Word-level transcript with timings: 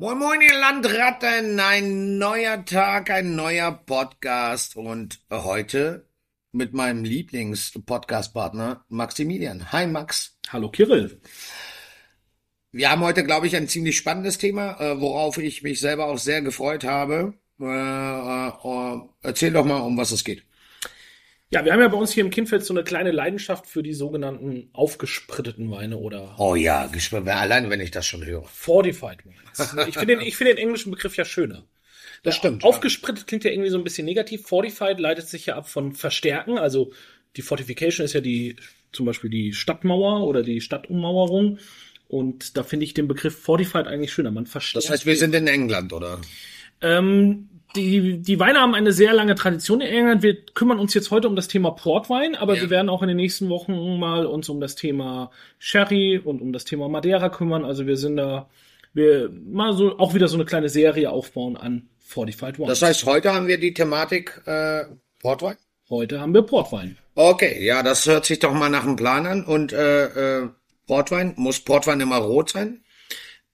Moin 0.00 0.18
Moin, 0.18 0.40
ihr 0.40 0.58
Landratten! 0.58 1.60
Ein 1.60 2.16
neuer 2.16 2.64
Tag, 2.64 3.10
ein 3.10 3.36
neuer 3.36 3.70
Podcast 3.70 4.74
und 4.74 5.20
heute 5.30 6.08
mit 6.52 6.72
meinem 6.72 7.04
Lieblings-Podcast-Partner 7.04 8.86
Maximilian. 8.88 9.72
Hi 9.72 9.86
Max. 9.86 10.38
Hallo 10.48 10.70
Kirill. 10.70 11.20
Wir 12.72 12.90
haben 12.90 13.02
heute, 13.02 13.24
glaube 13.24 13.46
ich, 13.46 13.54
ein 13.54 13.68
ziemlich 13.68 13.98
spannendes 13.98 14.38
Thema, 14.38 14.80
äh, 14.80 14.98
worauf 14.98 15.36
ich 15.36 15.62
mich 15.62 15.80
selber 15.80 16.06
auch 16.06 16.16
sehr 16.16 16.40
gefreut 16.40 16.84
habe. 16.84 17.34
Äh, 17.60 17.66
äh, 17.66 19.00
erzähl 19.20 19.52
doch 19.52 19.66
mal, 19.66 19.80
um 19.80 19.98
was 19.98 20.12
es 20.12 20.24
geht. 20.24 20.46
Ja, 21.52 21.64
wir 21.64 21.72
haben 21.72 21.80
ja 21.80 21.88
bei 21.88 21.96
uns 21.96 22.12
hier 22.12 22.24
im 22.24 22.30
Kindfeld 22.30 22.64
so 22.64 22.72
eine 22.72 22.84
kleine 22.84 23.10
Leidenschaft 23.10 23.66
für 23.66 23.82
die 23.82 23.92
sogenannten 23.92 24.70
aufgespritteten 24.72 25.68
Weine 25.70 25.98
oder. 25.98 26.36
Oh 26.38 26.54
ja, 26.54 26.88
allein 27.26 27.70
wenn 27.70 27.80
ich 27.80 27.90
das 27.90 28.06
schon 28.06 28.24
höre. 28.24 28.44
Fortified 28.44 29.26
Wines. 29.26 29.88
Ich 29.88 29.98
finde 29.98 30.16
den, 30.16 30.20
ich 30.20 30.36
finde 30.36 30.54
den 30.54 30.62
englischen 30.62 30.92
Begriff 30.92 31.16
ja 31.16 31.24
schöner. 31.24 31.64
Das 32.22 32.36
stimmt. 32.36 32.62
Aufgesprittet 32.62 33.22
ja. 33.22 33.26
klingt 33.26 33.44
ja 33.44 33.50
irgendwie 33.50 33.70
so 33.70 33.78
ein 33.78 33.84
bisschen 33.84 34.04
negativ. 34.04 34.46
Fortified 34.46 35.00
leitet 35.00 35.26
sich 35.26 35.46
ja 35.46 35.56
ab 35.56 35.68
von 35.68 35.92
verstärken. 35.92 36.56
Also 36.56 36.92
die 37.36 37.42
Fortification 37.42 38.04
ist 38.04 38.12
ja 38.12 38.20
die, 38.20 38.54
zum 38.92 39.06
Beispiel 39.06 39.30
die 39.30 39.52
Stadtmauer 39.52 40.26
oder 40.26 40.44
die 40.44 40.60
Stadtummauerung. 40.60 41.58
Und 42.06 42.56
da 42.56 42.62
finde 42.62 42.84
ich 42.84 42.94
den 42.94 43.08
Begriff 43.08 43.36
Fortified 43.36 43.88
eigentlich 43.88 44.12
schöner. 44.12 44.30
Man 44.30 44.46
verstärkt. 44.46 44.84
Das 44.84 44.90
heißt, 44.90 45.06
wir 45.06 45.16
sind 45.16 45.34
in 45.34 45.48
England, 45.48 45.92
oder? 45.92 46.20
Ähm, 46.80 47.48
die, 47.74 48.18
die 48.18 48.38
Weine 48.40 48.60
haben 48.60 48.74
eine 48.74 48.92
sehr 48.92 49.12
lange 49.12 49.34
Tradition 49.34 49.80
in 49.80 49.88
England. 49.88 50.22
Wir 50.22 50.44
kümmern 50.54 50.78
uns 50.78 50.94
jetzt 50.94 51.10
heute 51.10 51.28
um 51.28 51.36
das 51.36 51.48
Thema 51.48 51.70
Portwein, 51.70 52.34
aber 52.34 52.56
ja. 52.56 52.62
wir 52.62 52.70
werden 52.70 52.88
auch 52.88 53.02
in 53.02 53.08
den 53.08 53.16
nächsten 53.16 53.48
Wochen 53.48 53.98
mal 53.98 54.26
uns 54.26 54.48
um 54.48 54.60
das 54.60 54.74
Thema 54.74 55.30
Sherry 55.58 56.18
und 56.18 56.40
um 56.40 56.52
das 56.52 56.64
Thema 56.64 56.88
Madeira 56.88 57.28
kümmern. 57.28 57.64
Also 57.64 57.86
wir 57.86 57.96
sind 57.96 58.16
da, 58.16 58.48
wir 58.92 59.30
mal 59.30 59.72
so 59.72 59.98
auch 59.98 60.14
wieder 60.14 60.28
so 60.28 60.36
eine 60.36 60.44
kleine 60.44 60.68
Serie 60.68 61.10
aufbauen 61.10 61.56
an 61.56 61.88
Fortified 61.98 62.58
Wine. 62.58 62.68
Das 62.68 62.82
heißt, 62.82 63.06
heute 63.06 63.32
haben 63.32 63.46
wir 63.46 63.58
die 63.58 63.72
Thematik 63.72 64.42
äh, 64.46 64.84
Portwein? 65.20 65.56
Heute 65.88 66.20
haben 66.20 66.34
wir 66.34 66.42
Portwein. 66.42 66.96
Okay, 67.14 67.64
ja, 67.64 67.82
das 67.82 68.06
hört 68.06 68.24
sich 68.24 68.38
doch 68.38 68.52
mal 68.52 68.68
nach 68.68 68.84
einem 68.84 68.96
Plan 68.96 69.26
an. 69.26 69.44
Und 69.44 69.72
äh, 69.72 70.40
äh, 70.42 70.48
Portwein, 70.86 71.34
muss 71.36 71.60
Portwein 71.60 72.00
immer 72.00 72.16
rot 72.16 72.50
sein? 72.50 72.82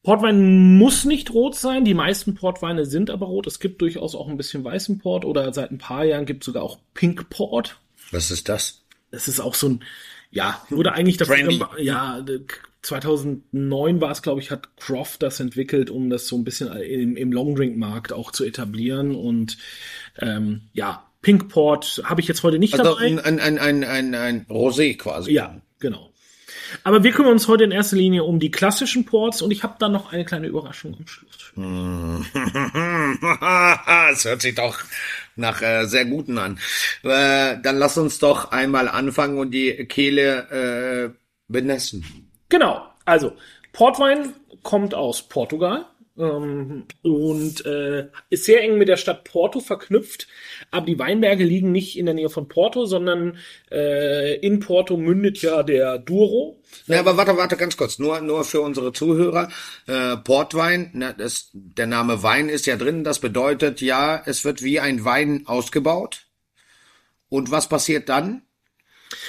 Portwein 0.07 0.79
muss 0.79 1.05
nicht 1.05 1.35
rot 1.35 1.57
sein. 1.57 1.85
Die 1.85 1.93
meisten 1.93 2.37
Portweine 2.37 2.87
sind 2.87 3.11
aber 3.11 3.27
rot. 3.27 3.49
Es 3.49 3.59
gibt 3.59 3.83
durchaus 3.83 4.15
auch 4.15 4.29
ein 4.29 4.37
bisschen 4.37 4.63
weißen 4.63 5.01
Port 5.01 5.25
oder 5.25 5.53
seit 5.53 5.73
ein 5.73 5.79
paar 5.79 6.05
Jahren 6.05 6.27
gibt 6.27 6.45
es 6.45 6.47
sogar 6.47 6.63
auch 6.63 6.79
Pink 6.95 7.29
Port. 7.29 7.81
Was 8.13 8.31
ist 8.31 8.49
das? 8.49 8.85
Das 9.11 9.27
ist 9.27 9.41
auch 9.41 9.57
so 9.57 9.69
ein, 9.69 9.85
ja, 10.31 10.65
wurde 10.71 10.93
eigentlich 10.93 11.17
das, 11.17 11.29
ja, 11.79 12.25
2009 12.83 14.01
war 14.01 14.13
es, 14.13 14.23
glaube 14.23 14.41
ich, 14.41 14.53
hat 14.53 14.77
Croft 14.77 15.25
das 15.25 15.41
entwickelt, 15.41 15.91
um 15.91 16.09
das 16.09 16.29
so 16.29 16.37
ein 16.37 16.45
bisschen 16.45 16.69
im, 16.77 17.17
im 17.17 17.33
Longdrink-Markt 17.33 18.13
auch 18.13 18.31
zu 18.31 18.45
etablieren 18.45 19.13
und 19.13 19.59
ähm, 20.21 20.69
ja, 20.73 21.05
Pinkport 21.21 22.03
habe 22.05 22.21
ich 22.21 22.29
jetzt 22.29 22.45
heute 22.45 22.61
nicht 22.61 22.79
also 22.79 22.95
dabei. 22.95 23.07
Ein, 23.07 23.41
ein, 23.41 23.59
ein, 23.59 23.83
ein, 23.83 24.15
ein 24.15 24.47
Rosé 24.47 24.97
quasi. 24.97 25.33
Ja, 25.33 25.61
genau. 25.81 26.13
Aber 26.85 27.05
wir 27.05 27.13
kümmern 27.13 27.33
uns 27.33 27.49
heute 27.49 27.65
in 27.65 27.71
erster 27.71 27.97
Linie 27.97 28.25
um 28.25 28.39
die 28.39 28.51
klassischen 28.51 29.05
Ports 29.05 29.43
und 29.43 29.51
ich 29.51 29.63
habe 29.63 29.77
dann 29.79 29.93
noch 29.93 30.13
eine 30.13 30.25
kleine 30.25 30.47
Überraschung 30.47 30.97
am 30.99 31.07
Schluss. 31.07 31.53
Es 34.13 34.25
hört 34.25 34.43
sich 34.43 34.55
doch 34.55 34.79
nach 35.37 35.63
äh, 35.63 35.87
sehr 35.87 36.05
guten 36.05 36.39
an. 36.39 36.59
Äh, 37.03 37.57
dann 37.63 37.79
lass 37.79 37.99
uns 37.99 38.19
doch 38.19 38.53
einmal 38.53 38.89
anfangen 38.89 39.39
und 39.39 39.53
die 39.53 39.87
Kehle 39.87 40.51
äh, 40.51 41.11
benessen. 41.49 42.31
Genau. 42.49 42.87
Also 43.05 43.33
Portwein 43.73 44.35
kommt 44.63 44.95
aus 44.95 45.29
Portugal 45.29 45.87
ähm, 46.19 46.85
und 47.03 47.65
äh, 47.67 48.09
ist 48.31 48.45
sehr 48.45 48.63
eng 48.63 48.79
mit 48.79 48.89
der 48.89 48.97
Stadt 48.97 49.25
Porto 49.25 49.61
verknüpft. 49.61 50.29
Aber 50.71 50.87
die 50.87 50.99
Weinberge 50.99 51.45
liegen 51.45 51.73
nicht 51.73 51.99
in 51.99 52.07
der 52.07 52.15
Nähe 52.15 52.31
von 52.31 52.49
Porto, 52.49 52.87
sondern 52.87 53.39
äh, 53.71 54.37
in 54.39 54.61
Porto 54.61 54.97
mündet 54.97 55.43
ja 55.43 55.63
der 55.63 55.99
Douro. 55.99 56.63
Ja, 56.87 57.01
aber 57.01 57.17
warte, 57.17 57.37
warte, 57.37 57.57
ganz 57.57 57.77
kurz. 57.77 57.99
Nur, 57.99 58.21
nur 58.21 58.45
für 58.45 58.61
unsere 58.61 58.93
Zuhörer. 58.93 59.51
Äh, 59.87 60.17
Portwein, 60.19 60.91
na, 60.95 61.13
das, 61.13 61.51
der 61.53 61.87
Name 61.87 62.23
Wein 62.23 62.49
ist 62.49 62.67
ja 62.67 62.77
drin. 62.77 63.05
Das 63.05 63.21
bedeutet 63.21 63.81
ja, 63.81 64.23
es 64.25 64.45
wird 64.45 64.63
wie 64.63 64.81
ein 64.81 65.05
Wein 65.05 65.45
ausgebaut. 65.47 66.27
Und 67.29 67.51
was 67.51 67.69
passiert 67.69 68.09
dann? 68.09 68.43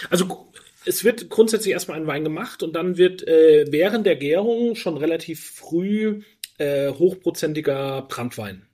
Also 0.09 0.49
es 0.87 1.03
wird 1.03 1.29
grundsätzlich 1.29 1.73
erstmal 1.73 1.99
ein 1.99 2.07
Wein 2.07 2.23
gemacht 2.23 2.63
und 2.63 2.73
dann 2.73 2.97
wird 2.97 3.27
äh, 3.27 3.65
während 3.69 4.05
der 4.05 4.15
Gärung 4.15 4.75
schon 4.75 4.97
relativ 4.97 5.51
früh 5.51 6.21
äh, 6.57 6.89
hochprozentiger 6.91 8.03
Brandwein 8.03 8.67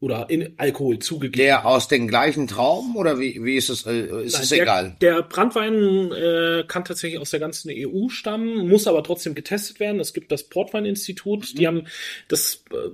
oder 0.00 0.30
in 0.30 0.54
Alkohol 0.56 0.98
zugegeben. 0.98 1.44
Der 1.44 1.66
aus 1.66 1.86
den 1.86 2.08
gleichen 2.08 2.46
Trauben 2.46 2.96
oder 2.96 3.18
wie, 3.18 3.44
wie 3.44 3.56
ist 3.56 3.68
es? 3.68 3.86
Äh, 3.86 4.24
ist 4.24 4.32
Nein, 4.32 4.42
es 4.42 4.48
der, 4.48 4.62
egal? 4.62 4.96
Der 5.00 5.22
Brandwein 5.22 6.10
äh, 6.12 6.64
kann 6.66 6.84
tatsächlich 6.84 7.20
aus 7.20 7.30
der 7.30 7.40
ganzen 7.40 7.70
EU 7.72 8.08
stammen, 8.08 8.66
muss 8.68 8.86
aber 8.86 9.02
trotzdem 9.02 9.34
getestet 9.34 9.78
werden. 9.78 10.00
Es 10.00 10.14
gibt 10.14 10.32
das 10.32 10.44
Portweininstitut, 10.44 11.52
mhm. 11.52 11.58
die 11.58 11.66
haben 11.66 11.86
das 12.28 12.64
äh, 12.72 12.88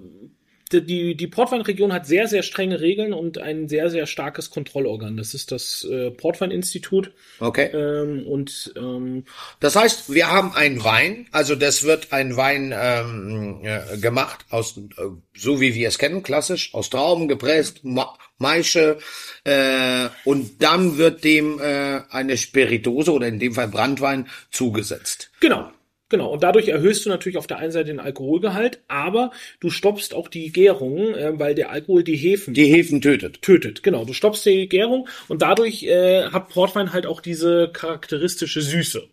die, 0.72 1.15
die 1.16 1.27
Portweinregion 1.27 1.93
hat 1.93 2.06
sehr, 2.06 2.27
sehr 2.27 2.43
strenge 2.43 2.81
Regeln 2.81 3.12
und 3.12 3.38
ein 3.38 3.69
sehr, 3.69 3.91
sehr 3.91 4.06
starkes 4.06 4.50
Kontrollorgan. 4.50 5.16
Das 5.16 5.32
ist 5.34 5.53
das 5.53 5.84
äh, 5.84 6.10
Portweininstitut. 6.10 7.12
Okay. 7.38 7.71
Ähm, 7.72 8.27
und 8.27 8.72
ähm, 8.77 9.25
das 9.60 9.77
heißt, 9.77 10.12
wir 10.12 10.31
haben 10.31 10.53
einen 10.54 10.82
Wein, 10.82 11.28
also 11.31 11.54
das 11.54 11.84
wird 11.84 12.12
ein 12.12 12.37
Wein 12.37 12.75
ähm, 12.77 13.60
äh, 13.62 13.97
gemacht 13.99 14.44
aus, 14.50 14.77
äh, 14.77 15.03
so 15.37 15.60
wie 15.60 15.75
wir 15.75 15.88
es 15.88 15.99
kennen, 15.99 16.22
klassisch, 16.22 16.75
aus 16.75 16.91
Trauben 16.91 17.28
gepresst, 17.28 17.84
Ma 17.84 18.16
Maische, 18.38 18.98
äh, 19.44 20.09
und 20.25 20.62
dann 20.62 20.98
wird 20.98 21.25
dem 21.25 21.59
äh, 21.59 22.03
eine 22.10 22.37
Spiritose 22.37 23.12
oder 23.12 23.28
in 23.28 23.38
dem 23.38 23.54
Fall 23.54 23.69
Brandwein 23.69 24.28
zugesetzt. 24.50 25.31
Genau. 25.41 25.71
Genau, 26.09 26.31
und 26.31 26.43
dadurch 26.44 26.69
erhöhst 26.69 27.05
du 27.05 27.09
natürlich 27.09 27.37
auf 27.37 27.49
der 27.49 27.59
einen 27.59 27.72
Seite 27.72 27.87
den 27.87 27.99
Alkoholgehalt, 27.99 28.81
aber 28.87 29.33
du 29.59 29.71
stoppst 29.71 30.15
auch 30.15 30.28
die 30.28 30.53
Gärung, 30.53 31.15
äh, 31.15 31.33
weil 31.39 31.56
der 31.56 31.71
Alkohol 31.71 32.05
die 32.05 32.15
Hefen. 32.15 32.55
Die 32.55 32.67
Hefen 32.67 33.00
tötet. 33.00 33.43
Tötet, 33.43 33.83
genau. 33.83 34.05
Du 34.05 34.12
stoppst 34.12 34.47
die 34.47 34.69
Gärung 34.69 35.09
und 35.27 35.43
dadurch 35.43 35.83
äh, 35.83 36.27
hat 36.27 36.49
Portwein 36.49 36.93
halt 36.93 37.06
auch 37.06 37.21
diese 37.21 37.71
charakteristische 37.72 38.62
Süße. 38.62 39.09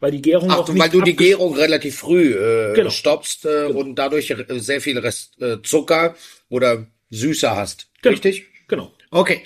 Weil 0.00 0.12
die 0.12 0.22
Gärung 0.22 0.50
Ach, 0.50 0.58
auch 0.58 0.68
weil 0.78 0.88
du 0.88 1.02
die 1.02 1.16
Gärung 1.16 1.54
relativ 1.54 1.96
früh 1.96 2.32
äh, 2.32 2.72
genau. 2.74 2.90
stoppst 2.90 3.44
äh, 3.44 3.66
genau. 3.66 3.80
und 3.80 3.96
dadurch 3.96 4.34
sehr 4.48 4.80
viel 4.80 4.96
Rest, 4.98 5.40
äh, 5.42 5.60
Zucker 5.62 6.14
oder 6.48 6.86
Süße 7.10 7.54
hast. 7.54 7.90
Genau. 8.00 8.12
Richtig? 8.12 8.46
Genau. 8.68 8.92
Okay. 9.10 9.42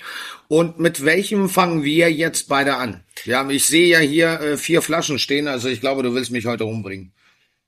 Und 0.47 0.79
mit 0.79 1.05
welchem 1.05 1.49
fangen 1.49 1.83
wir 1.83 2.11
jetzt 2.11 2.47
beide 2.47 2.75
an? 2.75 3.03
Ja, 3.25 3.49
ich 3.49 3.65
sehe 3.65 3.87
ja 3.87 3.99
hier 3.99 4.39
äh, 4.39 4.57
vier 4.57 4.81
Flaschen 4.81 5.19
stehen, 5.19 5.47
also 5.47 5.69
ich 5.69 5.79
glaube, 5.79 6.03
du 6.03 6.13
willst 6.13 6.31
mich 6.31 6.45
heute 6.45 6.65
umbringen. 6.65 7.13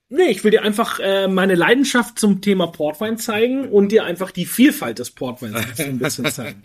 Nee, 0.08 0.30
ich 0.30 0.44
will 0.44 0.52
dir 0.52 0.62
einfach 0.62 1.00
äh, 1.00 1.26
meine 1.26 1.56
Leidenschaft 1.56 2.18
zum 2.18 2.40
Thema 2.40 2.68
Portwein 2.68 3.18
zeigen 3.18 3.68
und 3.68 3.90
dir 3.90 4.04
einfach 4.04 4.30
die 4.30 4.46
Vielfalt 4.46 5.00
des 5.00 5.10
Portweins 5.10 5.80
ein 5.80 5.98
bisschen 5.98 6.26
zeigen. 6.32 6.62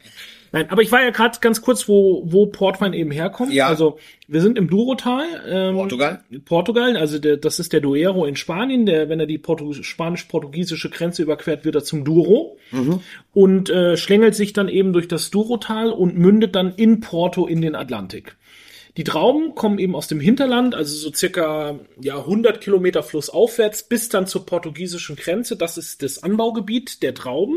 Nein, 0.54 0.70
aber 0.70 0.82
ich 0.82 0.92
war 0.92 1.02
ja 1.02 1.12
gerade 1.12 1.40
ganz 1.40 1.62
kurz, 1.62 1.88
wo, 1.88 2.24
wo 2.26 2.48
Portwein 2.48 2.94
eben 2.94 3.12
herkommt. 3.12 3.54
Ja. 3.54 3.68
Also 3.68 3.98
wir 4.28 4.42
sind 4.42 4.58
im 4.58 4.70
Douro-Tal. 4.70 5.26
Ähm, 5.48 5.76
Portugal. 5.76 6.24
Portugal, 6.44 6.98
also 6.98 7.20
der, 7.20 7.38
das 7.38 7.60
ist 7.60 7.72
der 7.72 7.80
Duero 7.80 8.26
in 8.26 8.36
Spanien. 8.36 8.86
Der, 8.86 9.08
wenn 9.08 9.20
er 9.20 9.28
die 9.28 9.42
spanisch-portugiesische 9.82 10.90
Grenze 10.90 11.24
überquert, 11.24 11.64
wird 11.64 11.76
er 11.76 11.84
zum 11.84 12.04
Douro 12.04 12.58
mhm. 12.72 13.00
und 13.34 13.70
äh, 13.70 13.96
schlängelt 13.96 14.36
sich 14.36 14.52
dann 14.52 14.68
eben 14.68 14.92
durch 14.92 15.08
das 15.08 15.32
Douro-Tal 15.32 15.92
und 15.92 16.18
mündet 16.18 16.56
dann 16.56 16.74
in 16.76 17.00
Porto 17.00 17.48
in 17.48 17.62
den 17.62 17.76
Atlantik. 17.76 18.36
Die 18.98 19.06
Trauben 19.06 19.56
kommen 19.56 19.80
eben 19.80 19.96
aus 19.96 20.08
dem 20.10 20.20
Hinterland, 20.20 20.76
also 20.76 20.94
so 20.94 21.14
circa 21.14 21.80
ja, 22.02 22.18
100 22.18 22.60
Kilometer 22.60 23.04
flussaufwärts 23.04 23.84
bis 23.84 24.10
dann 24.10 24.28
zur 24.28 24.46
portugiesischen 24.46 25.16
Grenze. 25.16 25.56
Das 25.56 25.78
ist 25.78 26.04
das 26.04 26.22
Anbaugebiet 26.22 27.02
der 27.02 27.14
Trauben. 27.14 27.56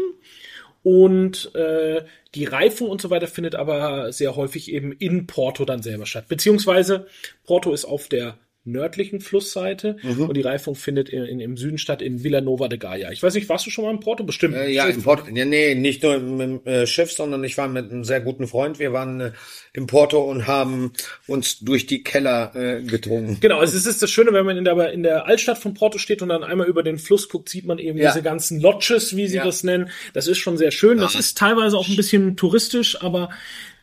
Und 0.84 1.52
äh, 1.54 2.04
die 2.34 2.44
Reifung 2.44 2.90
und 2.90 3.00
so 3.00 3.08
weiter 3.08 3.26
findet 3.26 3.54
aber 3.54 4.12
sehr 4.12 4.36
häufig 4.36 4.70
eben 4.70 4.92
in 4.92 5.26
Porto 5.26 5.64
dann 5.64 5.82
selber 5.82 6.04
statt. 6.04 6.28
Beziehungsweise 6.28 7.06
Porto 7.44 7.72
ist 7.72 7.86
auf 7.86 8.08
der 8.08 8.36
nördlichen 8.64 9.20
Flussseite 9.20 9.96
mhm. 10.02 10.28
und 10.28 10.36
die 10.36 10.40
Reifung 10.40 10.74
findet 10.74 11.10
in, 11.10 11.24
in, 11.24 11.40
im 11.40 11.56
Süden 11.56 11.76
statt 11.76 12.00
in 12.00 12.24
Villanova 12.24 12.68
de 12.68 12.78
Gaia. 12.78 13.12
Ich 13.12 13.22
weiß 13.22 13.34
nicht, 13.34 13.48
warst 13.48 13.66
du 13.66 13.70
schon 13.70 13.84
mal 13.84 13.90
in 13.90 14.00
Porto? 14.00 14.24
Bestimmt. 14.24 14.54
Äh, 14.54 14.70
ja, 14.70 14.86
in 14.86 15.02
Porto. 15.02 15.24
Ja, 15.32 15.44
nee, 15.44 15.74
nicht 15.74 16.02
nur 16.02 16.18
mit 16.18 16.40
dem 16.40 16.66
äh, 16.66 16.86
Schiff, 16.86 17.12
sondern 17.12 17.44
ich 17.44 17.58
war 17.58 17.68
mit 17.68 17.90
einem 17.90 18.04
sehr 18.04 18.20
guten 18.20 18.46
Freund. 18.46 18.78
Wir 18.78 18.92
waren 18.92 19.20
äh, 19.20 19.32
in 19.74 19.86
Porto 19.86 20.22
und 20.22 20.46
haben 20.46 20.92
uns 21.26 21.60
durch 21.60 21.86
die 21.86 22.02
Keller 22.02 22.54
äh, 22.54 22.82
gedrungen. 22.82 23.38
Genau, 23.40 23.58
also 23.58 23.76
es 23.76 23.86
ist 23.86 24.02
das 24.02 24.10
Schöne, 24.10 24.32
wenn 24.32 24.46
man 24.46 24.56
in 24.56 24.64
der, 24.64 24.92
in 24.92 25.02
der 25.02 25.26
Altstadt 25.26 25.58
von 25.58 25.74
Porto 25.74 25.98
steht 25.98 26.22
und 26.22 26.30
dann 26.30 26.42
einmal 26.42 26.66
über 26.66 26.82
den 26.82 26.98
Fluss 26.98 27.28
guckt, 27.28 27.48
sieht 27.48 27.66
man 27.66 27.78
eben 27.78 27.98
ja. 27.98 28.10
diese 28.10 28.22
ganzen 28.22 28.60
Lodges, 28.60 29.16
wie 29.16 29.26
sie 29.26 29.36
ja. 29.36 29.44
das 29.44 29.62
nennen. 29.62 29.90
Das 30.14 30.26
ist 30.26 30.38
schon 30.38 30.56
sehr 30.56 30.70
schön. 30.70 30.98
Das 30.98 31.14
ist 31.14 31.36
teilweise 31.36 31.76
auch 31.76 31.88
ein 31.88 31.96
bisschen 31.96 32.36
touristisch, 32.36 33.02
aber 33.02 33.30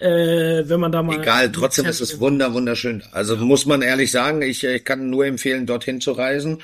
äh, 0.01 0.68
wenn 0.68 0.80
man 0.80 0.92
da 0.92 1.03
mal. 1.03 1.21
Egal, 1.21 1.51
trotzdem 1.51 1.86
ist 1.86 2.01
es 2.01 2.19
wunder, 2.19 2.53
wunderschön. 2.53 3.03
Also 3.12 3.36
muss 3.38 3.65
man 3.65 3.81
ehrlich 3.81 4.12
sagen, 4.12 4.42
ich, 4.42 4.63
ich 4.63 4.83
kann 4.83 5.09
nur 5.09 5.25
empfehlen, 5.25 5.65
dorthin 5.65 6.01
zu 6.01 6.13
reisen. 6.13 6.59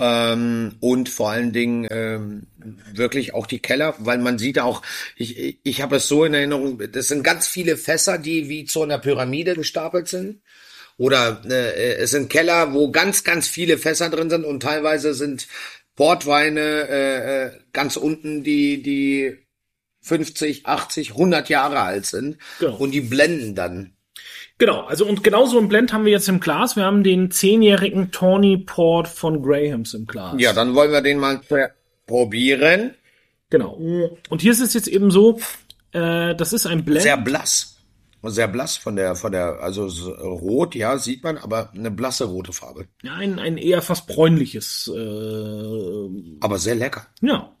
Ähm, 0.00 0.76
und 0.78 1.08
vor 1.08 1.30
allen 1.30 1.52
Dingen 1.52 1.88
ähm, 1.90 2.46
wirklich 2.94 3.34
auch 3.34 3.46
die 3.46 3.58
Keller, 3.58 3.96
weil 3.98 4.18
man 4.18 4.38
sieht 4.38 4.60
auch, 4.60 4.82
ich, 5.16 5.58
ich, 5.64 5.82
habe 5.82 5.96
es 5.96 6.06
so 6.06 6.24
in 6.24 6.34
Erinnerung, 6.34 6.80
das 6.92 7.08
sind 7.08 7.24
ganz 7.24 7.48
viele 7.48 7.76
Fässer, 7.76 8.16
die 8.16 8.48
wie 8.48 8.64
zu 8.64 8.82
einer 8.82 8.98
Pyramide 8.98 9.54
gestapelt 9.56 10.06
sind. 10.06 10.40
Oder 10.98 11.42
äh, 11.48 11.96
es 11.96 12.12
sind 12.12 12.30
Keller, 12.30 12.74
wo 12.74 12.92
ganz, 12.92 13.24
ganz 13.24 13.48
viele 13.48 13.76
Fässer 13.76 14.08
drin 14.08 14.30
sind 14.30 14.44
und 14.44 14.62
teilweise 14.62 15.14
sind 15.14 15.48
Portweine 15.96 16.88
äh, 16.88 17.46
äh 17.46 17.50
ganz 17.72 17.96
unten, 17.96 18.44
die, 18.44 18.82
die 18.82 19.47
50, 20.00 20.66
80, 20.66 21.10
100 21.12 21.48
Jahre 21.48 21.80
alt 21.80 22.06
sind. 22.06 22.38
Genau. 22.60 22.76
Und 22.76 22.92
die 22.92 23.00
blenden 23.00 23.54
dann. 23.54 23.92
Genau, 24.58 24.82
also 24.82 25.06
und 25.06 25.22
genau 25.22 25.46
so 25.46 25.58
ein 25.58 25.68
Blend 25.68 25.92
haben 25.92 26.04
wir 26.04 26.12
jetzt 26.12 26.28
im 26.28 26.40
Glas. 26.40 26.74
Wir 26.74 26.84
haben 26.84 27.04
den 27.04 27.30
zehnjährigen 27.30 28.10
Tawny 28.10 28.58
Port 28.58 29.06
von 29.06 29.40
Grahams 29.40 29.94
im 29.94 30.06
Glas. 30.06 30.34
Ja, 30.38 30.52
dann 30.52 30.74
wollen 30.74 30.90
wir 30.90 31.00
den 31.00 31.18
mal 31.18 31.40
probieren. 32.06 32.94
Genau. 33.50 33.74
Und 34.28 34.42
hier 34.42 34.52
ist 34.52 34.60
es 34.60 34.74
jetzt 34.74 34.88
eben 34.88 35.12
so, 35.12 35.38
äh, 35.92 36.34
das 36.34 36.52
ist 36.52 36.66
ein 36.66 36.84
Blend. 36.84 37.02
Sehr 37.02 37.16
blass. 37.16 37.76
Sehr 38.24 38.48
blass 38.48 38.76
von 38.76 38.96
der, 38.96 39.14
von 39.14 39.30
der, 39.30 39.60
also 39.60 39.86
rot, 39.86 40.74
ja, 40.74 40.98
sieht 40.98 41.22
man, 41.22 41.38
aber 41.38 41.70
eine 41.72 41.92
blasse 41.92 42.24
rote 42.24 42.52
Farbe. 42.52 42.88
Ja, 43.02 43.14
ein, 43.14 43.38
ein 43.38 43.56
eher 43.56 43.80
fast 43.80 44.08
bräunliches. 44.08 44.90
Äh, 44.92 46.08
aber 46.40 46.58
sehr 46.58 46.74
lecker. 46.74 47.06
Ja. 47.20 47.54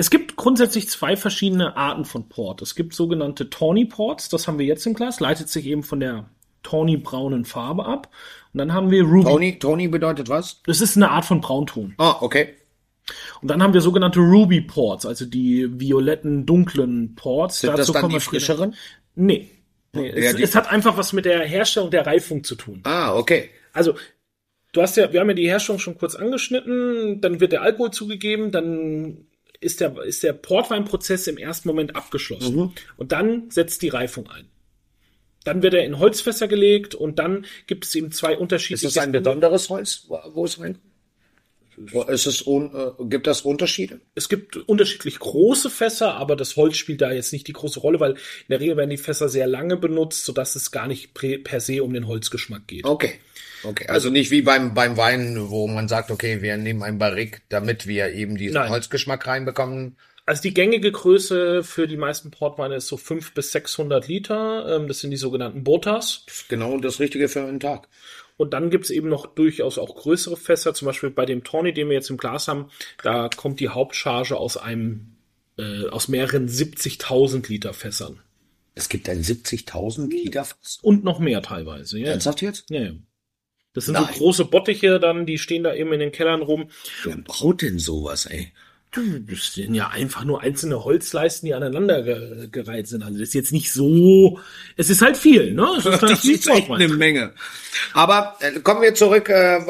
Es 0.00 0.10
gibt 0.10 0.36
grundsätzlich 0.36 0.88
zwei 0.88 1.16
verschiedene 1.16 1.76
Arten 1.76 2.04
von 2.04 2.28
Port. 2.28 2.62
Es 2.62 2.76
gibt 2.76 2.94
sogenannte 2.94 3.50
Tawny 3.50 3.84
Ports, 3.84 4.28
das 4.28 4.46
haben 4.46 4.60
wir 4.60 4.64
jetzt 4.64 4.86
im 4.86 4.94
Glas, 4.94 5.18
leitet 5.18 5.48
sich 5.48 5.66
eben 5.66 5.82
von 5.82 5.98
der 5.98 6.30
Tawny-braunen 6.62 7.44
Farbe 7.44 7.84
ab. 7.84 8.08
Und 8.52 8.58
dann 8.58 8.72
haben 8.72 8.92
wir 8.92 9.02
Ruby. 9.02 9.24
Tawny, 9.24 9.58
Tawny 9.58 9.88
bedeutet 9.88 10.28
was? 10.28 10.62
Das 10.64 10.80
ist 10.80 10.96
eine 10.96 11.10
Art 11.10 11.24
von 11.24 11.40
Braunton. 11.40 11.94
Ah, 11.98 12.16
okay. 12.20 12.54
Und 13.42 13.48
dann 13.48 13.60
haben 13.60 13.74
wir 13.74 13.80
sogenannte 13.80 14.20
Ruby 14.20 14.60
Ports, 14.60 15.04
also 15.04 15.26
die 15.26 15.68
violetten, 15.80 16.46
dunklen 16.46 17.16
Ports. 17.16 17.60
Sind 17.60 17.76
Dazu 17.76 17.92
das 17.92 18.00
dann 18.00 18.10
die 18.10 18.20
frischeren? 18.20 18.76
Nee. 19.16 19.50
nee. 19.94 20.08
Ja, 20.10 20.30
es, 20.30 20.38
es, 20.38 20.54
hat 20.54 20.70
einfach 20.70 20.96
was 20.96 21.12
mit 21.12 21.24
der 21.24 21.40
Herstellung 21.40 21.90
der 21.90 22.06
Reifung 22.06 22.44
zu 22.44 22.54
tun. 22.54 22.82
Ah, 22.84 23.16
okay. 23.16 23.50
Also, 23.72 23.94
du 24.72 24.80
hast 24.80 24.96
ja, 24.96 25.12
wir 25.12 25.18
haben 25.18 25.28
ja 25.30 25.34
die 25.34 25.48
Herstellung 25.48 25.80
schon 25.80 25.98
kurz 25.98 26.14
angeschnitten, 26.14 27.20
dann 27.20 27.40
wird 27.40 27.50
der 27.50 27.62
Alkohol 27.62 27.90
zugegeben, 27.90 28.52
dann 28.52 29.27
ist 29.60 29.80
der, 29.80 29.96
ist 30.02 30.22
der 30.22 30.32
Portweinprozess 30.32 31.26
im 31.26 31.36
ersten 31.36 31.68
Moment 31.68 31.96
abgeschlossen. 31.96 32.56
Mhm. 32.56 32.72
Und 32.96 33.12
dann 33.12 33.50
setzt 33.50 33.82
die 33.82 33.88
Reifung 33.88 34.28
ein. 34.28 34.46
Dann 35.44 35.62
wird 35.62 35.74
er 35.74 35.84
in 35.84 35.98
Holzfässer 35.98 36.48
gelegt 36.48 36.94
und 36.94 37.18
dann 37.18 37.46
gibt 37.66 37.84
es 37.84 37.94
eben 37.94 38.12
zwei 38.12 38.36
unterschiedliche. 38.36 38.88
Ist 38.88 38.96
das 38.96 39.04
ein 39.04 39.12
besonderes 39.12 39.68
Holz, 39.68 40.08
wo 40.08 40.44
es 40.44 40.60
rein? 40.60 40.78
Ist 42.08 42.26
es 42.26 42.44
un, 42.44 42.74
äh, 42.74 43.04
gibt 43.04 43.28
das 43.28 43.42
Unterschiede? 43.42 44.00
Es 44.16 44.28
gibt 44.28 44.56
unterschiedlich 44.56 45.20
große 45.20 45.70
Fässer, 45.70 46.14
aber 46.14 46.34
das 46.34 46.56
Holz 46.56 46.76
spielt 46.76 47.00
da 47.00 47.12
jetzt 47.12 47.32
nicht 47.32 47.46
die 47.46 47.52
große 47.52 47.78
Rolle, 47.78 48.00
weil 48.00 48.12
in 48.12 48.18
der 48.50 48.60
Regel 48.60 48.76
werden 48.76 48.90
die 48.90 48.96
Fässer 48.96 49.28
sehr 49.28 49.46
lange 49.46 49.76
benutzt, 49.76 50.24
sodass 50.24 50.56
es 50.56 50.72
gar 50.72 50.88
nicht 50.88 51.14
per 51.14 51.60
se 51.60 51.84
um 51.84 51.94
den 51.94 52.08
Holzgeschmack 52.08 52.66
geht. 52.66 52.84
Okay. 52.84 53.20
Okay, 53.64 53.86
also 53.88 54.10
nicht 54.10 54.30
wie 54.30 54.42
beim, 54.42 54.74
beim 54.74 54.96
Wein, 54.96 55.50
wo 55.50 55.66
man 55.66 55.88
sagt, 55.88 56.10
okay, 56.10 56.42
wir 56.42 56.56
nehmen 56.56 56.82
ein 56.82 56.98
Barrique, 56.98 57.40
damit 57.48 57.86
wir 57.86 58.12
eben 58.12 58.36
diesen 58.36 58.54
Nein. 58.54 58.70
Holzgeschmack 58.70 59.26
reinbekommen. 59.26 59.96
Also 60.26 60.42
die 60.42 60.52
gängige 60.52 60.92
Größe 60.92 61.64
für 61.64 61.88
die 61.88 61.96
meisten 61.96 62.30
Portweine 62.30 62.76
ist 62.76 62.88
so 62.88 62.98
5 62.98 63.32
bis 63.32 63.50
600 63.52 64.08
Liter. 64.08 64.76
Ähm, 64.76 64.86
das 64.86 65.00
sind 65.00 65.10
die 65.10 65.16
sogenannten 65.16 65.64
Botas. 65.64 66.26
Genau 66.48 66.78
das 66.78 67.00
Richtige 67.00 67.28
für 67.28 67.40
einen 67.42 67.60
Tag. 67.60 67.88
Und 68.36 68.52
dann 68.52 68.68
gibt's 68.68 68.90
eben 68.90 69.08
noch 69.08 69.26
durchaus 69.26 69.78
auch 69.78 69.96
größere 69.96 70.36
Fässer. 70.36 70.74
Zum 70.74 70.86
Beispiel 70.86 71.10
bei 71.10 71.24
dem 71.24 71.44
Tawny, 71.44 71.72
den 71.72 71.88
wir 71.88 71.94
jetzt 71.94 72.10
im 72.10 72.18
Glas 72.18 72.46
haben, 72.46 72.70
da 73.02 73.30
kommt 73.34 73.58
die 73.58 73.70
Hauptcharge 73.70 74.36
aus 74.36 74.58
einem, 74.58 75.16
äh, 75.56 75.88
aus 75.88 76.08
mehreren 76.08 76.46
70.000 76.46 77.48
Liter 77.48 77.72
Fässern. 77.72 78.20
Es 78.74 78.88
gibt 78.88 79.08
ein 79.08 79.22
70.000 79.22 80.10
Liter 80.10 80.44
Fass? 80.44 80.78
Und 80.82 81.04
noch 81.04 81.18
mehr 81.18 81.42
teilweise. 81.42 81.98
Ja. 81.98 82.08
Ernsthaft 82.10 82.42
jetzt? 82.42 82.70
Ja, 82.70 82.82
ja. 82.82 82.92
Das 83.74 83.84
sind 83.84 83.94
Nein. 83.94 84.06
so 84.12 84.18
große 84.18 84.44
Bottiche 84.46 84.98
dann, 84.98 85.26
die 85.26 85.38
stehen 85.38 85.62
da 85.62 85.74
eben 85.74 85.92
in 85.92 86.00
den 86.00 86.12
Kellern 86.12 86.42
rum. 86.42 86.68
Wer 87.04 87.16
baut 87.18 87.62
denn 87.62 87.78
sowas, 87.78 88.26
ey? 88.26 88.52
Das 88.90 89.52
sind 89.52 89.74
ja 89.74 89.88
einfach 89.88 90.24
nur 90.24 90.40
einzelne 90.40 90.82
Holzleisten, 90.82 91.46
die 91.46 91.54
aneinander 91.54 92.02
gereiht 92.48 92.88
sind. 92.88 93.02
Also 93.02 93.18
das 93.18 93.28
ist 93.28 93.34
jetzt 93.34 93.52
nicht 93.52 93.70
so. 93.70 94.40
Es 94.76 94.88
ist 94.88 95.02
halt 95.02 95.18
viel, 95.18 95.52
ne? 95.52 95.68
Es 95.76 95.84
ist, 95.84 95.92
halt 96.02 96.12
das 96.12 96.24
ist 96.24 96.48
echt 96.48 96.70
eine 96.70 96.88
Menge. 96.88 97.34
Aber 97.92 98.36
äh, 98.40 98.60
kommen 98.60 98.80
wir 98.80 98.94
zurück 98.94 99.28
äh, 99.28 99.60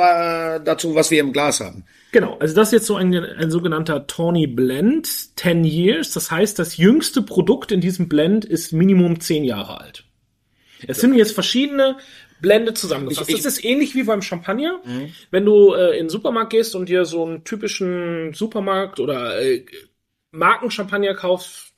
dazu, 0.65 0.95
was 0.95 1.11
wir 1.11 1.19
im 1.21 1.33
Glas 1.33 1.59
haben. 1.61 1.85
Genau, 2.13 2.39
also 2.39 2.55
das 2.55 2.69
ist 2.69 2.73
jetzt 2.73 2.87
so 2.87 2.97
ein, 2.97 3.13
ein 3.13 3.51
sogenannter 3.51 4.07
Tawny 4.07 4.47
Blend, 4.47 5.37
10 5.37 5.65
Years. 5.65 6.13
Das 6.13 6.31
heißt, 6.31 6.59
das 6.59 6.77
jüngste 6.77 7.21
Produkt 7.21 7.73
in 7.73 7.81
diesem 7.81 8.09
Blend 8.09 8.45
ist 8.45 8.73
Minimum 8.73 9.21
10 9.21 9.43
Jahre 9.43 9.81
alt. 9.81 10.05
Es 10.87 11.01
sind 11.01 11.15
jetzt 11.15 11.33
verschiedene 11.33 11.97
Blende 12.41 12.75
zusammengefasst. 12.75 13.33
das 13.33 13.45
ist 13.45 13.65
ähnlich 13.65 13.95
wie 13.95 14.05
beim 14.05 14.23
Champagner. 14.23 14.81
Mhm. 14.85 15.13
Wenn 15.31 15.45
du 15.45 15.75
äh, 15.75 15.93
in 15.93 16.05
den 16.05 16.09
Supermarkt 16.09 16.51
gehst 16.51 16.75
und 16.75 16.89
dir 16.89 17.05
so 17.05 17.25
einen 17.25 17.45
typischen 17.45 18.33
Supermarkt 18.35 19.01
oder 19.01 19.41
äh, 19.41 19.65
Markenchampagner 20.31 21.15
kaufst, 21.15 21.73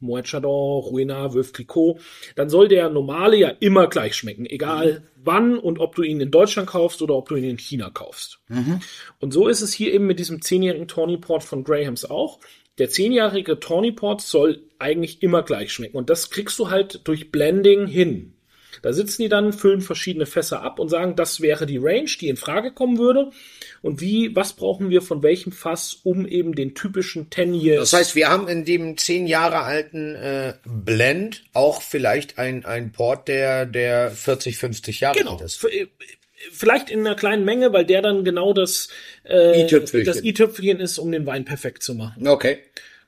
Moet 0.00 0.26
Chardon, 0.26 0.82
Ruina, 0.82 1.32
Veuve 1.32 1.52
Clicquot, 1.52 2.00
dann 2.34 2.48
soll 2.48 2.68
der 2.68 2.90
normale 2.90 3.36
ja 3.36 3.48
immer 3.60 3.88
gleich 3.88 4.14
schmecken, 4.14 4.46
egal 4.46 4.92
mhm. 5.00 5.20
wann 5.24 5.58
und 5.58 5.78
ob 5.78 5.94
du 5.94 6.02
ihn 6.02 6.20
in 6.20 6.30
Deutschland 6.30 6.68
kaufst 6.68 7.02
oder 7.02 7.14
ob 7.14 7.28
du 7.28 7.36
ihn 7.36 7.44
in 7.44 7.58
China 7.58 7.90
kaufst. 7.90 8.40
Mhm. 8.48 8.80
Und 9.20 9.32
so 9.32 9.48
ist 9.48 9.62
es 9.62 9.72
hier 9.72 9.92
eben 9.92 10.06
mit 10.06 10.18
diesem 10.18 10.42
zehnjährigen 10.42 10.88
Tawny 10.88 11.18
Port 11.18 11.44
von 11.44 11.64
Grahams 11.64 12.04
auch. 12.04 12.40
Der 12.78 12.90
zehnjährige 12.90 13.58
Tawny 13.58 13.92
Port 13.92 14.20
soll 14.20 14.62
eigentlich 14.78 15.22
immer 15.22 15.42
gleich 15.42 15.72
schmecken 15.72 15.96
und 15.96 16.10
das 16.10 16.30
kriegst 16.30 16.58
du 16.58 16.68
halt 16.70 17.00
durch 17.04 17.30
Blending 17.30 17.86
hin. 17.86 18.35
Da 18.82 18.92
sitzen 18.92 19.22
die 19.22 19.28
dann, 19.28 19.52
füllen 19.52 19.80
verschiedene 19.80 20.26
Fässer 20.26 20.62
ab 20.62 20.78
und 20.78 20.88
sagen, 20.88 21.16
das 21.16 21.40
wäre 21.40 21.66
die 21.66 21.78
Range, 21.78 22.10
die 22.20 22.28
in 22.28 22.36
Frage 22.36 22.72
kommen 22.72 22.98
würde. 22.98 23.30
Und 23.82 24.00
wie, 24.00 24.34
was 24.34 24.54
brauchen 24.54 24.90
wir 24.90 25.02
von 25.02 25.22
welchem 25.22 25.52
Fass, 25.52 26.00
um 26.02 26.26
eben 26.26 26.54
den 26.54 26.74
typischen 26.74 27.30
10 27.30 27.54
Years. 27.54 27.90
Das 27.90 28.00
heißt, 28.00 28.16
wir 28.16 28.28
haben 28.28 28.48
in 28.48 28.64
dem 28.64 28.96
zehn 28.96 29.26
Jahre 29.26 29.60
alten 29.60 30.14
äh, 30.14 30.54
Blend 30.64 31.44
auch 31.52 31.82
vielleicht 31.82 32.38
ein, 32.38 32.64
ein 32.64 32.92
Port, 32.92 33.28
der, 33.28 33.66
der 33.66 34.10
40, 34.10 34.56
50 34.56 35.00
Jahre 35.00 35.18
genau. 35.18 35.32
alt 35.32 35.42
ist. 35.42 35.64
Äh, 35.64 35.86
vielleicht 36.52 36.90
in 36.90 37.00
einer 37.00 37.14
kleinen 37.14 37.44
Menge, 37.44 37.72
weil 37.72 37.84
der 37.84 38.02
dann 38.02 38.24
genau 38.24 38.52
das 38.52 38.88
äh, 39.24 39.66
das 39.66 40.22
i-Tüpfelchen 40.22 40.80
ist, 40.80 40.98
um 40.98 41.10
den 41.12 41.26
Wein 41.26 41.44
perfekt 41.44 41.82
zu 41.82 41.94
machen. 41.94 42.26
Okay. 42.26 42.58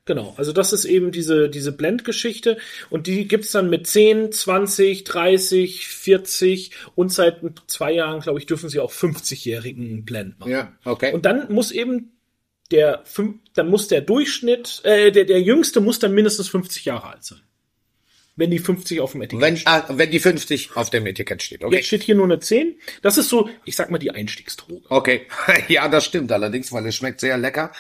Genau, 0.08 0.32
also 0.38 0.54
das 0.54 0.72
ist 0.72 0.86
eben 0.86 1.12
diese, 1.12 1.50
diese 1.50 1.70
Blendgeschichte 1.70 2.56
und 2.88 3.06
die 3.06 3.28
gibt's 3.28 3.52
dann 3.52 3.68
mit 3.68 3.86
10, 3.86 4.32
20, 4.32 5.04
30, 5.04 5.86
40 5.86 6.70
und 6.94 7.12
seit 7.12 7.42
zwei 7.66 7.92
Jahren, 7.92 8.20
glaube 8.20 8.38
ich, 8.38 8.46
dürfen 8.46 8.70
sie 8.70 8.80
auch 8.80 8.90
50-jährigen 8.90 10.06
Blend 10.06 10.40
machen. 10.40 10.50
Ja, 10.50 10.72
okay. 10.86 11.12
Und 11.12 11.26
dann 11.26 11.52
muss 11.52 11.72
eben 11.72 12.12
der, 12.70 13.04
dann 13.52 13.68
muss 13.68 13.88
der 13.88 14.00
Durchschnitt, 14.00 14.80
äh, 14.84 15.12
der, 15.12 15.26
der 15.26 15.42
Jüngste 15.42 15.82
muss 15.82 15.98
dann 15.98 16.14
mindestens 16.14 16.48
50 16.48 16.86
Jahre 16.86 17.10
alt 17.10 17.24
sein. 17.24 17.42
Wenn 18.34 18.50
die 18.50 18.60
50 18.60 19.00
auf 19.00 19.12
dem 19.12 19.20
Etikett 19.20 19.42
wenn, 19.42 19.56
steht. 19.58 19.68
Ah, 19.68 19.84
wenn 19.90 20.10
die 20.10 20.20
50 20.20 20.74
auf 20.74 20.88
dem 20.88 21.04
Etikett 21.04 21.42
steht, 21.42 21.62
okay. 21.62 21.76
Jetzt 21.76 21.88
steht 21.88 22.04
hier 22.04 22.14
nur 22.14 22.24
eine 22.24 22.38
10. 22.38 22.76
Das 23.02 23.18
ist 23.18 23.28
so, 23.28 23.50
ich 23.66 23.76
sag 23.76 23.90
mal, 23.90 23.98
die 23.98 24.12
Einstiegsdroge. 24.12 24.86
Okay. 24.88 25.26
ja, 25.68 25.86
das 25.88 26.06
stimmt 26.06 26.32
allerdings, 26.32 26.72
weil 26.72 26.86
es 26.86 26.94
schmeckt 26.94 27.20
sehr 27.20 27.36
lecker. 27.36 27.72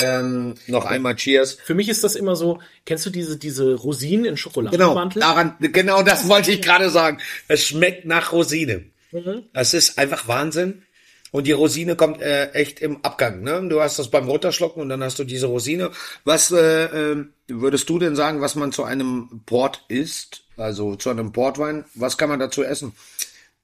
Ähm, 0.00 0.54
noch 0.66 0.86
einmal 0.86 1.14
Cheers. 1.14 1.58
Für 1.64 1.74
mich 1.74 1.88
ist 1.88 2.02
das 2.02 2.16
immer 2.16 2.34
so, 2.34 2.60
kennst 2.84 3.06
du 3.06 3.10
diese, 3.10 3.36
diese 3.38 3.74
Rosinen 3.74 4.24
in 4.24 4.36
Schokoladenmantel? 4.36 5.20
Genau, 5.20 5.34
daran, 5.34 5.56
genau 5.60 6.02
das 6.02 6.28
wollte 6.28 6.50
ich 6.50 6.62
gerade 6.62 6.90
sagen. 6.90 7.18
Es 7.46 7.64
schmeckt 7.64 8.04
nach 8.04 8.32
Rosine. 8.32 8.84
Mhm. 9.12 9.44
Das 9.52 9.72
ist 9.74 9.98
einfach 9.98 10.26
Wahnsinn. 10.26 10.82
Und 11.30 11.48
die 11.48 11.52
Rosine 11.52 11.96
kommt 11.96 12.22
äh, 12.22 12.52
echt 12.52 12.78
im 12.80 13.04
Abgang. 13.04 13.42
Ne? 13.42 13.66
Du 13.68 13.80
hast 13.80 13.98
das 13.98 14.08
beim 14.08 14.28
Runterschlucken 14.28 14.80
und 14.80 14.88
dann 14.88 15.02
hast 15.02 15.18
du 15.18 15.24
diese 15.24 15.46
Rosine. 15.46 15.90
Was 16.24 16.52
äh, 16.52 16.84
äh, 16.84 17.24
würdest 17.48 17.88
du 17.88 17.98
denn 17.98 18.14
sagen, 18.14 18.40
was 18.40 18.54
man 18.54 18.70
zu 18.70 18.84
einem 18.84 19.42
Port 19.44 19.84
isst? 19.88 20.44
Also 20.56 20.94
zu 20.94 21.10
einem 21.10 21.32
Portwein, 21.32 21.86
was 21.94 22.18
kann 22.18 22.28
man 22.28 22.38
dazu 22.38 22.62
essen? 22.62 22.92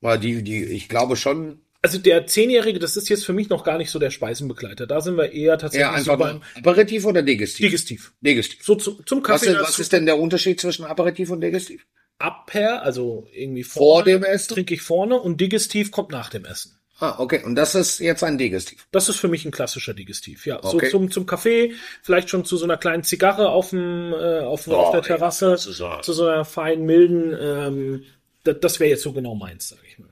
Weil 0.01 0.19
die, 0.19 0.43
die, 0.43 0.65
ich 0.65 0.89
glaube 0.89 1.15
schon, 1.17 1.61
also 1.83 1.99
der 1.99 2.27
Zehnjährige, 2.27 2.79
das 2.79 2.97
ist 2.97 3.09
jetzt 3.09 3.25
für 3.25 3.33
mich 3.33 3.49
noch 3.49 3.65
gar 3.65 3.79
nicht 3.79 3.91
so 3.91 3.99
der 3.99 4.11
Speisenbegleiter. 4.11 4.87
Da 4.87 5.01
sind 5.01 5.17
wir 5.17 5.33
eher 5.33 5.57
tatsächlich 5.59 5.89
ja, 5.89 5.93
einfach 5.93 6.13
so 6.13 6.19
beim 6.19 6.43
Aperitif 6.57 7.05
oder 7.07 7.23
Digestiv? 7.23 7.67
Digestiv. 7.67 8.13
Digestiv. 8.21 8.63
So 8.63 8.75
zu, 8.75 9.03
zum 9.05 9.23
Kaffee. 9.23 9.47
Was, 9.47 9.55
ist, 9.55 9.63
was 9.63 9.79
ist 9.79 9.93
denn 9.93 10.07
der 10.07 10.19
Unterschied 10.19 10.61
zwischen 10.61 10.85
Aperitif 10.85 11.31
und 11.31 11.41
Digestiv? 11.41 11.87
Aper, 12.19 12.83
also 12.83 13.27
irgendwie 13.33 13.63
vorne, 13.63 13.87
vor 13.87 14.05
dem 14.05 14.25
Essen 14.25 14.55
trinke 14.55 14.75
ich 14.75 14.83
vorne 14.83 15.19
und 15.19 15.41
Digestiv 15.41 15.91
kommt 15.91 16.11
nach 16.11 16.29
dem 16.29 16.45
Essen. 16.45 16.77
Ah, 16.99 17.15
okay. 17.19 17.43
Und 17.43 17.55
das 17.55 17.75
ist 17.75 17.99
jetzt 17.99 18.23
ein 18.23 18.37
Digestiv. 18.37 18.87
Das 18.93 19.09
ist 19.09 19.17
für 19.17 19.29
mich 19.29 19.47
ein 19.47 19.51
klassischer 19.51 19.95
Digestiv. 19.95 20.45
Ja, 20.45 20.63
okay. 20.63 20.87
so 20.87 20.99
zum 20.99 21.11
zum 21.11 21.25
Kaffee, 21.25 21.73
vielleicht 22.03 22.29
schon 22.29 22.45
zu 22.45 22.59
so 22.59 22.65
einer 22.65 22.77
kleinen 22.77 23.05
Zigarre 23.05 23.49
auf 23.49 23.71
dem 23.71 24.13
äh, 24.13 24.41
auf, 24.41 24.69
oh, 24.69 24.75
auf 24.75 24.93
der 24.93 25.01
Terrasse, 25.01 25.57
ja, 25.79 26.03
zu 26.03 26.13
so 26.13 26.27
einer 26.27 26.45
feinen 26.45 26.85
milden. 26.85 27.35
Ähm, 27.41 28.05
das, 28.45 28.57
das 28.61 28.81
wäre 28.81 28.91
jetzt 28.91 29.03
so 29.03 29.15
genau 29.15 29.35
meins, 29.35 29.71
sage 29.71 29.83
ich 29.89 29.99
mal. 29.99 30.10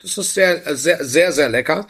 Das 0.00 0.16
ist 0.16 0.34
sehr, 0.34 0.76
sehr, 0.76 1.04
sehr, 1.04 1.32
sehr 1.32 1.48
lecker. 1.48 1.86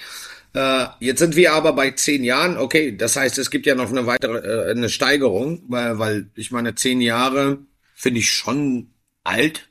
Äh, 0.55 0.87
jetzt 1.01 1.19
sind 1.19 1.37
wir 1.37 1.53
aber 1.53 1.73
bei 1.73 1.91
zehn 1.91 2.25
Jahren. 2.25 2.57
Okay, 2.57 2.97
das 2.97 3.17
heißt, 3.17 3.39
es 3.39 3.51
gibt 3.51 3.67
ja 3.67 3.75
noch 3.75 3.91
eine 3.91 4.07
weitere 4.07 4.39
äh, 4.39 4.71
eine 4.71 4.89
Steigerung, 4.89 5.63
weil, 5.69 5.99
weil 5.99 6.31
ich 6.35 6.51
meine, 6.51 6.75
zehn 6.75 7.01
Jahre 7.01 7.59
finde 7.95 8.21
ich 8.21 8.31
schon 8.31 8.91
alt. 9.25 9.69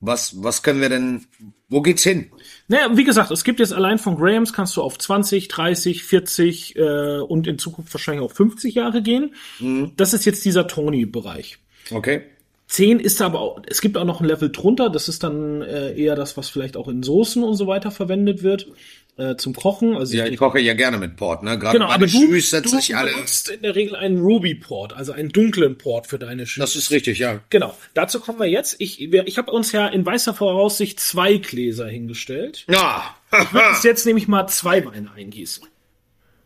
Was, 0.00 0.42
was 0.42 0.62
können 0.62 0.82
wir 0.82 0.90
denn, 0.90 1.26
wo 1.68 1.80
geht's 1.80 2.02
hin? 2.02 2.30
Naja, 2.68 2.94
wie 2.94 3.04
gesagt, 3.04 3.30
es 3.30 3.42
gibt 3.42 3.58
jetzt 3.58 3.72
allein 3.72 3.98
von 3.98 4.16
Grahams 4.16 4.52
kannst 4.52 4.76
du 4.76 4.82
auf 4.82 4.98
20, 4.98 5.48
30, 5.48 6.04
40 6.04 6.76
äh, 6.76 7.18
und 7.20 7.46
in 7.46 7.58
Zukunft 7.58 7.92
wahrscheinlich 7.94 8.22
auf 8.22 8.34
50 8.34 8.74
Jahre 8.74 9.02
gehen. 9.02 9.34
Das 9.96 10.12
ist 10.12 10.26
jetzt 10.26 10.44
dieser 10.44 10.66
Tony-Bereich. 10.66 11.58
Okay. 11.90 12.22
10 12.74 12.98
ist 12.98 13.22
aber 13.22 13.40
auch, 13.40 13.62
es 13.66 13.80
gibt 13.80 13.96
auch 13.96 14.04
noch 14.04 14.20
ein 14.20 14.26
Level 14.26 14.50
drunter, 14.50 14.90
das 14.90 15.08
ist 15.08 15.22
dann 15.22 15.62
äh, 15.62 15.94
eher 15.94 16.16
das, 16.16 16.36
was 16.36 16.48
vielleicht 16.48 16.76
auch 16.76 16.88
in 16.88 17.02
Soßen 17.04 17.42
und 17.44 17.54
so 17.54 17.66
weiter 17.68 17.90
verwendet 17.92 18.42
wird, 18.42 18.66
äh, 19.16 19.36
zum 19.36 19.54
Kochen. 19.54 19.94
Also 19.96 20.16
Ja, 20.16 20.26
ich 20.26 20.36
koche 20.38 20.58
ja 20.58 20.74
gerne 20.74 20.98
mit 20.98 21.14
Port, 21.16 21.44
ne? 21.44 21.56
Gerade 21.56 21.78
genau, 21.78 21.90
aber 21.90 22.06
du, 22.06 22.10
Schüs 22.12 22.50
du 22.50 22.56
setze 22.56 22.78
ich 22.80 22.96
alle. 22.96 23.12
benutzt 23.12 23.48
in 23.48 23.62
der 23.62 23.76
Regel 23.76 23.94
einen 23.94 24.18
Ruby 24.18 24.56
Port, 24.56 24.92
also 24.92 25.12
einen 25.12 25.28
dunklen 25.28 25.78
Port 25.78 26.08
für 26.08 26.18
deine 26.18 26.46
Schüs. 26.46 26.60
Das 26.62 26.74
ist 26.74 26.90
richtig, 26.90 27.20
ja. 27.20 27.40
Genau, 27.50 27.76
dazu 27.94 28.18
kommen 28.18 28.40
wir 28.40 28.46
jetzt. 28.48 28.74
Ich, 28.80 28.98
wir- 29.12 29.28
ich 29.28 29.38
habe 29.38 29.52
uns 29.52 29.70
ja 29.70 29.86
in 29.86 30.04
weißer 30.04 30.34
Voraussicht 30.34 30.98
zwei 30.98 31.36
Gläser 31.36 31.86
hingestellt. 31.86 32.64
Ja. 32.68 33.14
Ich 33.40 33.52
würde 33.52 33.66
jetzt 33.84 34.04
nämlich 34.04 34.26
mal 34.26 34.48
zwei 34.48 34.84
Weine 34.84 35.12
eingießen. 35.14 35.64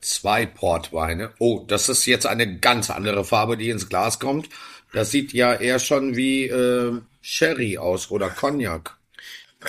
Zwei 0.01 0.47
Portweine. 0.47 1.31
Oh, 1.39 1.65
das 1.67 1.89
ist 1.89 2.07
jetzt 2.07 2.27
eine 2.27 2.59
ganz 2.59 2.89
andere 2.91 3.25
Farbe, 3.25 3.57
die 3.57 3.69
ins 3.71 3.89
Glas 3.89 4.21
kommt. 4.21 4.49
Das 4.93 5.11
sieht 5.11 5.33
ja 5.33 5.55
eher 5.55 5.79
schon 5.79 6.17
wie 6.17 6.45
äh, 6.47 6.93
Sherry 7.21 7.79
aus 7.79 8.11
oder 8.11 8.31
Cognac. 8.31 8.97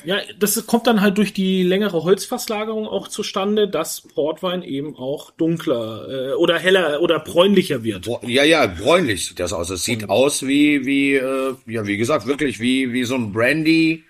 Ja, 0.06 0.20
das 0.38 0.66
kommt 0.68 0.86
dann 0.86 1.02
halt 1.02 1.18
durch 1.18 1.34
die 1.34 1.64
längere 1.64 2.04
Holzfasslagerung 2.04 2.88
auch 2.88 3.08
zustande, 3.08 3.68
dass 3.68 4.02
Portwein 4.02 4.62
eben 4.62 4.96
auch 4.96 5.32
dunkler 5.32 6.08
äh, 6.08 6.34
oder 6.34 6.60
heller 6.60 7.02
oder 7.02 7.20
bräunlicher 7.20 7.84
wird. 7.84 8.08
Ja, 8.22 8.44
ja, 8.44 8.68
bräunlich 8.68 9.28
sieht 9.28 9.40
das 9.40 9.52
aus. 9.52 9.72
Es 9.72 9.84
sieht 9.84 10.08
aus 10.08 10.46
wie, 10.46 10.86
wie, 10.86 11.16
äh, 11.16 11.56
ja, 11.66 11.88
wie 11.88 11.98
gesagt, 11.98 12.28
wirklich 12.28 12.60
wie, 12.60 12.94
wie 12.94 13.04
so 13.04 13.16
ein 13.16 13.34
Brandy, 13.34 14.04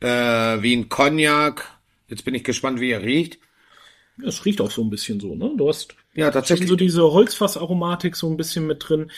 äh, 0.00 0.06
wie 0.06 0.76
ein 0.76 0.88
Cognac. 0.88 1.68
Jetzt 2.08 2.24
bin 2.24 2.34
ich 2.36 2.44
gespannt, 2.44 2.80
wie 2.80 2.92
er 2.92 3.02
riecht. 3.02 3.38
Es 4.24 4.44
riecht 4.44 4.60
auch 4.60 4.70
so 4.70 4.82
ein 4.82 4.90
bisschen 4.90 5.18
so, 5.18 5.34
ne? 5.34 5.52
Du 5.56 5.68
hast 5.68 5.94
Ja, 6.14 6.30
tatsächlich. 6.30 6.68
so 6.68 6.76
diese 6.76 7.02
Holzfassaromatik 7.02 8.14
so 8.14 8.30
ein 8.30 8.36
bisschen 8.36 8.66
mit 8.68 8.88
drin. 8.88 9.10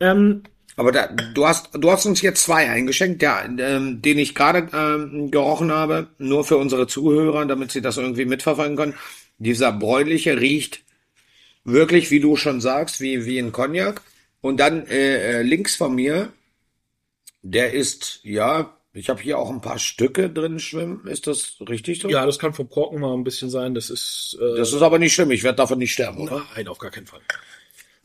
Ähm, 0.00 0.42
Aber 0.76 0.92
da, 0.92 1.06
du 1.06 1.46
hast, 1.46 1.70
du 1.72 1.90
hast 1.90 2.04
uns 2.04 2.20
jetzt 2.20 2.42
zwei 2.42 2.68
eingeschenkt, 2.68 3.22
der, 3.22 3.44
ähm, 3.58 4.02
den 4.02 4.18
ich 4.18 4.34
gerade 4.34 4.68
ähm, 4.74 5.30
gerochen 5.30 5.72
habe, 5.72 6.08
nur 6.18 6.44
für 6.44 6.58
unsere 6.58 6.86
Zuhörer, 6.86 7.46
damit 7.46 7.72
sie 7.72 7.80
das 7.80 7.96
irgendwie 7.96 8.26
mitverfolgen 8.26 8.76
können. 8.76 8.94
Dieser 9.38 9.72
bräunliche 9.72 10.38
riecht 10.38 10.82
wirklich, 11.64 12.10
wie 12.10 12.20
du 12.20 12.36
schon 12.36 12.60
sagst, 12.60 13.00
wie 13.00 13.24
wie 13.24 13.38
ein 13.38 13.52
Cognac. 13.52 14.02
Und 14.42 14.58
dann 14.58 14.86
äh, 14.86 15.40
äh, 15.40 15.42
links 15.42 15.76
von 15.76 15.94
mir, 15.94 16.32
der 17.42 17.72
ist 17.72 18.20
ja, 18.22 18.76
ich 18.92 19.08
habe 19.08 19.22
hier 19.22 19.38
auch 19.38 19.50
ein 19.50 19.60
paar 19.62 19.78
Stücke 19.78 20.28
drin 20.30 20.58
schwimmen. 20.58 21.06
Ist 21.06 21.26
das 21.26 21.56
richtig 21.68 22.00
so? 22.00 22.08
ja, 22.08 22.26
das 22.26 22.38
kann 22.38 22.52
vom 22.54 22.68
Korken 22.68 23.00
mal 23.00 23.14
ein 23.14 23.24
bisschen 23.24 23.50
sein. 23.50 23.74
Das 23.74 23.88
ist 23.88 24.36
äh, 24.40 24.58
Das 24.58 24.72
ist 24.72 24.82
aber 24.82 24.98
nicht 24.98 25.14
schlimm. 25.14 25.30
Ich 25.30 25.42
werde 25.42 25.56
davon 25.56 25.78
nicht 25.78 25.92
sterben, 25.94 26.18
oder? 26.18 26.46
nein, 26.54 26.68
auf 26.68 26.78
gar 26.78 26.90
keinen 26.90 27.06
Fall. 27.06 27.20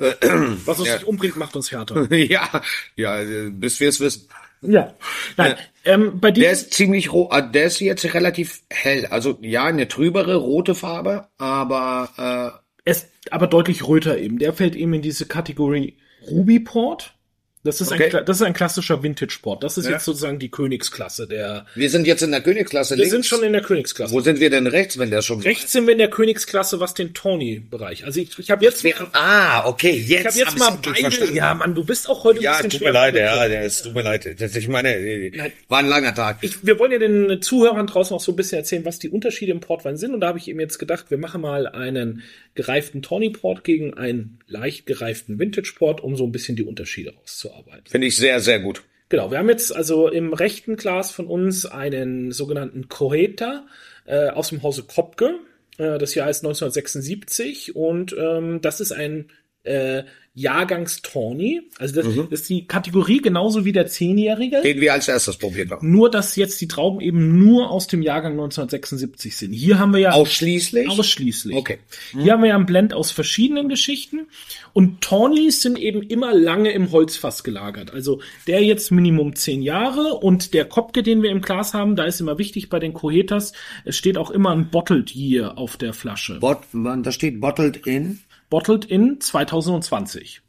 Was 0.65 0.79
uns 0.79 0.91
nicht 0.91 1.03
umbringt, 1.03 1.38
macht 1.38 1.55
uns 1.55 1.72
härter. 1.72 2.12
ja, 2.15 2.62
ja, 2.96 3.22
äh, 3.22 3.50
bis 3.50 3.79
wir 3.79 3.89
es 3.89 4.00
wissen. 4.00 4.27
ja. 4.62 4.93
Nein, 5.38 5.55
ähm, 5.86 6.20
bei 6.20 6.31
Der 6.31 6.43
dir 6.43 6.51
ist 6.51 6.74
ziemlich 6.74 7.12
rot, 7.13 7.31
äh, 7.34 7.51
der 7.51 7.65
ist 7.65 7.79
jetzt 7.79 8.13
relativ 8.13 8.62
hell. 8.70 9.05
Also 9.08 9.38
ja, 9.41 9.65
eine 9.65 9.88
trübere 9.88 10.36
rote 10.36 10.75
Farbe, 10.75 11.27
aber 11.38 12.62
ist 12.84 13.10
aber 13.29 13.48
deutlich 13.48 13.88
röter 13.88 14.17
eben. 14.17 14.39
Der 14.39 14.53
fällt 14.53 14.75
eben 14.75 14.93
in 14.93 15.01
diese 15.01 15.25
Kategorie 15.25 15.98
Ruby 16.27 16.60
Port. 16.60 17.15
Das 17.63 17.79
ist, 17.79 17.91
Okay. 17.91 18.15
ein, 18.15 18.25
das 18.25 18.37
ist 18.37 18.41
ein 18.43 18.53
klassischer 18.53 19.03
Vintage 19.03 19.37
Port. 19.41 19.63
Das 19.63 19.77
ist 19.77 19.85
Ja. 19.85 19.91
jetzt 19.91 20.05
sozusagen 20.05 20.39
die 20.39 20.49
Königsklasse 20.49 21.27
der. 21.27 21.67
wir 21.75 21.89
sind 21.91 22.07
jetzt 22.07 22.23
in 22.23 22.31
der 22.31 22.41
Königsklasse 22.41 22.95
Wir 22.95 22.99
links. 23.03 23.11
sind 23.11 23.25
schon 23.27 23.43
in 23.43 23.53
der 23.53 23.61
Königsklasse. 23.61 24.11
Wo 24.13 24.19
sind 24.21 24.39
wir 24.39 24.49
denn 24.49 24.65
rechts, 24.65 24.97
wenn 24.97 25.11
der 25.11 25.21
schon 25.21 25.41
Rechts 25.41 25.71
sind 25.71 25.85
wir 25.85 25.91
in 25.91 25.99
der 25.99 26.09
Königsklasse, 26.09 26.79
was 26.79 26.95
den 26.95 27.13
Tony-Bereich. 27.13 28.03
Also 28.05 28.19
ich, 28.19 28.37
ich 28.39 28.49
habe 28.49 28.65
jetzt, 28.65 28.83
ich 28.83 28.95
Ah, 29.13 29.67
okay, 29.67 29.91
jetzt 29.91 30.25
habe 30.25 30.37
jetzt 30.39 30.47
hab 30.47 30.57
mal 30.57 30.77
beide. 30.83 31.01
verstanden. 31.01 31.35
Ja, 31.35 31.53
Mann, 31.53 31.75
du 31.75 31.83
bist 31.85 32.09
auch 32.09 32.23
heute 32.23 32.39
ein 32.39 32.43
Ja, 32.43 32.53
bisschen 32.53 32.69
tut 32.71 32.79
schwer. 32.79 32.87
mir 32.89 32.93
leid, 32.93 33.15
ja, 33.15 33.47
der 33.47 33.63
ist, 33.63 33.83
tut 33.83 33.93
mir 33.93 34.01
leid. 34.01 34.41
Das, 34.41 34.55
ich 34.55 34.67
meine, 34.67 35.31
war 35.67 35.79
ein 35.79 35.87
langer 35.87 36.15
Tag. 36.15 36.37
Ich, 36.41 36.65
wir 36.65 36.79
wollen 36.79 36.91
ja 36.93 36.97
den 36.97 37.41
Zuhörern 37.43 37.85
draußen 37.85 38.15
auch 38.15 38.21
so 38.21 38.31
ein 38.31 38.35
bisschen 38.35 38.57
erzählen, 38.57 38.85
was 38.85 38.97
die 38.97 39.09
Unterschiede 39.09 39.51
im 39.51 39.59
Portwein 39.59 39.97
sind. 39.97 40.13
Und 40.15 40.21
da 40.21 40.29
habe 40.29 40.39
ich 40.39 40.47
eben 40.47 40.59
jetzt 40.59 40.79
gedacht, 40.79 41.05
wir 41.09 41.19
machen 41.19 41.41
mal 41.41 41.67
einen 41.67 42.23
gereiften 42.53 43.01
Tawny 43.01 43.29
Port 43.29 43.63
gegen 43.63 43.93
einen 43.93 44.39
leicht 44.48 44.86
gereiften 44.86 45.39
Vintage 45.39 45.74
Port, 45.77 46.01
um 46.01 46.15
so 46.15 46.25
ein 46.25 46.31
bisschen 46.31 46.55
die 46.55 46.63
Unterschiede 46.63 47.13
rauszuarbeiten. 47.15 47.86
Finde 47.88 48.08
ich 48.08 48.17
sehr, 48.17 48.39
sehr 48.39 48.60
gut. 48.60 48.84
Genau, 49.10 49.29
wir 49.29 49.39
haben 49.39 49.50
jetzt 49.50 49.75
also 49.75 50.08
im 50.08 50.34
rechten 50.34 50.77
Glas 50.77 51.12
von 51.12 51.27
uns 51.27 51.65
einen 51.65 52.31
sogenannten 52.31 52.88
Coeta 52.88 53.65
äh, 54.05 54.29
aus 54.29 54.50
dem 54.50 54.63
Hause 54.63 54.84
Kopke. 54.84 55.39
Äh, 55.77 55.98
das 55.98 56.15
Jahr 56.15 56.29
ist 56.29 56.46
1976 56.46 57.75
und 57.75 58.15
ähm, 58.17 58.62
das 58.62 58.79
ist 58.79 58.93
ein 58.93 59.29
äh, 59.63 60.03
Jahrgangs-Tawny. 60.33 61.61
Also 61.77 61.95
das, 62.01 62.05
Mhm. 62.15 62.27
das 62.29 62.41
ist 62.41 62.49
die 62.49 62.65
Kategorie 62.65 63.17
genauso 63.21 63.65
wie 63.65 63.73
der 63.73 63.87
Zehnjährige. 63.87 64.61
Den 64.61 64.79
wir 64.79 64.93
als 64.93 65.09
erstes 65.09 65.37
probiert 65.37 65.71
haben. 65.71 65.91
Nur, 65.91 66.09
dass 66.09 66.37
jetzt 66.37 66.59
die 66.61 66.69
Trauben 66.69 67.01
eben 67.01 67.37
nur 67.37 67.69
aus 67.69 67.87
dem 67.87 68.01
Jahrgang 68.01 68.33
1976 68.33 69.35
sind. 69.35 69.51
Hier 69.53 69.77
haben 69.77 69.91
wir 69.91 69.99
ja 69.99 70.11
Ausschließlich? 70.11 70.87
ausschließlich. 70.89 71.55
Okay. 71.55 71.79
Hier 72.17 72.31
haben 72.33 72.41
wir 72.43 72.49
ja 72.49 72.55
einen 72.55 72.65
Blend 72.65 72.93
aus 72.93 73.11
verschiedenen 73.11 73.67
Geschichten. 73.67 74.27
Und 74.71 75.01
Tawnies 75.01 75.61
sind 75.61 75.77
eben 75.77 76.01
immer 76.01 76.33
lange 76.33 76.71
im 76.71 76.91
Holzfass 76.91 77.43
gelagert. 77.43 77.91
Also 77.91 78.21
der 78.47 78.63
jetzt 78.63 78.89
Minimum 78.91 79.35
zehn 79.35 79.61
Jahre 79.61 80.13
und 80.15 80.53
der 80.53 80.63
Kopke, 80.65 81.03
den 81.03 81.23
wir 81.23 81.29
im 81.29 81.41
Glas 81.41 81.73
haben, 81.73 81.97
da 81.97 82.05
ist 82.05 82.21
immer 82.21 82.37
wichtig 82.37 82.69
bei 82.69 82.79
den 82.79 82.93
Cohetas, 82.93 83.51
es 83.83 83.97
steht 83.97 84.17
auch 84.17 84.31
immer 84.31 84.51
ein 84.51 84.69
Bottled 84.69 85.13
Year 85.13 85.57
auf 85.57 85.75
der 85.75 85.93
Flasche. 85.93 86.39
Bot, 86.39 86.59
da 86.73 87.11
steht 87.11 87.41
bottled 87.41 87.85
in. 87.85 88.19
Bottled 88.51 88.84
in 88.84 89.20
2020. 89.22 90.41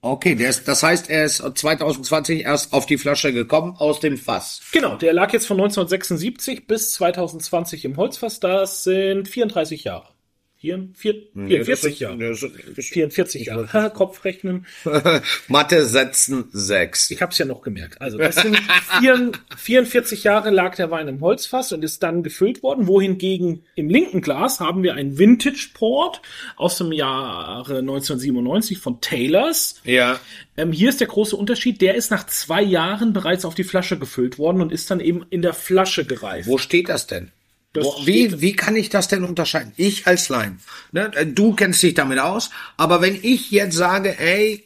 Okay, 0.00 0.32
ist, 0.48 0.66
das 0.66 0.82
heißt, 0.82 1.10
er 1.10 1.26
ist 1.26 1.36
2020 1.36 2.42
erst 2.42 2.72
auf 2.72 2.86
die 2.86 2.96
Flasche 2.96 3.34
gekommen 3.34 3.76
aus 3.76 4.00
dem 4.00 4.16
Fass. 4.16 4.62
Genau, 4.72 4.96
der 4.96 5.12
lag 5.12 5.30
jetzt 5.34 5.46
von 5.46 5.58
1976 5.58 6.66
bis 6.66 6.94
2020 6.94 7.84
im 7.84 7.98
Holzfass. 7.98 8.40
Das 8.40 8.82
sind 8.82 9.28
34 9.28 9.84
Jahre. 9.84 10.08
Vier, 10.60 10.88
vier, 10.94 11.14
44 11.34 12.00
Jahre. 12.00 12.18
Das 12.18 12.42
ist- 12.76 12.90
44 12.92 13.46
Jahre. 13.46 13.90
Kopfrechnen. 13.94 14.66
Mathe 15.48 15.86
setzen 15.86 16.50
sechs. 16.52 17.10
Ich 17.10 17.22
habe 17.22 17.32
es 17.32 17.38
ja 17.38 17.46
noch 17.46 17.62
gemerkt. 17.62 17.98
Also 18.02 18.18
das 18.18 18.34
sind 18.34 18.58
vier, 19.00 19.32
44 19.56 20.22
Jahre 20.22 20.50
lag 20.50 20.76
der 20.76 20.90
Wein 20.90 21.08
im 21.08 21.22
Holzfass 21.22 21.72
und 21.72 21.82
ist 21.82 22.02
dann 22.02 22.22
gefüllt 22.22 22.62
worden. 22.62 22.86
Wohingegen 22.88 23.64
im 23.74 23.88
linken 23.88 24.20
Glas 24.20 24.60
haben 24.60 24.82
wir 24.82 24.92
einen 24.92 25.16
Vintage 25.16 25.70
Port 25.72 26.20
aus 26.56 26.76
dem 26.76 26.92
Jahre 26.92 27.78
1997 27.78 28.76
von 28.76 29.00
Taylors. 29.00 29.80
Ja. 29.84 30.20
Ähm, 30.58 30.72
hier 30.72 30.90
ist 30.90 31.00
der 31.00 31.06
große 31.08 31.36
Unterschied. 31.36 31.80
Der 31.80 31.94
ist 31.94 32.10
nach 32.10 32.26
zwei 32.26 32.60
Jahren 32.62 33.14
bereits 33.14 33.46
auf 33.46 33.54
die 33.54 33.64
Flasche 33.64 33.98
gefüllt 33.98 34.38
worden 34.38 34.60
und 34.60 34.72
ist 34.72 34.90
dann 34.90 35.00
eben 35.00 35.24
in 35.30 35.40
der 35.40 35.54
Flasche 35.54 36.04
gereift. 36.04 36.46
Wo 36.46 36.58
steht 36.58 36.90
das 36.90 37.06
denn? 37.06 37.30
Wie, 37.74 38.40
wie 38.40 38.54
kann 38.54 38.74
ich 38.74 38.88
das 38.88 39.08
denn 39.08 39.22
unterscheiden? 39.22 39.72
Ich 39.76 40.06
als 40.06 40.28
Laien. 40.28 40.58
Ne? 40.92 41.10
Du 41.26 41.54
kennst 41.54 41.82
dich 41.82 41.94
damit 41.94 42.18
aus, 42.18 42.50
aber 42.76 43.00
wenn 43.00 43.18
ich 43.22 43.50
jetzt 43.50 43.76
sage, 43.76 44.18
ey, 44.18 44.64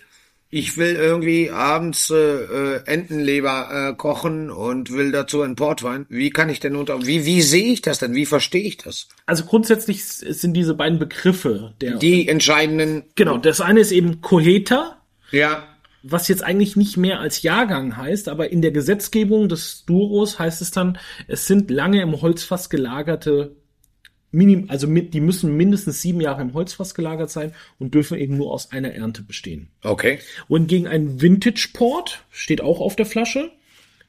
ich 0.48 0.76
will 0.76 0.94
irgendwie 0.94 1.50
abends 1.50 2.10
äh, 2.10 2.16
äh, 2.16 2.80
Entenleber 2.86 3.90
äh, 3.90 3.94
kochen 3.96 4.50
und 4.50 4.90
will 4.92 5.10
dazu 5.10 5.42
einen 5.42 5.56
Portwein, 5.56 6.06
wie 6.08 6.30
kann 6.30 6.48
ich 6.48 6.60
denn 6.60 6.76
unter, 6.76 7.04
wie, 7.04 7.26
wie 7.26 7.42
sehe 7.42 7.72
ich 7.72 7.82
das 7.82 7.98
denn? 7.98 8.14
Wie 8.14 8.24
verstehe 8.24 8.62
ich 8.62 8.76
das? 8.76 9.08
Also 9.26 9.44
grundsätzlich 9.46 10.04
sind 10.04 10.54
diese 10.54 10.74
beiden 10.74 11.00
Begriffe 11.00 11.74
der. 11.80 11.96
Die 11.96 12.28
entscheidenden, 12.28 13.02
genau, 13.16 13.36
das 13.36 13.60
eine 13.60 13.80
ist 13.80 13.90
eben 13.90 14.20
Coheta, 14.20 15.02
ja, 15.32 15.73
was 16.06 16.28
jetzt 16.28 16.44
eigentlich 16.44 16.76
nicht 16.76 16.98
mehr 16.98 17.18
als 17.18 17.42
Jahrgang 17.42 17.96
heißt, 17.96 18.28
aber 18.28 18.52
in 18.52 18.60
der 18.60 18.72
Gesetzgebung 18.72 19.48
des 19.48 19.86
Duros 19.86 20.38
heißt 20.38 20.60
es 20.60 20.70
dann, 20.70 20.98
es 21.28 21.46
sind 21.46 21.70
lange 21.70 22.02
im 22.02 22.20
Holzfass 22.20 22.68
gelagerte 22.68 23.56
Minim, 24.30 24.66
also 24.68 24.86
mit, 24.86 25.14
die 25.14 25.20
müssen 25.20 25.56
mindestens 25.56 26.02
sieben 26.02 26.20
Jahre 26.20 26.42
im 26.42 26.52
Holzfass 26.52 26.94
gelagert 26.94 27.30
sein 27.30 27.52
und 27.78 27.94
dürfen 27.94 28.18
eben 28.18 28.36
nur 28.36 28.52
aus 28.52 28.70
einer 28.70 28.92
Ernte 28.92 29.22
bestehen. 29.22 29.68
okay. 29.82 30.18
Wohingegen 30.48 30.86
ein 30.86 31.22
Vintage 31.22 31.70
Port 31.72 32.24
steht 32.30 32.60
auch 32.60 32.80
auf 32.80 32.96
der 32.96 33.06
Flasche, 33.06 33.50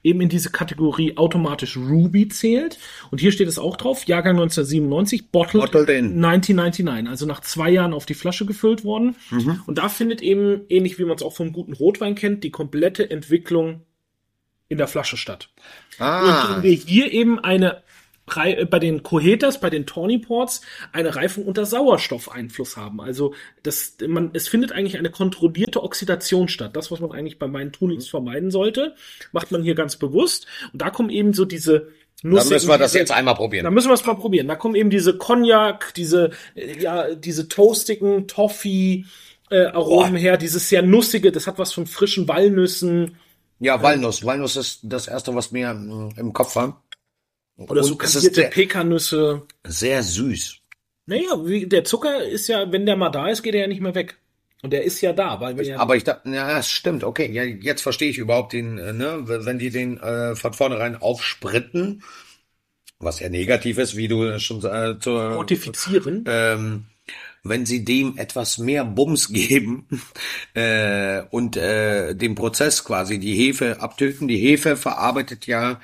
eben 0.05 0.21
in 0.21 0.29
diese 0.29 0.51
Kategorie 0.51 1.17
automatisch 1.17 1.75
Ruby 1.75 2.27
zählt. 2.29 2.77
Und 3.09 3.19
hier 3.19 3.31
steht 3.31 3.47
es 3.47 3.57
auch 3.57 3.75
drauf, 3.75 4.05
Jahrgang 4.05 4.35
1997, 4.35 5.31
Bottled, 5.31 5.63
Bottled 5.63 5.89
in. 5.89 6.23
1999, 6.23 7.09
also 7.09 7.25
nach 7.25 7.41
zwei 7.41 7.71
Jahren 7.71 7.93
auf 7.93 8.05
die 8.05 8.13
Flasche 8.13 8.45
gefüllt 8.45 8.83
worden. 8.83 9.15
Mhm. 9.31 9.61
Und 9.65 9.79
da 9.79 9.89
findet 9.89 10.21
eben, 10.21 10.61
ähnlich 10.69 10.99
wie 10.99 11.05
man 11.05 11.15
es 11.15 11.23
auch 11.23 11.33
vom 11.33 11.51
guten 11.51 11.73
Rotwein 11.73 12.13
kennt, 12.13 12.43
die 12.43 12.51
komplette 12.51 13.09
Entwicklung 13.09 13.81
in 14.67 14.77
der 14.77 14.87
Flasche 14.87 15.17
statt. 15.17 15.49
Ah, 15.97 16.55
Und 16.55 16.63
wir 16.63 16.73
hier 16.73 17.11
eben 17.11 17.39
eine 17.39 17.81
bei 18.25 18.79
den 18.79 19.03
Cohetas, 19.03 19.59
bei 19.59 19.69
den 19.69 19.85
Tawny 19.85 20.17
Ports 20.17 20.61
eine 20.91 21.15
Reifung 21.15 21.45
unter 21.45 21.65
Sauerstoffeinfluss 21.65 22.75
haben. 22.75 22.99
Also 22.99 23.33
das, 23.63 23.97
man, 24.07 24.31
es 24.33 24.47
findet 24.47 24.71
eigentlich 24.71 24.97
eine 24.97 25.11
kontrollierte 25.11 25.83
Oxidation 25.83 26.47
statt. 26.47 26.75
Das, 26.75 26.91
was 26.91 26.99
man 26.99 27.11
eigentlich 27.11 27.37
bei 27.37 27.47
meinen 27.47 27.71
Tunings 27.71 28.07
vermeiden 28.07 28.49
sollte, 28.49 28.95
macht 29.31 29.51
man 29.51 29.61
hier 29.63 29.75
ganz 29.75 29.97
bewusst. 29.97 30.47
Und 30.73 30.81
da 30.81 30.89
kommen 30.89 31.09
eben 31.09 31.33
so 31.33 31.45
diese 31.45 31.89
Dann 32.23 32.31
müssen 32.31 32.67
wir 32.67 32.77
das 32.77 32.93
jetzt 32.93 33.11
einmal 33.11 33.35
da 33.35 33.37
probieren. 33.37 33.73
müssen 33.73 33.89
wir 33.89 33.93
es 33.93 34.05
mal 34.05 34.15
probieren. 34.15 34.47
Da 34.47 34.55
kommen 34.55 34.75
eben 34.75 34.89
diese 34.89 35.17
Cognac, 35.17 35.93
diese, 35.93 36.31
äh, 36.55 36.81
ja, 36.81 37.13
diese 37.13 37.47
toastigen 37.47 38.27
Toffee, 38.27 39.05
äh, 39.51 39.65
Aromen 39.65 40.13
Boah. 40.13 40.19
her, 40.19 40.37
dieses 40.37 40.69
sehr 40.69 40.81
nussige, 40.81 41.31
das 41.31 41.45
hat 41.45 41.59
was 41.59 41.73
von 41.73 41.85
frischen 41.85 42.27
Walnüssen 42.27 43.17
Ja, 43.59 43.81
Walnuss. 43.83 44.25
Walnuss 44.25 44.55
ist 44.55 44.79
das 44.83 45.07
erste, 45.07 45.35
was 45.35 45.51
mir 45.51 45.73
mm, 45.73 46.15
im 46.17 46.33
Kopf 46.33 46.55
war. 46.55 46.81
Oder 47.57 47.83
so 47.83 47.93
Und 47.93 47.99
kandierte 47.99 48.35
sehr, 48.35 48.49
Pekannüsse. 48.49 49.43
sehr 49.63 50.03
süß. 50.03 50.57
Naja, 51.05 51.45
wie, 51.45 51.67
der 51.67 51.83
Zucker 51.83 52.23
ist 52.23 52.47
ja, 52.47 52.71
wenn 52.71 52.85
der 52.85 52.97
mal 52.97 53.09
da 53.09 53.29
ist, 53.29 53.43
geht 53.43 53.55
er 53.55 53.61
ja 53.61 53.67
nicht 53.67 53.81
mehr 53.81 53.95
weg. 53.95 54.17
Und 54.63 54.71
der 54.71 54.83
ist 54.83 54.99
ja 55.01 55.13
da, 55.13 55.39
weil 55.39 55.55
wir 55.57 55.63
ja, 55.63 55.79
Aber 55.79 55.95
ich 55.95 56.03
dachte, 56.03 56.27
ja, 56.29 56.57
es 56.57 56.69
stimmt, 56.69 57.03
okay. 57.03 57.31
Ja, 57.31 57.43
jetzt 57.43 57.83
verstehe 57.83 58.09
ich 58.09 58.17
überhaupt 58.17 58.53
den, 58.53 58.79
äh, 58.79 58.93
ne, 58.93 59.19
wenn 59.25 59.59
die 59.59 59.69
den 59.69 59.99
äh, 59.99 60.35
von 60.35 60.53
vornherein 60.53 60.95
aufspritten, 60.95 62.03
was 62.97 63.19
ja 63.19 63.29
negativ 63.29 63.77
ist, 63.77 63.95
wie 63.95 64.07
du 64.07 64.39
schon 64.39 64.63
äh, 64.65 64.97
zur, 64.99 65.33
fortifizieren. 65.33 66.23
ähm, 66.27 66.85
wenn 67.43 67.65
sie 67.67 67.85
dem 67.85 68.17
etwas 68.17 68.57
mehr 68.57 68.83
Bums 68.83 69.29
geben 69.33 69.87
äh, 70.55 71.21
und 71.29 71.57
äh, 71.57 72.15
den 72.15 72.33
Prozess 72.33 72.83
quasi 72.83 73.19
die 73.19 73.35
Hefe 73.35 73.81
abtöten. 73.81 74.27
Die 74.27 74.37
Hefe 74.37 74.75
verarbeitet 74.75 75.45
ja 75.45 75.79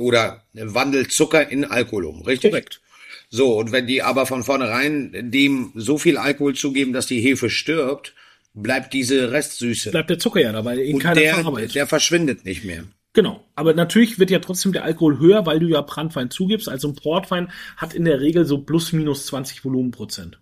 oder 0.00 0.42
wandelt 0.52 1.12
Zucker 1.12 1.48
in 1.48 1.64
Alkohol 1.64 2.06
um, 2.06 2.22
richtig? 2.22 2.50
Korrekt. 2.50 2.80
So, 3.28 3.58
und 3.58 3.70
wenn 3.70 3.86
die 3.86 4.02
aber 4.02 4.26
von 4.26 4.42
vornherein 4.42 5.30
dem 5.30 5.70
so 5.76 5.98
viel 5.98 6.16
Alkohol 6.18 6.54
zugeben, 6.54 6.92
dass 6.92 7.06
die 7.06 7.20
Hefe 7.20 7.48
stirbt, 7.48 8.14
bleibt 8.54 8.92
diese 8.92 9.30
Restsüße. 9.30 9.92
Bleibt 9.92 10.10
der 10.10 10.18
Zucker 10.18 10.40
ja 10.40 10.52
dabei, 10.52 10.92
und 10.92 10.98
keiner 10.98 11.14
der, 11.14 11.34
verarbeitet. 11.34 11.74
der 11.76 11.86
verschwindet 11.86 12.44
nicht 12.44 12.64
mehr. 12.64 12.84
Genau. 13.12 13.44
Aber 13.54 13.74
natürlich 13.74 14.18
wird 14.18 14.30
ja 14.30 14.38
trotzdem 14.38 14.72
der 14.72 14.84
Alkohol 14.84 15.18
höher, 15.18 15.46
weil 15.46 15.60
du 15.60 15.66
ja 15.66 15.80
Brandwein 15.80 16.30
zugibst. 16.30 16.68
Also 16.68 16.88
ein 16.88 16.94
Portwein 16.94 17.50
hat 17.76 17.94
in 17.94 18.04
der 18.04 18.20
Regel 18.20 18.44
so 18.44 18.58
plus 18.58 18.92
minus 18.92 19.26
20 19.26 19.64
Volumenprozent. 19.64 20.38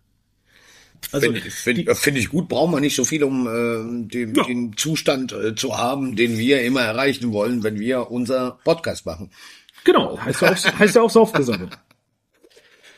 Also 1.13 1.27
Finde 1.33 1.41
find, 1.51 1.97
find 1.97 2.19
ich 2.19 2.29
gut, 2.29 2.49
brauchen 2.49 2.73
wir 2.73 2.81
nicht 2.81 2.97
so 2.97 3.05
viel, 3.05 3.25
um 3.25 3.47
äh, 3.47 4.09
den, 4.09 4.35
Ja. 4.35 4.45
den 4.45 4.77
Zustand 4.77 5.33
äh, 5.33 5.55
zu 5.55 5.77
haben, 5.77 6.17
den 6.17 6.37
wir 6.39 6.63
immer 6.63 6.83
erreichen 6.83 7.33
wollen, 7.33 7.63
wenn 7.63 7.79
wir 7.79 8.11
unser 8.11 8.59
Podcast 8.65 9.07
machen. 9.07 9.31
Genau, 9.85 10.19
heißt 10.21 10.43
ja 10.43 10.53
auch, 10.53 10.79
heißt 10.79 10.97
ja 10.97 11.03
auch 11.03 11.11
Saufgeselle. 11.11 11.71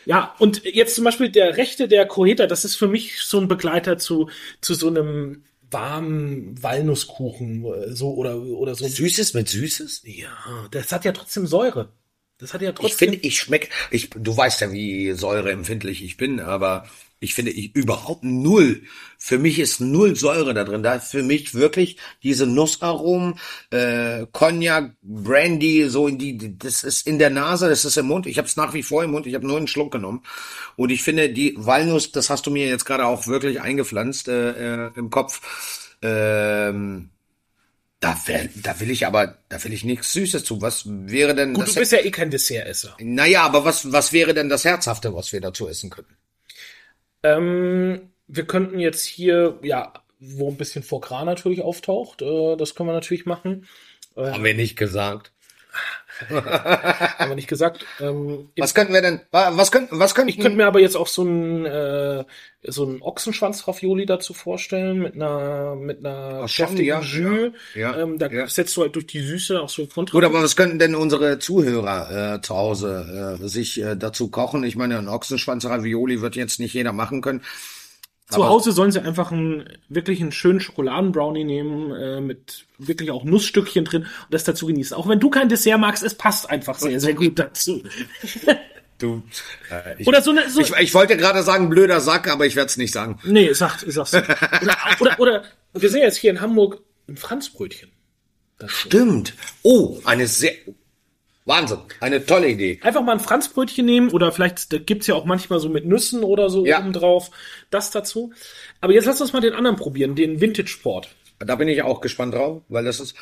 Ja, 0.07 0.35
und 0.39 0.65
jetzt 0.65 0.95
zum 0.97 1.05
Beispiel 1.05 1.29
der 1.29 1.57
Rechte 1.57 1.87
der 1.87 2.07
Coheta, 2.07 2.47
das 2.47 2.65
ist 2.65 2.75
für 2.75 2.89
mich 2.89 3.21
so 3.21 3.39
ein 3.39 3.49
Begleiter 3.49 3.99
zu, 3.99 4.31
zu 4.61 4.75
so 4.75 4.89
einem 4.89 5.45
warmen 5.71 6.61
Walnusskuchen, 6.61 7.65
äh, 7.65 7.93
so, 7.95 8.15
oder, 8.15 8.41
oder 8.41 8.75
so. 8.75 8.89
Süßes 8.89 9.35
mit 9.35 9.49
Süßes? 9.49 10.03
Ja, 10.05 10.33
das 10.71 10.91
hat 10.91 11.05
ja 11.05 11.13
trotzdem 11.13 11.47
Säure. 11.47 11.93
Das 12.41 12.55
hat 12.55 12.63
ja 12.63 12.71
Ich 12.71 12.75
trotzdem. 12.77 12.99
finde, 13.11 13.27
ich 13.27 13.39
schmeck, 13.39 13.71
ich, 13.91 14.11
du 14.11 14.37
weißt 14.37 14.63
ja, 14.63 14.73
wie 14.73 15.13
säureempfindlich 15.13 16.03
ich 16.03 16.17
bin, 16.17 16.41
aber 16.41 16.87
ich 17.23 17.35
finde 17.35 17.51
ich 17.51 17.77
überhaupt 17.77 18.25
null. 18.25 18.83
Für 19.19 19.39
mich 19.39 19.59
ist 19.59 19.79
null 19.81 20.17
Säure 20.17 20.55
da 20.55 20.65
drin. 20.65 20.83
Da 20.83 20.95
ist 20.95 21.11
für 21.11 21.23
mich 21.23 21.53
wirklich 21.55 21.99
diese 22.23 22.47
Nussaromen, 22.47 23.39
äh, 23.71 24.25
Cognac, 24.33 24.95
Brandy, 25.03 25.91
so 25.91 26.09
in 26.09 26.17
die, 26.17 26.39
die- 26.39 26.57
das 26.59 26.83
ist 26.83 27.07
in 27.07 27.19
der 27.19 27.29
Nase, 27.29 27.69
das 27.69 27.85
ist 27.85 27.99
im 27.99 28.07
Mund. 28.07 28.27
Ich 28.27 28.39
habe 28.39 28.49
es 28.49 28.57
nach 28.57 28.73
wie 28.73 28.83
vor 28.83 29.05
im 29.05 29.11
Mund. 29.11 29.27
Ich 29.27 29.35
habe 29.35 29.47
nur 29.47 29.59
einen 29.59 29.67
Schluck 29.69 29.93
genommen. 29.93 30.23
Und 30.77 30.89
ich 30.91 31.03
finde 31.03 31.29
die 31.29 31.55
Walnuss, 31.59 32.11
das 32.11 32.31
hast 32.31 32.47
du 32.47 32.51
mir 32.51 32.67
jetzt 32.69 32.87
gerade 32.87 33.05
auch 33.05 33.27
wirklich 33.27 33.61
eingepflanzt 33.61 34.29
äh, 34.29 34.87
äh, 34.87 34.91
im 34.97 35.11
Kopf. 35.11 35.43
Ähm, 36.01 37.11
da, 38.01 38.17
wär, 38.27 38.49
da 38.63 38.81
will 38.81 38.91
ich 38.91 39.07
aber, 39.07 39.39
da 39.49 39.63
will 39.63 39.73
ich 39.73 39.85
nichts 39.85 40.13
Süßes 40.13 40.45
zu. 40.45 40.63
Was 40.63 40.85
wäre 40.87 41.35
denn 41.35 41.53
Gut, 41.53 41.67
das? 41.67 41.75
du 41.75 41.81
bist 41.81 41.93
ja 41.93 41.99
eh 41.99 42.11
kein 42.11 42.31
Dessertesser. 42.31 42.97
Naja, 42.99 43.43
aber 43.43 43.65
was, 43.65 43.93
was 43.93 44.13
wäre 44.13 44.33
denn 44.33 44.49
das 44.49 44.65
Herzhafte, 44.65 45.15
was 45.15 45.33
wir 45.33 45.41
dazu 45.41 45.69
essen 45.69 45.91
könnten? 45.91 46.17
Ähm, 47.23 48.11
wir 48.27 48.47
könnten 48.47 48.79
jetzt 48.79 49.05
hier, 49.05 49.59
ja, 49.63 49.93
wo 50.19 50.51
ein 50.51 50.57
bisschen 50.57 50.83
Foie 50.83 51.01
Gras 51.01 51.25
natürlich 51.25 51.61
auftaucht, 51.61 52.23
äh, 52.23 52.57
das 52.57 52.75
können 52.75 52.89
wir 52.89 52.95
natürlich 52.95 53.27
machen. 53.27 53.67
Haben 54.17 54.45
wir 54.45 54.55
nicht 54.55 54.77
gesagt. 54.77 55.33
Haben 56.29 57.31
wir 57.31 57.35
nicht 57.35 57.49
gesagt. 57.49 57.85
Ähm, 58.01 58.51
Was 58.59 58.75
könnten 58.75 58.93
wir 58.93 59.03
denn, 59.03 59.21
wa- 59.31 59.53
was 59.55 59.73
könnten, 59.73 59.99
was 59.99 60.15
könnten, 60.15 60.29
Ich 60.31 60.39
könnte 60.39 60.57
mir 60.57 60.67
aber 60.67 60.81
jetzt 60.81 60.97
auch 60.97 61.07
so 61.07 61.23
einen 61.23 61.65
äh, 61.67 62.25
so 62.63 62.85
einen 62.87 63.01
Ochsenschwanz-Ravioli 63.01 64.05
dazu 64.05 64.35
vorstellen 64.35 64.99
mit 64.99 65.15
einer 65.15 65.77
mit 65.77 66.05
einer 66.05 66.43
Ach, 66.45 66.55
deftigen 66.55 66.85
ja, 66.85 67.01
Jus. 67.01 67.53
ja, 67.75 67.81
ja, 67.81 67.99
ähm, 68.03 68.19
da 68.19 68.27
ja. 68.29 68.47
setzt 68.47 68.77
du 68.77 68.83
halt 68.83 68.95
durch 68.97 69.07
die 69.07 69.21
Süße 69.21 69.61
auch 69.61 69.69
so 69.71 69.87
Kontra. 69.87 70.13
Gut, 70.13 70.25
aber 70.25 70.43
was 70.43 70.57
könnten 70.57 70.79
denn 70.79 70.95
unsere 70.95 71.39
Zuhörer 71.39 72.35
äh, 72.37 72.41
zu 72.43 72.55
Hause 72.57 73.39
äh, 73.43 73.49
sich 73.49 73.81
äh, 73.81 73.97
dazu 73.97 74.29
kochen? 74.29 74.63
Ich 74.65 74.77
meine, 74.77 74.99
ein 74.99 75.09
Ochsenschwanz 75.09 75.65
Ravioli 75.65 76.21
wird 76.21 76.37
jetzt 76.37 76.61
nicht 76.61 76.75
jeder 76.75 76.93
machen 76.93 77.23
können. 77.23 77.43
Zu 78.31 78.41
aber- 78.43 78.49
Hause 78.51 78.73
sollen 78.73 78.93
sie 78.93 79.01
einfach 79.01 79.33
einen 79.33 79.69
wirklich 79.89 80.21
einen 80.21 80.33
schönen 80.33 80.61
Schokoladenbrownie 80.61 81.45
nehmen 81.45 81.93
äh, 81.93 82.21
mit 82.21 82.67
wirklich 82.79 83.11
auch 83.11 83.25
Nussstückchen 83.25 83.85
drin 83.85 84.03
und 84.03 84.35
das 84.35 84.45
dazu 84.45 84.67
genießen. 84.67 84.97
Auch 84.97 85.09
wenn 85.09 85.21
du 85.21 85.31
kein 85.31 85.49
Dessert 85.49 85.79
magst, 85.81 86.03
es 86.03 86.15
passt 86.15 86.49
einfach 86.49 86.79
sehr 86.79 87.01
sehr 87.01 87.15
gut 87.15 87.39
dazu. 87.39 87.83
Du, 88.99 89.23
äh, 89.71 89.95
ich, 89.99 90.07
Oder 90.07 90.21
so 90.21 90.31
eine 90.31 90.51
so 90.51 90.61
ich, 90.61 90.73
ich 90.79 90.93
wollte 90.93 91.17
gerade 91.17 91.43
sagen 91.43 91.71
blöder 91.71 92.01
Sack, 92.01 92.31
aber 92.31 92.45
ich 92.45 92.55
werde 92.55 92.67
es 92.69 92.77
nicht 92.77 92.93
sagen. 92.93 93.19
Nee, 93.25 93.51
sagt, 93.55 93.83
sag's. 93.89 94.13
Oder, 94.13 94.77
oder, 95.01 95.19
oder 95.19 95.45
wir 95.73 95.89
sind 95.89 96.03
jetzt 96.03 96.19
hier 96.19 96.31
in 96.31 96.43
Hamburg 96.43 96.83
ein 97.09 97.17
Franzbrötchen. 97.17 97.91
Stimmt. 98.67 99.33
Oh, 99.63 99.99
eine 100.05 100.27
sehr 100.27 100.53
Wahnsinn, 101.47 101.79
eine 102.01 102.25
tolle 102.25 102.49
Idee. 102.51 102.79
Einfach 102.83 103.03
mal 103.03 103.13
ein 103.13 103.21
Franzbrötchen 103.21 103.85
nehmen 103.87 104.11
oder 104.11 104.31
vielleicht 104.31 104.87
gibt's 104.87 105.07
ja 105.07 105.15
auch 105.15 105.25
manchmal 105.25 105.59
so 105.59 105.69
mit 105.69 105.87
Nüssen 105.87 106.23
oder 106.23 106.51
so 106.51 106.65
Ja. 106.67 106.79
oben 106.81 106.93
drauf. 106.93 107.31
Das 107.71 107.91
dazu. 107.91 108.33
Aber 108.81 108.93
jetzt 108.93 109.07
lass 109.07 109.21
uns 109.21 109.33
mal 109.33 109.41
den 109.41 109.55
anderen 109.55 109.77
probieren, 109.77 110.15
den 110.15 110.41
Vintage 110.41 110.69
Sport. 110.69 111.09
Da 111.39 111.55
bin 111.57 111.69
ich 111.69 111.83
auch 111.83 112.01
gespannt 112.03 112.35
drauf, 112.35 112.63
weil 112.69 112.85
das 112.85 113.01
ist, 113.01 113.15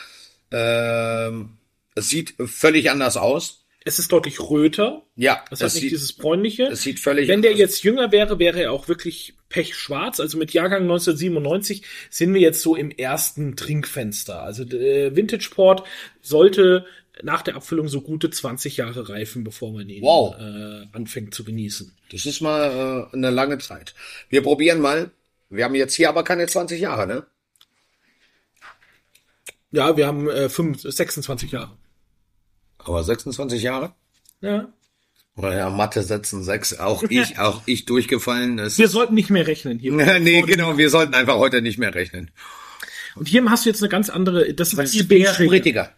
ähm, 0.51 1.51
es 1.95 2.09
sieht 2.09 2.35
völlig 2.47 2.91
anders 2.91 3.17
aus. 3.17 3.65
Es 3.85 3.99
ist 3.99 4.11
deutlich 4.13 4.41
röter. 4.41 5.03
Ja, 5.17 5.45
Das 5.51 5.61
hat 5.61 5.69
es 5.69 5.75
nicht 5.75 5.83
sieht, 5.83 5.93
dieses 5.93 6.13
bräunliche. 6.13 6.65
es 6.65 6.83
sieht 6.83 6.99
völlig 7.01 7.29
Wenn 7.29 7.41
der 7.43 7.55
jetzt 7.55 7.85
jünger 7.85 8.13
wäre, 8.13 8.39
wäre 8.39 8.61
er 8.61 8.73
auch 8.73 8.89
wirklich 8.89 9.35
pechschwarz. 9.49 10.21
Also 10.21 10.37
mit 10.37 10.53
Jahrgang 10.53 10.83
1997 10.83 11.83
sind 12.11 12.35
wir 12.35 12.41
jetzt 12.41 12.61
so 12.61 12.77
im 12.77 12.91
ersten 12.91 13.57
Trinkfenster. 13.57 14.43
Also 14.43 14.65
äh, 14.65 15.15
Vintage 15.17 15.49
Port 15.55 15.85
sollte 16.21 16.85
nach 17.23 17.43
der 17.43 17.57
Abfüllung 17.57 17.89
so 17.89 18.01
gute 18.01 18.31
20 18.31 18.77
Jahre 18.77 19.09
reifen, 19.09 19.45
bevor 19.45 19.73
man 19.73 19.89
ihn 19.89 20.03
Wow. 20.03 20.37
äh, 20.39 20.87
anfängt 20.93 21.35
zu 21.35 21.45
genießen. 21.45 21.93
Das 22.13 22.27
ist 22.27 22.41
mal 22.41 23.09
äh, 23.13 23.17
eine 23.17 23.31
lange 23.31 23.59
Zeit. 23.59 23.95
Wir 24.29 24.43
probieren 24.43 24.81
mal. 24.81 25.11
Wir 25.51 25.65
haben 25.65 25.75
jetzt 25.75 25.95
hier 25.95 26.09
aber 26.09 26.25
keine 26.25 26.47
20 26.47 26.81
Jahre, 26.81 27.07
ne? 27.07 27.27
Ja, 29.71 29.97
wir 29.97 30.07
haben 30.07 30.29
äh, 30.29 30.49
25, 30.49 30.95
26 30.97 31.53
Jahre. 31.53 31.77
Aber 32.79 33.03
26 33.05 33.63
Jahre? 33.63 33.95
Ja. 34.41 34.69
Ja, 35.41 35.71
Mathe 35.71 36.03
setzen 36.03 36.43
sechs. 36.43 36.79
Auch 36.79 37.03
ich, 37.05 37.39
auch 37.39 37.63
ich 37.67 37.85
durchgefallen. 37.85 38.59
Es 38.59 38.79
Wir 38.79 38.89
sollten 38.89 39.15
nicht 39.15 39.31
mehr 39.31 39.47
rechnen 39.47 39.79
hier. 39.79 39.93
nee, 40.21 40.43
genau. 40.43 40.79
Wir 40.79 40.91
sollten 40.91 41.15
einfach 41.15 41.37
heute 41.37 41.63
nicht 41.63 41.79
mehr 41.79 41.95
rechnen. 41.95 42.31
Und 43.15 43.29
hier 43.29 43.45
hast 43.51 43.65
du 43.65 43.71
jetzt 43.71 43.83
eine 43.83 43.89
ganz 43.89 44.11
andere, 44.11 44.53
das 44.55 44.73
ist 44.73 44.79
die 44.79 44.85
ist 44.85 44.93
viel 45.37 45.49
bärige. 45.49 45.91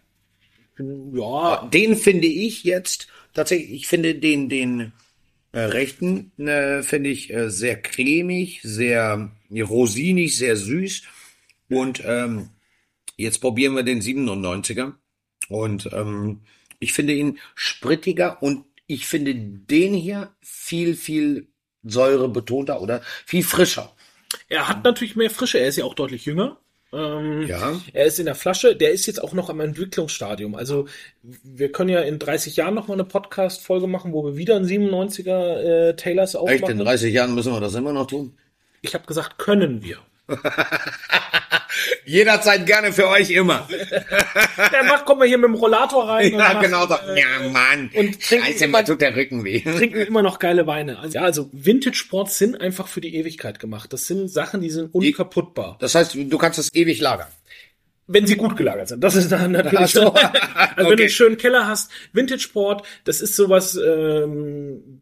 Ja, 1.12 1.68
Den 1.72 1.96
finde 1.96 2.26
ich 2.26 2.64
jetzt 2.64 3.08
tatsächlich, 3.34 3.72
ich 3.72 3.86
finde 3.86 4.14
den, 4.14 4.48
den 4.48 4.92
äh, 5.52 5.60
rechten, 5.60 6.32
äh, 6.38 6.82
finde 6.82 7.10
ich 7.10 7.32
äh, 7.32 7.50
sehr 7.50 7.80
cremig, 7.80 8.60
sehr 8.62 9.30
rosinig, 9.50 10.36
sehr 10.36 10.56
süß. 10.56 11.02
Und 11.68 12.02
ähm, 12.04 12.50
jetzt 13.16 13.40
probieren 13.40 13.74
wir 13.74 13.82
den 13.82 14.00
97er. 14.00 14.94
Und 15.48 15.90
ähm, 15.92 16.40
ich 16.78 16.92
finde 16.92 17.14
ihn 17.14 17.38
sprittiger 17.54 18.42
und 18.42 18.64
ich 18.86 19.06
finde 19.06 19.34
den 19.34 19.94
hier 19.94 20.34
viel, 20.40 20.96
viel 20.96 21.48
säurebetonter 21.82 22.80
oder 22.80 23.02
viel 23.26 23.44
frischer. 23.44 23.94
er 24.48 24.68
hat 24.68 24.84
natürlich 24.84 25.16
mehr 25.16 25.30
Frische, 25.30 25.58
er 25.58 25.68
ist 25.68 25.76
ja 25.76 25.84
auch 25.84 25.94
deutlich 25.94 26.24
jünger. 26.24 26.58
Ähm, 26.92 27.46
Ja. 27.46 27.80
Er 27.92 28.04
ist 28.06 28.18
in 28.18 28.26
der 28.26 28.34
Flasche, 28.34 28.74
der 28.76 28.90
ist 28.90 29.06
jetzt 29.06 29.22
auch 29.22 29.32
noch 29.32 29.48
am 29.48 29.60
Entwicklungsstadium. 29.60 30.54
Also 30.54 30.86
wir 31.22 31.70
können 31.72 31.90
ja 31.90 32.00
in 32.00 32.18
30 32.18 32.56
Jahren 32.56 32.74
noch 32.74 32.88
mal 32.88 32.94
eine 32.94 33.04
Podcast-Folge 33.04 33.86
machen, 33.86 34.12
wo 34.12 34.24
wir 34.24 34.36
wieder 34.36 34.56
einen 34.56 34.66
97er 34.66 35.88
äh, 35.90 35.96
Taylors 35.96 36.34
Echt, 36.34 36.42
in 36.42 36.54
aufmachen. 36.54 36.78
30 36.78 37.12
Jahren 37.14 37.34
müssen 37.34 37.52
wir 37.52 37.60
das 37.60 37.74
immer 37.74 37.92
noch 37.92 38.06
tun? 38.06 38.36
Ich 38.82 38.94
habe 38.94 39.06
gesagt, 39.06 39.38
können 39.38 39.82
wir. 39.82 39.98
Jederzeit 42.04 42.66
gerne 42.66 42.92
für 42.92 43.08
euch 43.08 43.30
immer. 43.30 43.68
Dann 44.72 44.86
macht, 44.86 45.04
kommen 45.04 45.20
wir 45.20 45.28
hier 45.28 45.38
mit 45.38 45.48
dem 45.48 45.54
Rollator 45.54 46.08
rein. 46.08 46.32
Ja, 46.34 46.52
und 46.56 46.60
genau 46.62 46.86
so. 46.86 46.94
äh, 46.94 47.20
Ja, 47.20 47.48
Mann. 47.48 47.90
und 47.94 48.20
trinken 48.22 48.46
Scheiße, 48.46 48.64
immer- 48.64 48.84
tut 48.84 49.00
der 49.00 49.14
Rücken 49.14 49.44
weh. 49.44 49.60
trinken 49.60 50.00
immer 50.00 50.22
noch 50.22 50.38
geile 50.38 50.66
Weine. 50.66 50.98
Also, 50.98 51.14
ja, 51.18 51.22
also 51.24 51.48
Vintage 51.52 51.94
Sports 51.96 52.38
sind 52.38 52.60
einfach 52.60 52.88
für 52.88 53.00
die 53.00 53.14
Ewigkeit 53.14 53.60
gemacht. 53.60 53.92
Das 53.92 54.06
sind 54.06 54.28
Sachen, 54.28 54.60
die 54.60 54.70
sind 54.70 54.92
unkaputtbar. 54.94 55.76
Das 55.80 55.94
heißt, 55.94 56.14
du 56.16 56.38
kannst 56.38 56.58
es 56.58 56.74
ewig 56.74 57.00
lagern. 57.00 57.28
Wenn 58.12 58.26
sie 58.26 58.34
gut 58.36 58.56
gelagert 58.56 58.88
sind. 58.88 59.04
Das 59.04 59.14
ist 59.14 59.30
dann 59.30 59.52
natürlich. 59.52 59.78
Ach 59.78 59.88
so. 59.88 60.12
also 60.12 60.28
wenn 60.76 60.84
du 60.86 60.92
Okay. 60.92 61.02
einen 61.02 61.10
schönen 61.10 61.36
Keller 61.36 61.68
hast, 61.68 61.92
Vintage 62.12 62.40
Sport, 62.40 62.84
das 63.04 63.20
ist 63.20 63.36
sowas, 63.36 63.76
ähm, 63.76 64.99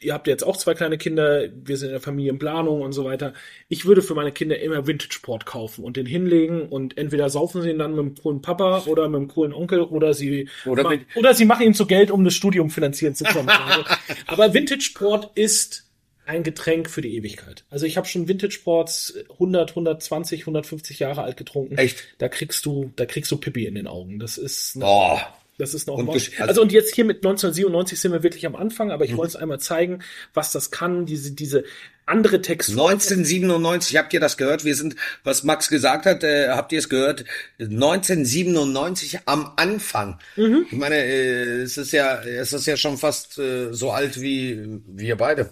ihr 0.00 0.14
habt 0.14 0.26
jetzt 0.26 0.44
auch 0.44 0.56
zwei 0.56 0.74
kleine 0.74 0.98
Kinder, 0.98 1.48
wir 1.54 1.76
sind 1.76 1.88
in 1.88 1.92
der 1.94 2.00
Familienplanung 2.00 2.82
und 2.82 2.92
so 2.92 3.04
weiter. 3.04 3.34
Ich 3.68 3.84
würde 3.84 4.02
für 4.02 4.14
meine 4.14 4.32
Kinder 4.32 4.58
immer 4.60 4.86
Vintage 4.86 5.12
Sport 5.12 5.46
kaufen 5.46 5.84
und 5.84 5.96
den 5.96 6.06
hinlegen 6.06 6.68
und 6.68 6.96
entweder 6.98 7.28
saufen 7.30 7.62
sie 7.62 7.70
ihn 7.70 7.78
dann 7.78 7.94
mit 7.96 8.00
dem 8.00 8.14
coolen 8.14 8.42
Papa 8.42 8.84
oder 8.86 9.08
mit 9.08 9.20
dem 9.20 9.28
coolen 9.28 9.52
Onkel 9.52 9.80
oder 9.82 10.14
sie 10.14 10.48
Oder 10.66 10.82
ma- 10.84 10.94
oder 11.16 11.34
sie 11.34 11.44
machen 11.44 11.66
ihn 11.66 11.74
zu 11.74 11.86
Geld, 11.86 12.10
um 12.10 12.24
das 12.24 12.34
Studium 12.34 12.70
finanzieren 12.70 13.14
zu 13.14 13.24
können. 13.24 13.48
Aber 14.26 14.54
Vintage 14.54 14.82
Sport 14.82 15.30
ist 15.36 15.84
ein 16.26 16.42
Getränk 16.42 16.90
für 16.90 17.00
die 17.00 17.16
Ewigkeit. 17.16 17.64
Also 17.70 17.86
ich 17.86 17.96
habe 17.96 18.06
schon 18.06 18.28
Vintage 18.28 18.52
Sports 18.52 19.14
100, 19.32 19.70
120, 19.70 20.42
150 20.42 20.98
Jahre 20.98 21.22
alt 21.22 21.38
getrunken. 21.38 21.78
Echt? 21.78 22.04
Da 22.18 22.28
kriegst 22.28 22.66
du, 22.66 22.92
da 22.96 23.06
kriegst 23.06 23.30
du 23.32 23.38
Pippi 23.38 23.64
in 23.66 23.74
den 23.76 23.86
Augen. 23.86 24.18
Das 24.18 24.36
ist, 24.36 24.76
eine, 24.76 24.84
Oh. 24.86 25.18
Das 25.58 25.74
ist 25.74 25.86
noch 25.86 25.96
Und 25.96 26.08
also- 26.08 26.30
also, 26.38 26.62
und 26.62 26.72
jetzt 26.72 26.94
hier 26.94 27.04
mit 27.04 27.18
1997 27.18 28.00
sind 28.00 28.12
wir 28.12 28.22
wirklich 28.22 28.46
am 28.46 28.56
Anfang, 28.56 28.90
aber 28.90 29.04
ich 29.04 29.12
Mhm. 29.12 29.16
wollte 29.18 29.30
es 29.30 29.36
einmal 29.36 29.60
zeigen, 29.60 29.98
was 30.34 30.52
das 30.52 30.70
kann, 30.70 31.04
diese, 31.04 31.32
diese 31.32 31.64
andere 32.06 32.40
Textur. 32.40 32.74
1997, 32.74 33.96
habt 33.98 34.14
ihr 34.14 34.20
das 34.20 34.36
gehört? 34.38 34.64
Wir 34.64 34.74
sind, 34.74 34.96
was 35.24 35.42
Max 35.44 35.68
gesagt 35.68 36.06
hat, 36.06 36.24
äh, 36.24 36.48
habt 36.48 36.72
ihr 36.72 36.78
es 36.78 36.88
gehört? 36.88 37.24
1997 37.58 39.20
am 39.26 39.52
Anfang. 39.56 40.18
Mhm. 40.36 40.66
Ich 40.70 40.76
meine, 40.78 40.96
äh, 40.96 41.62
es 41.62 41.76
ist 41.76 41.92
ja, 41.92 42.22
es 42.22 42.52
ist 42.52 42.66
ja 42.66 42.76
schon 42.76 42.96
fast 42.96 43.38
äh, 43.38 43.72
so 43.72 43.90
alt 43.90 44.20
wie 44.20 44.80
wir 44.86 45.16
beide. 45.16 45.50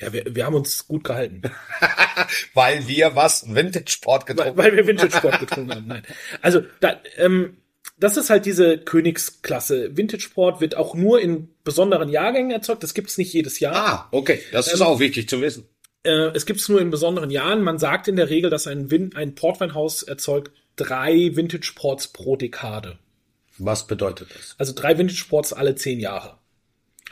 Ja, 0.00 0.12
wir, 0.12 0.24
wir 0.34 0.44
haben 0.46 0.54
uns 0.56 0.88
gut 0.88 1.04
gehalten, 1.04 1.42
Weil 2.54 2.88
wir 2.88 3.14
was 3.14 3.54
Vintage-Sport 3.54 4.28
weil, 4.28 4.34
getrunken 4.36 4.58
weil 4.58 4.76
wir 4.76 4.86
Vintage 4.86 5.16
Sport 5.16 5.38
getrunken 5.40 5.70
haben. 5.74 5.86
Nein. 5.86 6.02
Also, 6.42 6.62
da, 6.80 7.00
ähm, 7.16 7.58
das 8.04 8.18
ist 8.18 8.28
halt 8.28 8.44
diese 8.44 8.76
Königsklasse. 8.76 9.96
Vintage 9.96 10.22
Sport 10.22 10.60
wird 10.60 10.76
auch 10.76 10.94
nur 10.94 11.20
in 11.20 11.48
besonderen 11.64 12.10
Jahrgängen 12.10 12.50
erzeugt. 12.50 12.82
Das 12.82 12.92
gibt's 12.92 13.16
nicht 13.16 13.32
jedes 13.32 13.60
Jahr. 13.60 13.74
Ah, 13.74 14.08
okay. 14.10 14.42
Das 14.52 14.68
Ähm, 14.68 14.74
ist 14.74 14.80
auch 14.82 15.00
wichtig 15.00 15.28
zu 15.28 15.40
wissen. 15.40 15.66
Äh, 16.02 16.30
es 16.34 16.44
gibt 16.44 16.60
es 16.60 16.68
nur 16.68 16.82
in 16.82 16.90
besonderen 16.90 17.30
Jahren. 17.30 17.62
Man 17.62 17.78
sagt 17.78 18.06
in 18.06 18.16
der 18.16 18.28
Regel, 18.28 18.50
dass 18.50 18.66
ein, 18.66 18.90
Win 18.90 19.16
ein 19.16 19.34
Portweinhaus 19.34 20.02
erzeugt 20.02 20.52
drei 20.76 21.30
Vintage 21.34 21.72
Ports 21.74 22.08
pro 22.08 22.36
Dekade. 22.36 22.98
Was 23.56 23.86
bedeutet 23.86 24.28
das? 24.34 24.54
Also 24.58 24.74
drei 24.74 24.98
Vintage 24.98 25.24
Ports 25.28 25.52
alle 25.54 25.74
zehn 25.74 25.98
Jahre. 25.98 26.36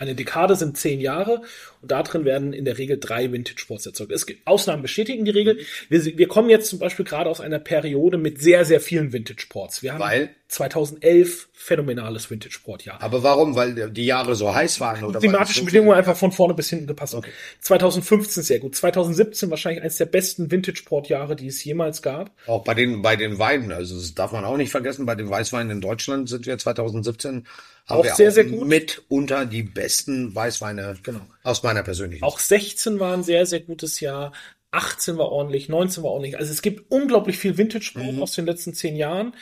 Eine 0.03 0.17
Dekade 0.17 0.57
sind 0.57 0.77
zehn 0.77 1.01
Jahre 1.01 1.43
und 1.81 1.93
da 1.93 2.03
drin 2.03 2.25
werden 2.25 2.53
in 2.53 2.65
der 2.65 2.77
Regel 2.77 2.99
drei 2.99 3.31
Vintage 3.31 3.65
Ports 3.69 3.87
erzeugt. 3.87 4.11
Es 4.11 4.27
gibt 4.27 4.45
Ausnahmen 4.49 4.83
bestätigen 4.83 5.25
die 5.25 5.31
Regel. 5.31 5.61
Wir, 5.88 6.05
wir 6.19 6.27
kommen 6.27 6.51
jetzt 6.51 6.69
zum 6.69 6.81
Beispiel 6.81 7.05
gerade 7.05 7.31
aus 7.31 7.41
einer 7.41 7.61
Periode 7.61 8.19
mit 8.19 8.41
sehr, 8.41 8.65
sehr 8.65 8.81
vielen 8.81 9.12
Vintage 9.12 9.47
Ports. 9.49 9.81
Wir 9.85 9.93
haben 9.93 10.01
Weil? 10.01 10.31
2011 10.49 11.49
phänomenales 11.53 12.31
Vintage 12.31 12.59
Port 12.65 12.85
Jahr. 12.85 13.01
Aber 13.01 13.23
warum? 13.23 13.55
Weil 13.55 13.91
die 13.91 14.05
Jahre 14.05 14.35
so 14.35 14.53
heiß 14.53 14.81
waren 14.81 15.05
oder 15.05 15.21
klimatischen 15.21 15.62
weil- 15.62 15.67
Bedingungen 15.67 15.97
einfach 15.97 16.17
von 16.17 16.33
vorne 16.33 16.55
bis 16.55 16.69
hinten 16.69 16.88
gepasst. 16.88 17.17
2015 17.61 18.43
sehr 18.43 18.59
gut. 18.59 18.75
2017 18.75 19.51
wahrscheinlich 19.51 19.83
eines 19.83 19.97
der 19.99 20.07
besten 20.07 20.51
Vintage-Port-Jahre, 20.51 21.37
die 21.37 21.47
es 21.47 21.62
jemals 21.65 22.03
gab. 22.03 22.33
Auch 22.49 22.65
bei 22.65 22.75
den, 22.75 23.03
bei 23.03 23.15
den 23.15 23.38
Weinen, 23.38 23.71
also 23.71 23.95
das 23.95 24.15
darf 24.15 24.33
man 24.33 24.45
auch 24.45 24.57
nicht 24.57 24.73
vergessen, 24.73 25.07
bei 25.07 25.15
den 25.15 25.31
Weißweinen 25.31 25.71
in 25.71 25.81
Deutschland 25.81 26.29
sind 26.29 26.45
wir 26.47 26.59
2017 26.59 27.47
haben 27.87 28.01
Auch 28.01 28.05
wir 28.05 28.14
sehr, 28.14 28.31
sehr 28.33 28.45
gut. 28.45 28.66
mit 28.66 29.03
unter 29.09 29.45
die 29.47 29.62
besten 29.62 30.35
Weißweine 30.35 30.97
Genau. 31.03 31.21
aus 31.42 31.62
meiner 31.62 31.83
persönlichen. 31.83 32.23
Auch 32.25 32.38
16 32.38 33.01
war 33.01 33.14
ein 33.14 33.23
sehr, 33.25 33.45
sehr 33.47 33.61
gutes 33.61 34.01
Jahr. 34.01 34.33
18 34.71 35.18
war 35.18 35.29
ordentlich, 35.31 35.68
19 35.68 36.03
war 36.03 36.12
ordentlich. 36.12 36.38
Also 36.38 36.51
es 36.51 36.62
gibt 36.62 36.90
unglaublich 36.90 37.37
viel 37.37 37.59
Vintage-Port 37.59 38.14
Mhm. 38.14 38.23
aus 38.23 38.33
den 38.33 38.47
letzten 38.47 38.73
zehn 38.73 38.97
Jahren. 38.97 39.35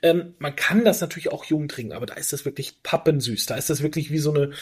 Ähm, 0.00 0.34
man 0.38 0.56
kann 0.56 0.84
das 0.84 1.00
natürlich 1.02 1.30
auch 1.30 1.44
jung 1.44 1.68
trinken, 1.68 1.92
aber 1.92 2.06
da 2.06 2.14
ist 2.14 2.32
das 2.32 2.44
wirklich 2.46 2.82
pappensüß. 2.82 3.44
Da 3.46 3.56
ist 3.56 3.68
das 3.68 3.82
wirklich 3.82 4.10
wie 4.10 4.18
so 4.18 4.32
eine 4.32 4.52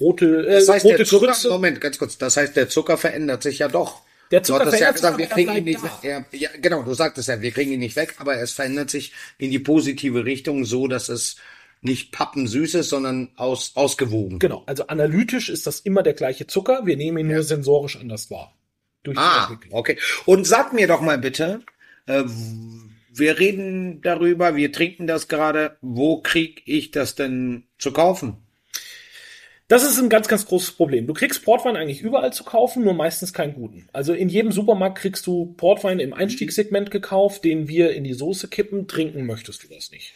rote, 0.00 0.46
äh, 0.46 0.54
das 0.56 0.68
heißt, 0.68 0.84
rote 0.84 0.96
der 0.98 1.06
Zucker, 1.06 1.26
Grütze. 1.28 1.48
Moment, 1.48 1.80
ganz 1.80 1.98
kurz, 1.98 2.18
das 2.18 2.36
heißt, 2.36 2.54
der 2.56 2.68
Zucker 2.68 2.98
verändert 2.98 3.42
sich 3.42 3.60
ja 3.60 3.68
doch. 3.68 4.02
Der 4.30 4.42
Zucker 4.42 4.60
du 4.60 4.66
hattest 4.66 4.80
ja 4.82 4.92
verändert 4.92 4.98
sich, 4.98 5.02
gesagt, 5.02 5.18
wir 5.18 5.26
kriegen 5.44 5.56
ihn 5.56 5.64
nicht 5.64 5.82
weg. 5.82 5.90
Ja, 6.02 6.24
ja, 6.32 6.50
genau, 6.60 6.82
du 6.82 6.94
sagtest 6.94 7.28
ja, 7.28 7.40
wir 7.40 7.50
kriegen 7.50 7.72
ihn 7.72 7.80
nicht 7.80 7.96
weg, 7.96 8.14
aber 8.18 8.36
es 8.40 8.52
verändert 8.52 8.90
sich 8.90 9.12
in 9.38 9.50
die 9.50 9.58
positive 9.58 10.24
Richtung, 10.26 10.64
so 10.66 10.86
dass 10.86 11.08
es 11.08 11.36
nicht 11.82 12.12
pappensüß 12.12 12.74
ist, 12.74 12.88
sondern 12.88 13.30
aus, 13.36 13.72
ausgewogen. 13.74 14.38
Genau, 14.38 14.62
also 14.66 14.86
analytisch 14.86 15.48
ist 15.48 15.66
das 15.66 15.80
immer 15.80 16.02
der 16.02 16.14
gleiche 16.14 16.46
Zucker. 16.46 16.86
Wir 16.86 16.96
nehmen 16.96 17.18
ihn 17.18 17.28
nur 17.28 17.42
sensorisch 17.42 17.96
anders 17.96 18.30
wahr. 18.30 18.54
Ah, 19.16 19.50
okay. 19.70 19.98
Und 20.26 20.46
sag 20.46 20.72
mir 20.72 20.86
doch 20.86 21.00
mal 21.00 21.18
bitte, 21.18 21.60
äh, 22.06 22.22
wir 23.12 23.38
reden 23.38 24.00
darüber, 24.00 24.54
wir 24.54 24.72
trinken 24.72 25.06
das 25.06 25.26
gerade. 25.28 25.76
Wo 25.80 26.22
krieg 26.22 26.62
ich 26.66 26.92
das 26.92 27.16
denn 27.16 27.64
zu 27.78 27.92
kaufen? 27.92 28.36
Das 29.68 29.82
ist 29.82 29.98
ein 29.98 30.08
ganz, 30.08 30.28
ganz 30.28 30.46
großes 30.46 30.72
Problem. 30.72 31.06
Du 31.06 31.14
kriegst 31.14 31.44
Portwein 31.44 31.76
eigentlich 31.76 32.02
überall 32.02 32.32
zu 32.32 32.44
kaufen, 32.44 32.84
nur 32.84 32.94
meistens 32.94 33.32
keinen 33.32 33.54
guten. 33.54 33.88
Also 33.92 34.12
in 34.12 34.28
jedem 34.28 34.52
Supermarkt 34.52 34.98
kriegst 34.98 35.26
du 35.26 35.54
Portwein 35.56 35.98
im 35.98 36.12
Einstiegssegment 36.12 36.90
gekauft, 36.90 37.42
den 37.44 37.68
wir 37.68 37.92
in 37.92 38.04
die 38.04 38.12
Soße 38.12 38.48
kippen. 38.48 38.86
Trinken 38.86 39.24
möchtest 39.24 39.64
du 39.64 39.68
das 39.68 39.90
nicht. 39.90 40.14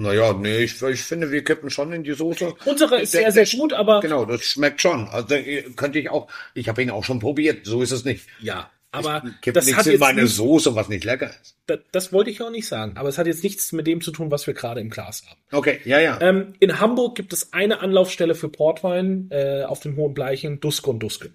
Naja, 0.00 0.32
nee, 0.32 0.58
ich, 0.64 0.80
ich 0.82 1.02
finde, 1.02 1.30
wir 1.30 1.44
kippen 1.44 1.68
schon 1.70 1.92
in 1.92 2.02
die 2.04 2.12
Soße. 2.12 2.54
Unsere 2.64 3.00
ist 3.00 3.12
Der- 3.14 3.30
sehr, 3.32 3.44
sehr 3.46 3.58
gut, 3.60 3.72
aber 3.72 4.00
Genau, 4.00 4.24
das 4.24 4.42
schmeckt 4.42 4.80
schon. 4.80 5.08
Also 5.08 5.34
äh, 5.34 5.62
könnte 5.76 5.98
ich 5.98 6.08
auch, 6.10 6.28
ich 6.54 6.68
habe 6.68 6.82
ihn 6.82 6.90
auch 6.90 7.04
schon 7.04 7.18
probiert, 7.18 7.66
so 7.66 7.82
ist 7.82 7.90
es 7.90 8.04
nicht. 8.04 8.26
ja, 8.40 8.70
aber 8.92 9.22
Ich 9.24 9.40
kippe 9.42 9.54
das 9.54 9.66
nichts 9.66 9.78
hat 9.80 9.86
in 9.86 10.00
meine 10.00 10.22
nicht, 10.22 10.34
Soße, 10.34 10.74
was 10.74 10.88
nicht 10.88 11.04
lecker 11.04 11.30
ist. 11.42 11.54
das, 11.66 11.78
das 11.92 12.12
wollte 12.12 12.30
ich 12.30 12.42
auch 12.42 12.50
nicht 12.50 12.66
sagen. 12.66 12.96
Aber 12.96 13.08
es 13.08 13.18
hat 13.18 13.26
jetzt 13.28 13.44
nichts 13.44 13.70
mit 13.72 13.86
dem 13.86 14.00
zu 14.00 14.10
tun, 14.10 14.30
was 14.32 14.46
wir 14.48 14.54
gerade 14.54 14.80
im 14.80 14.90
Glas 14.90 15.22
haben. 15.28 15.38
Okay, 15.52 15.80
ja, 15.84 16.00
ja. 16.00 16.18
Ähm, 16.20 16.54
in 16.58 16.80
Hamburg 16.80 17.14
gibt 17.14 17.32
es 17.32 17.52
eine 17.52 17.80
Anlaufstelle 17.80 18.34
für 18.34 18.48
Portwein 18.48 19.28
äh, 19.30 19.62
auf 19.62 19.78
den 19.80 19.94
Hohen 19.96 20.12
Bleichen, 20.14 20.58
Duske 20.60 20.90
und 20.90 20.98
Duske. 21.00 21.30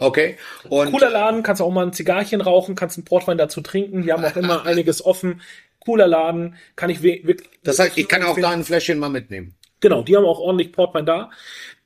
Okay. 0.00 0.36
Und 0.68 0.92
Cooler 0.92 1.10
Laden, 1.10 1.42
kannst 1.42 1.60
auch 1.60 1.70
mal 1.72 1.84
ein 1.86 1.92
Zigarrchen 1.92 2.40
rauchen, 2.40 2.76
kannst 2.76 2.96
einen 2.98 3.04
Portwein 3.04 3.36
dazu 3.36 3.60
trinken. 3.60 4.02
Die 4.02 4.12
haben 4.12 4.24
auch 4.24 4.36
immer 4.36 4.64
einiges 4.66 5.04
offen. 5.04 5.40
Cooler 5.80 6.06
Laden, 6.06 6.56
kann 6.76 6.90
ich 6.90 7.02
wirklich. 7.02 7.48
das 7.62 7.78
heißt, 7.78 7.96
ich 7.96 8.08
kann 8.08 8.22
auch 8.22 8.38
da 8.38 8.50
ein 8.50 8.64
Fläschchen 8.64 8.98
mal 8.98 9.08
mitnehmen. 9.08 9.54
Genau, 9.80 10.02
die 10.02 10.16
haben 10.16 10.24
auch 10.24 10.40
ordentlich 10.40 10.72
Portwein 10.72 11.06
da. 11.06 11.30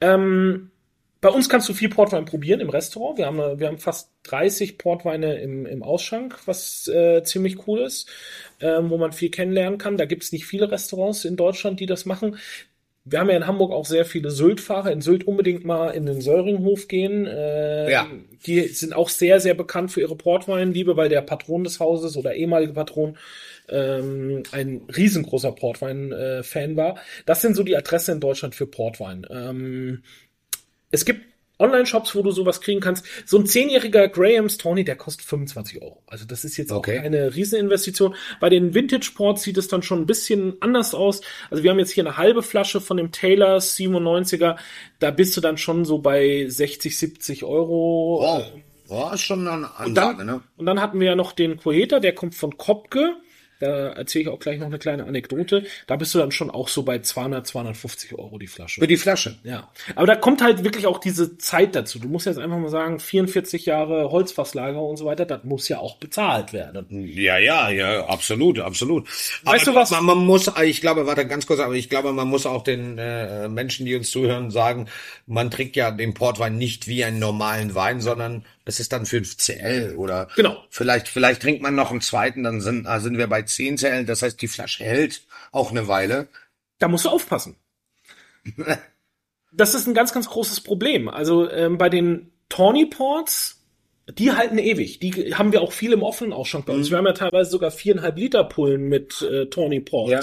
Ähm, 0.00 0.70
bei 1.20 1.28
uns 1.28 1.48
kannst 1.48 1.68
du 1.68 1.72
viel 1.72 1.88
Portwein 1.88 2.24
probieren 2.24 2.60
im 2.60 2.68
Restaurant. 2.68 3.16
Wir 3.16 3.26
haben, 3.26 3.38
äh, 3.38 3.58
wir 3.58 3.68
haben 3.68 3.78
fast 3.78 4.10
30 4.24 4.76
Portweine 4.76 5.36
im, 5.40 5.66
im 5.66 5.82
Ausschank, 5.82 6.36
was 6.46 6.88
äh, 6.88 7.22
ziemlich 7.22 7.66
cool 7.66 7.80
ist, 7.80 8.10
ähm, 8.60 8.90
wo 8.90 8.98
man 8.98 9.12
viel 9.12 9.30
kennenlernen 9.30 9.78
kann. 9.78 9.96
Da 9.96 10.04
gibt 10.04 10.24
es 10.24 10.32
nicht 10.32 10.46
viele 10.46 10.70
Restaurants 10.70 11.24
in 11.24 11.36
Deutschland, 11.36 11.78
die 11.78 11.86
das 11.86 12.06
machen. 12.06 12.38
Wir 13.04 13.20
haben 13.20 13.30
ja 13.30 13.36
in 13.36 13.46
Hamburg 13.46 13.72
auch 13.72 13.84
sehr 13.86 14.04
viele 14.04 14.30
Sylt-Fahrer. 14.30 14.90
In 14.90 15.00
Sylt 15.00 15.24
unbedingt 15.26 15.64
mal 15.64 15.90
in 15.90 16.06
den 16.06 16.20
Söringhof 16.20 16.88
gehen. 16.88 17.26
Äh, 17.26 17.90
Ja. 17.90 18.08
Die 18.46 18.60
sind 18.68 18.92
auch 18.92 19.08
sehr, 19.08 19.38
sehr 19.38 19.54
bekannt 19.54 19.92
für 19.92 20.00
ihre 20.00 20.16
Portweinliebe, 20.16 20.96
weil 20.96 21.08
der 21.08 21.20
Patron 21.22 21.62
des 21.62 21.78
Hauses 21.78 22.16
oder 22.16 22.34
ehemalige 22.34 22.72
Patron 22.72 23.16
ähm, 23.68 24.42
ein 24.52 24.82
riesengroßer 24.94 25.52
Portwein-Fan 25.52 26.76
war. 26.76 26.96
Das 27.26 27.40
sind 27.42 27.54
so 27.56 27.62
die 27.62 27.76
Adresse 27.76 28.12
in 28.12 28.20
Deutschland 28.20 28.54
für 28.54 28.66
Portwein. 28.66 29.26
Ähm, 29.30 30.02
es 30.90 31.04
gibt 31.04 31.22
Online-Shops, 31.58 32.16
wo 32.16 32.22
du 32.22 32.32
sowas 32.32 32.60
kriegen 32.60 32.80
kannst. 32.80 33.04
So 33.24 33.38
ein 33.38 33.46
zehnjähriger 33.46 34.08
Graham's 34.08 34.58
Tony, 34.58 34.82
der 34.84 34.96
kostet 34.96 35.24
25 35.26 35.80
Euro. 35.80 36.02
Also 36.06 36.24
das 36.24 36.44
ist 36.44 36.56
jetzt 36.56 36.72
Okay. 36.72 36.98
auch 36.98 37.02
keine 37.02 37.34
Rieseninvestition. 37.34 38.16
Bei 38.40 38.48
den 38.48 38.74
Vintage-Ports 38.74 39.42
sieht 39.42 39.56
es 39.58 39.68
dann 39.68 39.82
schon 39.82 40.00
ein 40.00 40.06
bisschen 40.06 40.54
anders 40.60 40.92
aus. 40.92 41.20
Also 41.50 41.62
wir 41.62 41.70
haben 41.70 41.78
jetzt 41.78 41.92
hier 41.92 42.04
eine 42.04 42.16
halbe 42.16 42.42
Flasche 42.42 42.80
von 42.80 42.96
dem 42.96 43.12
Taylor 43.12 43.58
97er. 43.60 44.56
Da 44.98 45.10
bist 45.12 45.36
du 45.36 45.40
dann 45.40 45.56
schon 45.56 45.84
so 45.84 45.98
bei 45.98 46.46
60, 46.48 46.98
70 46.98 47.44
Euro. 47.44 48.18
Wow. 48.22 48.44
Ja, 48.90 49.14
ist 49.14 49.20
schon 49.22 49.46
eine 49.46 49.68
Und 49.84 49.94
dann, 49.94 50.08
Ansage, 50.08 50.24
ne? 50.24 50.40
und 50.56 50.66
dann 50.66 50.80
hatten 50.80 50.98
wir 51.00 51.06
ja 51.06 51.14
noch 51.14 51.32
den 51.32 51.56
Coheta, 51.58 52.00
der 52.00 52.14
kommt 52.14 52.34
von 52.34 52.58
Kopke. 52.58 53.14
Da 53.62 53.90
erzähle 53.90 54.22
ich 54.22 54.28
auch 54.28 54.40
gleich 54.40 54.58
noch 54.58 54.66
eine 54.66 54.80
kleine 54.80 55.04
Anekdote. 55.04 55.64
Da 55.86 55.94
bist 55.94 56.12
du 56.14 56.18
dann 56.18 56.32
schon 56.32 56.50
auch 56.50 56.66
so 56.66 56.82
bei 56.82 56.98
200, 56.98 57.46
250 57.46 58.18
Euro 58.18 58.36
die 58.38 58.48
Flasche. 58.48 58.80
Für 58.80 58.88
die 58.88 58.96
Flasche. 58.96 59.38
Ja, 59.44 59.70
aber 59.94 60.06
da 60.08 60.16
kommt 60.16 60.42
halt 60.42 60.64
wirklich 60.64 60.88
auch 60.88 60.98
diese 60.98 61.38
Zeit 61.38 61.76
dazu. 61.76 62.00
Du 62.00 62.08
musst 62.08 62.26
jetzt 62.26 62.38
einfach 62.38 62.58
mal 62.58 62.70
sagen, 62.70 62.98
44 62.98 63.66
Jahre 63.66 64.10
Holzfasslager 64.10 64.82
und 64.82 64.96
so 64.96 65.04
weiter, 65.04 65.26
das 65.26 65.44
muss 65.44 65.68
ja 65.68 65.78
auch 65.78 65.98
bezahlt 65.98 66.52
werden. 66.52 66.86
Ja, 67.06 67.38
ja, 67.38 67.70
ja, 67.70 68.04
absolut, 68.06 68.58
absolut. 68.58 69.06
Weißt 69.44 69.68
aber 69.68 69.74
du 69.74 69.80
was? 69.80 69.90
Man, 69.92 70.06
man 70.06 70.18
muss, 70.26 70.50
ich 70.64 70.80
glaube, 70.80 71.06
warte 71.06 71.24
ganz 71.28 71.46
kurz, 71.46 71.60
aber 71.60 71.74
ich 71.74 71.88
glaube, 71.88 72.12
man 72.12 72.26
muss 72.26 72.46
auch 72.46 72.64
den 72.64 72.98
äh, 72.98 73.48
Menschen, 73.48 73.86
die 73.86 73.94
uns 73.94 74.10
zuhören, 74.10 74.50
sagen, 74.50 74.88
man 75.28 75.52
trinkt 75.52 75.76
ja 75.76 75.92
den 75.92 76.14
Portwein 76.14 76.58
nicht 76.58 76.88
wie 76.88 77.04
einen 77.04 77.20
normalen 77.20 77.76
Wein, 77.76 78.00
sondern 78.00 78.44
es 78.64 78.80
ist 78.80 78.92
dann 78.92 79.06
5 79.06 79.36
CL 79.36 79.94
oder 79.96 80.28
Genau. 80.36 80.62
vielleicht, 80.70 81.08
vielleicht 81.08 81.42
trinkt 81.42 81.62
man 81.62 81.74
noch 81.74 81.90
einen 81.90 82.00
zweiten, 82.00 82.42
dann 82.42 82.60
sind, 82.60 82.86
ah, 82.86 83.00
sind 83.00 83.18
wir 83.18 83.26
bei 83.26 83.42
10 83.42 83.76
CL. 83.76 84.04
Das 84.04 84.22
heißt, 84.22 84.40
die 84.40 84.48
Flasche 84.48 84.84
hält 84.84 85.22
auch 85.50 85.70
eine 85.70 85.88
Weile. 85.88 86.28
Da 86.78 86.88
musst 86.88 87.04
du 87.04 87.08
aufpassen. 87.10 87.56
Das 89.54 89.74
ist 89.74 89.86
ein 89.86 89.92
ganz, 89.92 90.14
ganz 90.14 90.30
großes 90.30 90.62
Problem. 90.62 91.08
Also 91.10 91.50
ähm, 91.50 91.76
bei 91.76 91.90
den 91.90 92.32
Tawny 92.48 92.86
Ports, 92.86 93.62
die 94.10 94.32
halten 94.32 94.56
ewig. 94.56 94.98
Die 95.00 95.34
haben 95.34 95.52
wir 95.52 95.60
auch 95.60 95.72
viel 95.72 95.92
im 95.92 96.02
offenen 96.02 96.32
Ausschank 96.32 96.64
bei 96.64 96.72
uns. 96.72 96.90
Wir 96.90 96.96
haben 96.96 97.06
ja 97.06 97.12
teilweise 97.12 97.50
sogar 97.50 97.70
viereinhalb 97.70 98.16
Liter 98.16 98.44
Pullen 98.44 98.88
mit 98.88 99.20
äh, 99.20 99.46
Tawny 99.50 99.80
Port. 99.80 100.10
Ja. 100.10 100.20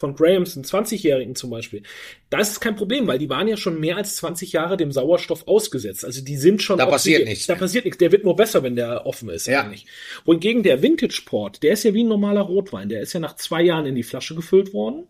Von 0.00 0.14
Grahams, 0.14 0.56
einen 0.56 0.64
20-Jährigen 0.64 1.34
zum 1.34 1.50
Beispiel. 1.50 1.82
Da 2.30 2.38
ist 2.38 2.52
es 2.52 2.60
kein 2.60 2.74
Problem, 2.74 3.06
weil 3.06 3.18
die 3.18 3.28
waren 3.28 3.46
ja 3.46 3.58
schon 3.58 3.78
mehr 3.78 3.98
als 3.98 4.16
20 4.16 4.50
Jahre 4.50 4.78
dem 4.78 4.92
Sauerstoff 4.92 5.46
ausgesetzt. 5.46 6.06
Also 6.06 6.24
die 6.24 6.38
sind 6.38 6.62
schon. 6.62 6.78
Da 6.78 6.86
passiert 6.86 7.26
nichts 7.26 7.46
Da 7.46 7.54
passiert 7.54 7.84
nichts. 7.84 7.98
Der 7.98 8.10
wird 8.10 8.24
nur 8.24 8.34
besser, 8.34 8.62
wenn 8.62 8.76
der 8.76 9.04
offen 9.04 9.28
ist. 9.28 9.46
Ja. 9.46 9.60
Eigentlich. 9.60 9.84
Wohingegen 10.24 10.62
der 10.62 10.80
Vintage 10.80 11.20
Port, 11.26 11.62
der 11.62 11.74
ist 11.74 11.84
ja 11.84 11.92
wie 11.92 12.02
ein 12.02 12.08
normaler 12.08 12.40
Rotwein. 12.40 12.88
Der 12.88 13.02
ist 13.02 13.12
ja 13.12 13.20
nach 13.20 13.36
zwei 13.36 13.60
Jahren 13.60 13.84
in 13.84 13.94
die 13.94 14.02
Flasche 14.02 14.34
gefüllt 14.34 14.72
worden 14.72 15.06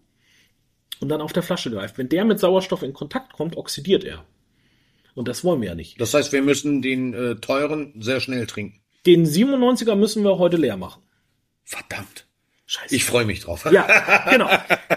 und 0.98 1.08
dann 1.08 1.20
auf 1.20 1.32
der 1.32 1.44
Flasche 1.44 1.70
greift. 1.70 1.96
Wenn 1.96 2.08
der 2.08 2.24
mit 2.24 2.40
Sauerstoff 2.40 2.82
in 2.82 2.92
Kontakt 2.92 3.32
kommt, 3.32 3.56
oxidiert 3.56 4.02
er. 4.02 4.26
Und 5.14 5.28
das 5.28 5.44
wollen 5.44 5.60
wir 5.60 5.68
ja 5.68 5.74
nicht. 5.76 6.00
Das 6.00 6.14
heißt, 6.14 6.32
wir 6.32 6.42
müssen 6.42 6.82
den 6.82 7.14
äh, 7.14 7.36
teuren 7.36 7.94
sehr 8.00 8.18
schnell 8.18 8.48
trinken. 8.48 8.80
Den 9.06 9.24
97er 9.24 9.94
müssen 9.94 10.24
wir 10.24 10.38
heute 10.38 10.56
leer 10.56 10.76
machen. 10.76 11.00
Verdammt. 11.62 12.26
Scheiße. 12.70 12.94
Ich 12.94 13.04
freue 13.04 13.24
mich 13.24 13.40
drauf. 13.40 13.66
ja, 13.72 14.30
genau. 14.30 14.48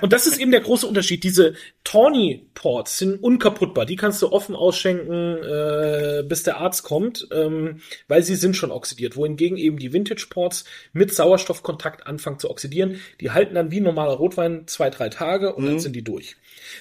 Und 0.01 0.13
das 0.13 0.27
ist 0.27 0.37
eben 0.37 0.51
der 0.51 0.61
große 0.61 0.85
Unterschied. 0.85 1.23
Diese 1.23 1.55
Tawny 1.83 2.45
Ports 2.53 2.99
sind 2.99 3.15
unkaputtbar. 3.15 3.87
Die 3.87 3.95
kannst 3.95 4.21
du 4.21 4.31
offen 4.31 4.55
ausschenken, 4.55 5.37
äh, 5.37 6.23
bis 6.23 6.43
der 6.43 6.57
Arzt 6.57 6.83
kommt, 6.83 7.27
ähm, 7.31 7.81
weil 8.07 8.21
sie 8.21 8.35
sind 8.35 8.55
schon 8.55 8.69
oxidiert. 8.69 9.15
Wohingegen 9.15 9.57
eben 9.57 9.79
die 9.79 9.91
Vintage 9.91 10.27
Ports 10.29 10.65
mit 10.91 11.15
Sauerstoffkontakt 11.15 12.05
anfangen 12.05 12.37
zu 12.37 12.51
oxidieren. 12.51 12.99
Die 13.19 13.31
halten 13.31 13.55
dann 13.55 13.71
wie 13.71 13.81
normaler 13.81 14.13
Rotwein 14.13 14.67
zwei, 14.67 14.91
drei 14.91 15.09
Tage 15.09 15.55
und 15.55 15.65
dann 15.65 15.79
sind 15.79 15.95
die 15.95 16.03
durch. 16.03 16.35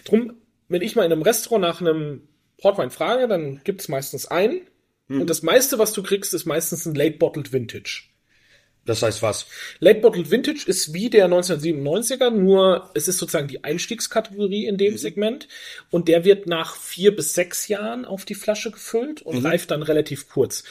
Drum, 0.04 0.34
wenn 0.68 0.82
ich 0.82 0.94
mal 0.94 1.06
in 1.06 1.12
einem 1.12 1.22
Restaurant 1.22 1.62
nach 1.62 1.80
einem 1.80 2.28
Portwein 2.58 2.90
frage, 2.90 3.28
dann 3.28 3.62
gibt's 3.64 3.88
meistens 3.88 4.26
einen. 4.26 4.60
Und 5.08 5.30
das 5.30 5.42
meiste, 5.42 5.78
was 5.78 5.94
du 5.94 6.02
kriegst, 6.02 6.34
ist 6.34 6.44
meistens 6.44 6.84
ein 6.84 6.94
Late 6.94 7.16
Bottled 7.16 7.50
Vintage. 7.50 8.11
Das 8.84 9.02
heißt 9.02 9.22
was? 9.22 9.46
Late 9.78 10.00
Bottled 10.00 10.30
Vintage 10.30 10.64
ist 10.66 10.92
wie 10.92 11.08
der 11.08 11.28
1997er, 11.28 12.30
nur 12.30 12.90
es 12.94 13.06
ist 13.06 13.18
sozusagen 13.18 13.46
die 13.46 13.62
Einstiegskategorie 13.62 14.66
in 14.66 14.76
dem 14.76 14.98
Segment 14.98 15.46
und 15.90 16.08
der 16.08 16.24
wird 16.24 16.46
nach 16.46 16.74
vier 16.74 17.14
bis 17.14 17.34
sechs 17.34 17.68
Jahren 17.68 18.04
auf 18.04 18.24
die 18.24 18.34
Flasche 18.34 18.72
gefüllt 18.72 19.22
und 19.22 19.44
reift 19.44 19.70
dann 19.70 19.84
relativ 19.84 20.28
kurz. 20.28 20.64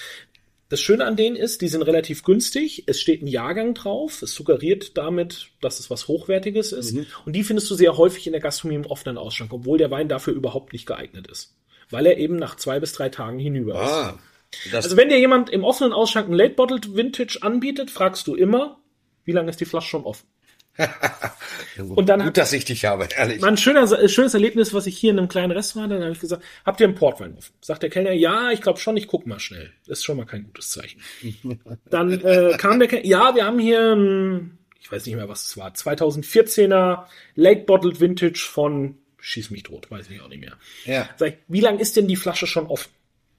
Das 0.67 0.79
Schöne 0.79 1.05
an 1.05 1.17
denen 1.17 1.35
ist, 1.35 1.61
die 1.61 1.67
sind 1.67 1.81
relativ 1.81 2.23
günstig. 2.23 2.83
Es 2.87 3.01
steht 3.01 3.21
ein 3.21 3.27
Jahrgang 3.27 3.73
drauf. 3.73 4.21
Es 4.21 4.33
suggeriert 4.33 4.97
damit, 4.97 5.49
dass 5.59 5.81
es 5.81 5.89
was 5.89 6.07
Hochwertiges 6.07 6.71
ist. 6.71 6.95
Und 7.25 7.33
die 7.33 7.43
findest 7.43 7.69
du 7.69 7.75
sehr 7.75 7.97
häufig 7.97 8.25
in 8.25 8.31
der 8.31 8.41
Gastronomie 8.41 8.77
im 8.77 8.85
offenen 8.85 9.17
Ausschank, 9.17 9.51
obwohl 9.51 9.77
der 9.77 9.91
Wein 9.91 10.07
dafür 10.07 10.33
überhaupt 10.33 10.71
nicht 10.71 10.85
geeignet 10.85 11.27
ist. 11.27 11.53
Weil 11.89 12.05
er 12.05 12.17
eben 12.17 12.37
nach 12.37 12.55
zwei 12.55 12.79
bis 12.79 12.93
drei 12.93 13.09
Tagen 13.09 13.37
hinüber 13.37 13.73
ist. 13.73 14.30
Das, 14.71 14.85
Also 14.85 14.97
wenn 14.97 15.09
dir 15.09 15.19
jemand 15.19 15.49
im 15.49 15.63
offenen 15.63 15.93
Ausschank 15.93 16.29
ein 16.29 16.33
Late 16.33 16.55
Bottled 16.55 16.95
Vintage 16.95 17.39
anbietet, 17.41 17.89
fragst 17.89 18.27
du 18.27 18.35
immer, 18.35 18.79
wie 19.25 19.31
lange 19.31 19.49
ist 19.49 19.59
die 19.59 19.65
Flasche 19.65 19.89
schon 19.89 20.03
offen? 20.03 20.27
und 21.77 22.07
dann 22.07 22.23
gut, 22.23 22.37
dass 22.37 22.53
ich 22.53 22.63
dich 22.63 22.85
habe, 22.85 23.07
ehrlich. 23.15 23.43
ein 23.43 23.57
schöner, 23.57 23.91
äh, 23.91 24.07
schönes 24.07 24.33
Erlebnis, 24.33 24.73
was 24.73 24.87
ich 24.87 24.97
hier 24.97 25.11
in 25.11 25.19
einem 25.19 25.27
kleinen 25.27 25.51
Restaurant 25.51 25.91
hatte, 25.91 25.99
dann 25.99 26.05
habe 26.05 26.15
ich 26.15 26.21
gesagt, 26.21 26.43
habt 26.65 26.79
ihr 26.79 26.87
einen 26.87 26.95
Portwein 26.95 27.35
offen? 27.37 27.53
Sagt 27.59 27.83
der 27.83 27.89
Kellner, 27.89 28.13
ja, 28.13 28.51
ich 28.51 28.61
glaube 28.61 28.79
schon, 28.79 28.95
ich 28.95 29.07
guck 29.07 29.27
mal 29.27 29.39
schnell. 29.39 29.71
Das 29.85 29.99
ist 29.99 30.05
schon 30.05 30.17
mal 30.17 30.25
kein 30.25 30.45
gutes 30.45 30.69
Zeichen. 30.69 31.01
Dann 31.89 32.11
äh, 32.21 32.55
kam 32.57 32.79
der 32.79 32.87
Kellner, 32.87 33.05
ja, 33.05 33.35
wir 33.35 33.45
haben 33.45 33.59
hier, 33.59 33.93
ein, 33.93 34.57
ich 34.79 34.89
weiß 34.89 35.05
nicht 35.05 35.15
mehr, 35.15 35.27
was 35.27 35.45
es 35.45 35.57
war, 35.57 35.71
2014er 35.71 37.03
Late 37.35 37.61
Bottled 37.65 37.99
Vintage 37.99 38.47
von 38.49 38.97
Schieß 39.23 39.51
mich 39.51 39.63
tot, 39.63 39.91
weiß 39.91 40.09
ich 40.09 40.19
auch 40.19 40.29
nicht 40.29 40.41
mehr. 40.41 40.57
Ja. 40.85 41.07
Sag 41.17 41.27
ich, 41.27 41.35
wie 41.47 41.59
lange 41.59 41.79
ist 41.79 41.95
denn 41.95 42.07
die 42.07 42.15
Flasche 42.15 42.47
schon 42.47 42.65
offen? 42.65 42.89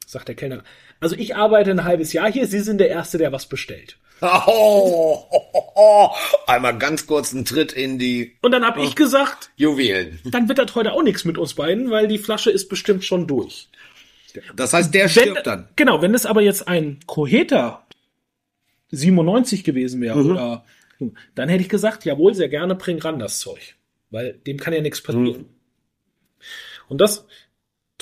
Sagt 0.07 0.29
der 0.29 0.35
Kellner. 0.35 0.63
Also 1.01 1.17
ich 1.17 1.37
arbeite 1.37 1.71
ein 1.71 1.85
halbes 1.85 2.13
Jahr 2.13 2.31
hier, 2.31 2.47
Sie 2.47 2.61
sind 2.61 2.79
der 2.79 2.89
Erste, 2.91 3.19
der 3.19 3.33
was 3.33 3.47
bestellt. 3.47 3.97
Oh, 4.21 5.27
oh, 5.31 5.73
oh. 5.75 6.11
Einmal 6.47 6.79
ganz 6.79 7.07
kurz 7.07 7.35
einen 7.35 7.45
Tritt 7.45 7.73
in 7.73 7.99
die 7.99 8.37
Und 8.41 8.53
dann 8.53 8.65
habe 8.65 8.83
ich 8.85 8.95
gesagt, 8.95 9.51
Juwelen. 9.57 10.21
dann 10.25 10.49
wird 10.49 10.59
das 10.59 10.75
heute 10.77 10.93
auch 10.93 11.03
nichts 11.03 11.25
mit 11.25 11.39
uns 11.39 11.55
beiden, 11.55 11.91
weil 11.91 12.07
die 12.07 12.19
Flasche 12.19 12.51
ist 12.51 12.69
bestimmt 12.69 13.05
schon 13.05 13.27
durch. 13.27 13.69
Das 14.55 14.73
heißt, 14.73 14.95
der 14.95 15.05
Wenn, 15.05 15.11
stirbt 15.11 15.47
dann. 15.47 15.69
Genau, 15.77 16.03
wenn 16.03 16.15
es 16.15 16.25
aber 16.25 16.41
jetzt 16.41 16.69
ein 16.69 17.01
Koheta 17.07 17.85
97 18.91 19.65
gewesen 19.65 20.01
wäre, 20.01 20.23
Mhm. 20.23 20.31
oder, 20.31 20.65
dann 21.35 21.49
hätte 21.49 21.63
ich 21.63 21.69
gesagt, 21.69 22.05
jawohl, 22.05 22.35
sehr 22.35 22.49
gerne, 22.49 22.75
bring 22.75 23.01
ran 23.01 23.19
das 23.19 23.41
Zeug. 23.41 23.75
Weil 24.11 24.35
dem 24.35 24.59
kann 24.59 24.73
ja 24.73 24.81
nichts 24.81 25.03
passieren. 25.03 25.27
Mhm. 25.43 25.47
Und 26.89 27.01
das, 27.01 27.27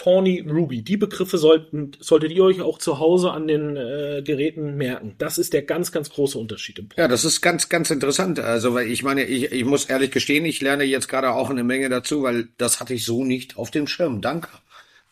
Tawny 0.00 0.40
Ruby, 0.48 0.80
die 0.80 0.96
Begriffe 0.96 1.36
sollten, 1.36 1.92
solltet 2.00 2.32
ihr 2.32 2.42
euch 2.42 2.62
auch 2.62 2.78
zu 2.78 2.98
Hause 2.98 3.32
an 3.32 3.46
den 3.46 3.76
äh, 3.76 4.22
Geräten 4.24 4.76
merken. 4.76 5.14
Das 5.18 5.36
ist 5.36 5.52
der 5.52 5.60
ganz, 5.60 5.92
ganz 5.92 6.08
große 6.08 6.38
Unterschied 6.38 6.78
im 6.78 6.88
Ja, 6.96 7.06
das 7.06 7.26
ist 7.26 7.42
ganz, 7.42 7.68
ganz 7.68 7.90
interessant. 7.90 8.38
Also, 8.38 8.72
weil 8.72 8.90
ich 8.90 9.02
meine, 9.02 9.24
ich, 9.24 9.52
ich 9.52 9.64
muss 9.66 9.84
ehrlich 9.84 10.10
gestehen, 10.10 10.46
ich 10.46 10.62
lerne 10.62 10.84
jetzt 10.84 11.08
gerade 11.08 11.32
auch 11.32 11.50
eine 11.50 11.64
Menge 11.64 11.90
dazu, 11.90 12.22
weil 12.22 12.48
das 12.56 12.80
hatte 12.80 12.94
ich 12.94 13.04
so 13.04 13.24
nicht 13.24 13.58
auf 13.58 13.70
dem 13.70 13.86
Schirm. 13.86 14.22
Danke. 14.22 14.48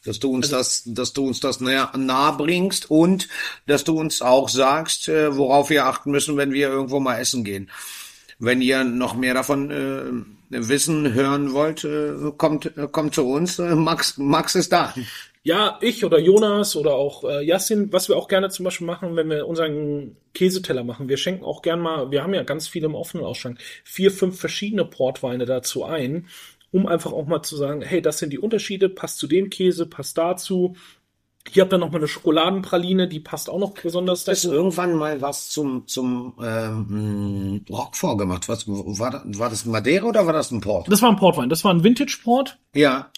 Dass 0.06 0.20
du 0.20 0.32
uns 0.32 0.48
das, 0.48 0.84
dass 0.86 1.12
du 1.12 1.26
uns 1.26 1.40
das 1.40 1.60
näher 1.60 1.92
nahe 1.94 2.38
bringst 2.38 2.90
und 2.90 3.28
dass 3.66 3.84
du 3.84 3.98
uns 3.98 4.22
auch 4.22 4.48
sagst, 4.48 5.08
äh, 5.08 5.36
worauf 5.36 5.68
wir 5.68 5.84
achten 5.84 6.12
müssen, 6.12 6.38
wenn 6.38 6.52
wir 6.52 6.68
irgendwo 6.70 6.98
mal 6.98 7.18
essen 7.18 7.44
gehen. 7.44 7.68
Wenn 8.38 8.62
ihr 8.62 8.84
noch 8.84 9.16
mehr 9.16 9.34
davon 9.34 9.70
äh, 9.70 10.58
wissen, 10.68 11.12
hören 11.12 11.52
wollt, 11.52 11.84
äh, 11.84 12.32
kommt, 12.36 12.76
äh, 12.76 12.86
kommt 12.90 13.14
zu 13.14 13.26
uns. 13.26 13.58
Äh, 13.58 13.74
Max, 13.74 14.16
Max 14.18 14.54
ist 14.54 14.72
da. 14.72 14.94
Ja, 15.42 15.78
ich 15.80 16.04
oder 16.04 16.18
Jonas 16.18 16.76
oder 16.76 16.94
auch 16.94 17.24
äh, 17.24 17.42
Yassin, 17.44 17.92
was 17.92 18.08
wir 18.08 18.16
auch 18.16 18.28
gerne 18.28 18.50
zum 18.50 18.64
Beispiel 18.64 18.86
machen, 18.86 19.16
wenn 19.16 19.30
wir 19.30 19.46
unseren 19.46 20.16
Käseteller 20.34 20.84
machen. 20.84 21.08
Wir 21.08 21.16
schenken 21.16 21.44
auch 21.44 21.62
gern 21.62 21.80
mal, 21.80 22.10
wir 22.10 22.22
haben 22.22 22.34
ja 22.34 22.42
ganz 22.42 22.68
viele 22.68 22.86
im 22.86 22.94
offenen 22.94 23.24
Ausschank, 23.24 23.58
vier, 23.84 24.10
fünf 24.10 24.38
verschiedene 24.38 24.84
Portweine 24.84 25.46
dazu 25.46 25.84
ein, 25.84 26.26
um 26.70 26.86
einfach 26.86 27.12
auch 27.12 27.26
mal 27.26 27.42
zu 27.42 27.56
sagen, 27.56 27.82
hey, 27.82 28.02
das 28.02 28.18
sind 28.18 28.32
die 28.32 28.38
Unterschiede, 28.38 28.88
passt 28.88 29.18
zu 29.18 29.26
dem 29.26 29.48
Käse, 29.48 29.86
passt 29.86 30.18
dazu. 30.18 30.76
Hier 31.50 31.62
habt 31.62 31.72
ihr 31.72 31.78
noch 31.78 31.90
mal 31.90 31.98
eine 31.98 32.08
Schokoladenpraline, 32.08 33.08
die 33.08 33.20
passt 33.20 33.48
auch 33.50 33.58
noch 33.58 33.72
besonders 33.72 34.24
dazu. 34.24 34.48
du 34.48 34.54
irgendwann 34.54 34.94
mal 34.94 35.20
was 35.22 35.48
zum, 35.48 35.86
zum 35.86 36.34
ähm, 36.42 37.64
Rock 37.70 37.96
vorgemacht? 37.96 38.48
Was, 38.48 38.66
war, 38.68 39.10
das, 39.10 39.38
war 39.38 39.50
das 39.50 39.64
ein 39.66 39.70
Madeira 39.70 40.06
oder 40.06 40.26
war 40.26 40.32
das 40.32 40.50
ein 40.50 40.60
Port? 40.60 40.86
Das 40.90 41.02
war 41.02 41.10
ein 41.10 41.16
Portwein, 41.16 41.48
das 41.48 41.64
war 41.64 41.72
ein 41.72 41.84
Vintage 41.84 42.18
Port. 42.22 42.58
Ja, 42.74 43.10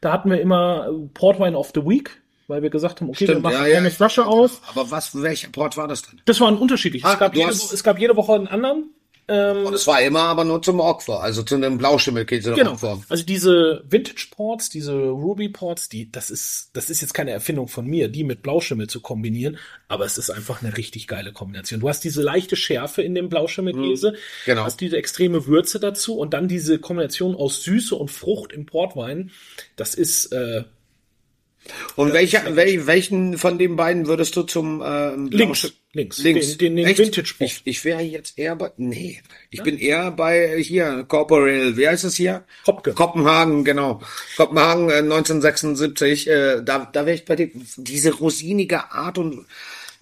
Da 0.00 0.12
hatten 0.12 0.30
wir 0.30 0.40
immer 0.40 0.88
äh, 0.88 1.08
Portwein 1.14 1.54
of 1.54 1.72
the 1.74 1.84
Week, 1.84 2.22
weil 2.46 2.62
wir 2.62 2.70
gesagt 2.70 3.00
haben, 3.00 3.08
okay, 3.08 3.20
wir 3.20 3.26
Stimmt, 3.28 3.42
machen 3.42 3.54
ja, 3.54 3.66
ja. 3.66 3.78
eine 3.78 3.90
Flasche 3.90 4.26
auf. 4.26 4.60
aber 4.70 4.90
was, 4.90 5.20
welcher 5.20 5.48
Port 5.48 5.76
war 5.76 5.88
das 5.88 6.02
denn? 6.02 6.20
Das 6.24 6.40
waren 6.40 6.56
unterschiedlich. 6.56 7.04
Ah, 7.04 7.14
es, 7.14 7.18
gab 7.18 7.32
du 7.32 7.38
jede, 7.40 7.50
hast- 7.50 7.72
es 7.72 7.82
gab 7.82 7.98
jede 7.98 8.16
Woche 8.16 8.34
einen 8.34 8.48
anderen. 8.48 8.90
Ähm, 9.30 9.66
Und 9.66 9.74
es 9.74 9.86
war 9.86 10.00
immer 10.00 10.22
aber 10.22 10.44
nur 10.44 10.62
zum 10.62 10.80
Rockfort, 10.80 11.22
also 11.22 11.42
zu 11.42 11.54
einem 11.54 11.76
Blauschimmelkäse 11.76 12.54
Genau. 12.54 12.70
Rockfort. 12.70 13.00
Also 13.10 13.24
diese 13.24 13.84
Vintage 13.88 14.28
Ports, 14.30 14.70
diese 14.70 14.94
Ruby 14.94 15.50
Ports, 15.50 15.90
die, 15.90 16.10
das 16.10 16.30
ist, 16.30 16.70
das 16.72 16.88
ist 16.88 17.02
jetzt 17.02 17.12
keine 17.12 17.32
Erfindung 17.32 17.68
von 17.68 17.86
mir, 17.86 18.08
die 18.08 18.24
mit 18.24 18.42
Blauschimmel 18.42 18.86
zu 18.88 19.00
kombinieren, 19.00 19.58
aber 19.86 20.06
es 20.06 20.16
ist 20.16 20.30
einfach 20.30 20.62
eine 20.62 20.76
richtig 20.78 21.06
geile 21.08 21.32
Kombination. 21.32 21.80
Du 21.80 21.88
hast 21.90 22.04
diese 22.04 22.22
leichte 22.22 22.56
Schärfe 22.56 23.02
in 23.02 23.14
dem 23.14 23.28
Blauschimmelkäse, 23.28 24.14
genau. 24.46 24.64
hast 24.64 24.80
diese 24.80 24.96
extreme 24.96 25.46
Würze 25.46 25.78
dazu 25.78 26.16
und 26.16 26.32
dann 26.32 26.48
diese 26.48 26.78
Kombination 26.78 27.36
aus 27.36 27.62
Süße 27.62 27.94
und 27.94 28.10
Frucht 28.10 28.52
im 28.52 28.64
Portwein. 28.64 29.30
Das 29.76 29.94
ist, 29.94 30.32
äh, 30.32 30.64
Und 31.96 32.12
welcher, 32.12 32.56
wel, 32.56 32.86
welchen 32.86 33.38
von 33.38 33.58
den 33.58 33.76
beiden 33.76 34.06
würdest 34.06 34.34
du 34.36 34.42
zum 34.42 34.82
ähm, 34.84 35.28
Links. 35.30 35.72
Links. 35.92 36.18
links, 36.18 36.56
Den- 36.58 36.76
den- 36.76 36.84
den? 36.86 36.98
Vintage 36.98 37.34
Port. 37.38 37.50
Ich, 37.50 37.60
ich 37.64 37.84
wäre 37.84 38.02
jetzt 38.02 38.38
eher 38.38 38.54
bei, 38.56 38.70
nee, 38.76 39.20
ich 39.50 39.62
bin 39.62 39.78
eher 39.78 40.10
bei 40.10 40.60
hier 40.62 41.04
Corporal, 41.08 41.76
wie 41.76 41.88
heißt 41.88 42.04
es 42.04 42.14
hier? 42.16 42.44
Hopke. 42.66 42.92
Kopenhagen, 42.92 43.64
genau. 43.64 44.00
Kopenhagen 44.36 44.90
äh, 44.90 44.94
1976, 44.98 46.28
äh, 46.28 46.62
da, 46.62 46.88
da 46.92 47.06
wäre 47.06 47.16
ich 47.16 47.24
bei 47.24 47.36
dir. 47.36 47.50
Diese 47.76 48.12
rosinige 48.14 48.90
Art 48.92 49.18
und 49.18 49.46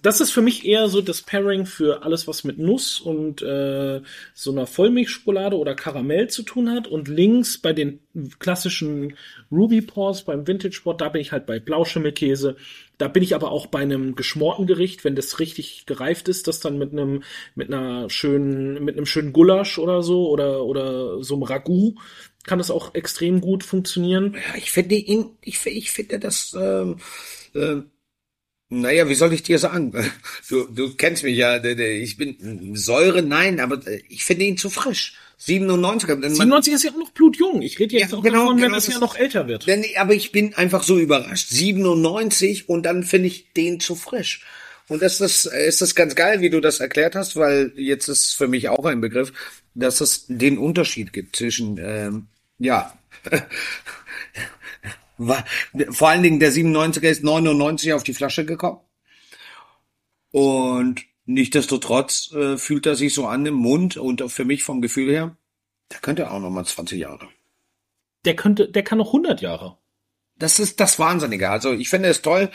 das 0.01 0.21
ist 0.21 0.31
für 0.31 0.41
mich 0.41 0.65
eher 0.65 0.87
so 0.89 1.01
das 1.01 1.21
Pairing 1.21 1.65
für 1.65 2.03
alles, 2.03 2.27
was 2.27 2.43
mit 2.43 2.59
Nuss 2.59 2.99
und 2.99 3.41
äh, 3.41 4.01
so 4.33 4.51
einer 4.51 4.67
Vollmilchschokolade 4.67 5.57
oder 5.57 5.75
Karamell 5.75 6.29
zu 6.29 6.43
tun 6.43 6.69
hat. 6.69 6.87
Und 6.87 7.07
links 7.07 7.57
bei 7.57 7.73
den 7.73 7.99
klassischen 8.39 9.15
Ruby 9.51 9.81
Paws 9.81 10.23
beim 10.23 10.47
Vintage 10.47 10.73
Sport, 10.73 11.01
da 11.01 11.09
bin 11.09 11.21
ich 11.21 11.31
halt 11.31 11.45
bei 11.45 11.59
Blauschimmelkäse. 11.59 12.57
Da 12.97 13.07
bin 13.07 13.23
ich 13.23 13.35
aber 13.35 13.51
auch 13.51 13.67
bei 13.67 13.79
einem 13.79 14.15
geschmorten 14.15 14.65
Gericht, 14.65 15.03
wenn 15.03 15.15
das 15.15 15.39
richtig 15.39 15.85
gereift 15.85 16.27
ist, 16.29 16.47
das 16.47 16.59
dann 16.59 16.77
mit 16.77 16.91
einem 16.91 17.23
mit 17.53 17.71
einer 17.71 18.09
schönen 18.09 18.83
mit 18.83 18.97
einem 18.97 19.05
schönen 19.05 19.33
Gulasch 19.33 19.77
oder 19.77 20.01
so 20.01 20.29
oder 20.29 20.63
oder 20.63 21.23
so 21.23 21.35
einem 21.35 21.43
Ragout 21.43 21.95
kann 22.47 22.57
das 22.59 22.71
auch 22.71 22.95
extrem 22.95 23.41
gut 23.41 23.63
funktionieren. 23.63 24.33
Ja, 24.33 24.55
ich 24.57 24.71
finde 24.71 24.95
ihn, 24.95 25.37
ich, 25.41 25.63
ich 25.65 25.91
finde 25.91 26.17
das, 26.17 26.55
ähm, 26.57 26.97
äh, 27.53 27.81
naja, 28.69 29.07
wie 29.07 29.15
soll 29.15 29.33
ich 29.33 29.43
dir 29.43 29.59
sagen? 29.59 29.93
Du, 30.49 30.65
du 30.65 30.95
kennst 30.95 31.23
mich 31.23 31.37
ja, 31.37 31.63
ich 31.63 32.17
bin 32.17 32.75
Säure, 32.75 33.21
nein, 33.21 33.59
aber 33.59 33.79
ich 34.09 34.25
finde 34.25 34.45
ihn 34.45 34.57
zu 34.57 34.69
frisch. 34.69 35.15
97. 35.37 36.09
97 36.09 36.73
ist 36.73 36.83
ja 36.83 36.91
auch 36.91 36.97
noch 36.97 37.11
blutjung. 37.11 37.61
Ich 37.61 37.79
rede 37.79 37.95
jetzt 37.95 38.11
ja, 38.11 38.17
auch 38.17 38.23
genau, 38.23 38.39
davon, 38.39 38.57
wenn 38.57 38.63
genau, 38.63 38.75
das 38.75 38.87
ja 38.87 38.99
noch 38.99 39.15
älter 39.15 39.47
wird. 39.47 39.67
Denn, 39.67 39.85
aber 39.97 40.13
ich 40.13 40.31
bin 40.31 40.55
einfach 40.55 40.83
so 40.83 40.97
überrascht. 40.97 41.49
97 41.49 42.67
und 42.67 42.83
dann 42.83 43.03
finde 43.03 43.27
ich 43.27 43.53
den 43.53 43.79
zu 43.79 43.95
frisch. 43.95 44.41
Und 44.87 45.01
das 45.01 45.21
ist, 45.21 45.45
ist 45.45 45.81
das 45.81 45.95
ganz 45.95 46.15
geil, 46.15 46.41
wie 46.41 46.49
du 46.49 46.59
das 46.59 46.79
erklärt 46.79 47.15
hast, 47.15 47.35
weil 47.35 47.71
jetzt 47.75 48.07
ist 48.07 48.33
für 48.33 48.47
mich 48.47 48.69
auch 48.69 48.85
ein 48.85 49.01
Begriff, 49.01 49.33
dass 49.75 50.01
es 50.01 50.25
den 50.27 50.57
Unterschied 50.57 51.13
gibt 51.13 51.35
zwischen, 51.35 51.77
ähm, 51.79 52.27
ja, 52.57 52.97
vor 55.17 56.09
allen 56.09 56.23
Dingen 56.23 56.39
der 56.39 56.51
97er 56.51 57.09
ist 57.09 57.23
99 57.23 57.93
auf 57.93 58.03
die 58.03 58.13
Flasche 58.13 58.45
gekommen. 58.45 58.79
Und 60.31 61.05
Nichtsdestotrotz 61.29 62.31
äh, 62.31 62.57
fühlt 62.57 62.85
er 62.85 62.95
sich 62.95 63.13
so 63.13 63.27
an 63.27 63.45
im 63.45 63.55
Mund 63.55 63.97
und 63.97 64.31
für 64.31 64.45
mich 64.45 64.63
vom 64.63 64.81
Gefühl 64.81 65.11
her, 65.11 65.35
der 65.91 65.99
könnte 65.99 66.31
auch 66.31 66.39
noch 66.39 66.49
mal 66.49 66.63
20 66.63 66.97
Jahre. 66.97 67.27
Der 68.23 68.35
könnte, 68.35 68.69
der 68.69 68.83
kann 68.83 68.97
noch 68.97 69.07
100 69.07 69.41
Jahre. 69.41 69.77
Das 70.37 70.57
ist 70.57 70.79
das 70.79 70.99
Wahnsinnige. 70.99 71.49
Also 71.49 71.73
ich 71.73 71.89
finde 71.89 72.07
es 72.07 72.21
toll. 72.21 72.49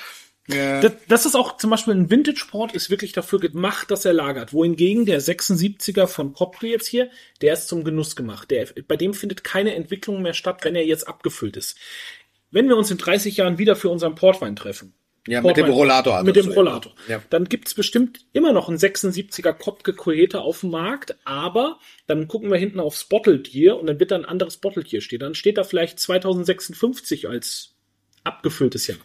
Äh 0.49 0.81
das, 0.81 0.93
das 1.07 1.27
ist 1.27 1.35
auch 1.35 1.59
zum 1.59 1.69
Beispiel 1.69 1.93
ein 1.93 2.09
Vintage-Sport 2.09 2.73
ist 2.73 2.89
wirklich 2.89 3.13
dafür 3.13 3.41
gemacht, 3.41 3.91
dass 3.91 4.07
er 4.07 4.15
lagert. 4.15 4.55
Wohingegen 4.55 5.05
der 5.05 5.21
76er 5.21 6.07
von 6.07 6.33
Kopke 6.33 6.69
jetzt 6.69 6.87
hier, 6.87 7.11
der 7.43 7.53
ist 7.53 7.69
zum 7.69 7.85
Genuss 7.85 8.17
gemacht. 8.17 8.51
Der, 8.51 8.69
bei 8.89 8.97
dem 8.97 9.13
findet 9.13 9.45
keine 9.45 9.75
Entwicklung 9.75 10.23
mehr 10.23 10.35
statt, 10.35 10.61
wenn 10.65 10.77
er 10.77 10.87
jetzt 10.87 11.07
abgefüllt 11.07 11.59
ist. 11.59 11.77
Wenn 12.53 12.69
wir 12.69 12.77
uns 12.77 12.91
in 12.91 12.99
30 12.99 13.39
Jahren 13.39 13.59
wieder 13.59 13.75
für 13.75 13.89
unseren 13.89 14.15
Portwein 14.15 14.55
treffen, 14.55 14.95
ja, 15.27 15.41
mit 15.41 15.57
dem 15.57 15.71
Rollator. 15.71 16.23
Mit 16.25 16.35
dem 16.35 16.51
Rollator. 16.51 16.93
Ja. 17.07 17.23
Dann 17.31 17.45
gibt's 17.45 17.75
bestimmt 17.75 18.27
immer 18.33 18.53
noch 18.53 18.69
einen 18.69 18.79
76er 18.79 19.53
Kopke 19.53 19.93
Coeta 19.93 20.41
auf 20.41 20.61
dem 20.61 20.71
Markt, 20.71 21.17
aber 21.25 21.79
dann 22.09 22.27
gucken 22.27 22.51
wir 22.51 22.59
hinten 22.59 22.81
aufs 22.81 23.05
Bottled 23.05 23.55
und 23.73 23.87
dann 23.87 24.01
wird 24.01 24.11
da 24.11 24.17
ein 24.17 24.25
anderes 24.25 24.57
Bottled 24.57 25.03
stehen. 25.03 25.21
Dann 25.21 25.37
steht 25.37 25.59
da 25.59 25.65
vielleicht 25.65 26.01
2056 26.01 27.29
als 27.29 27.75
abgefülltes 28.25 28.89
Jahr. 28.89 28.99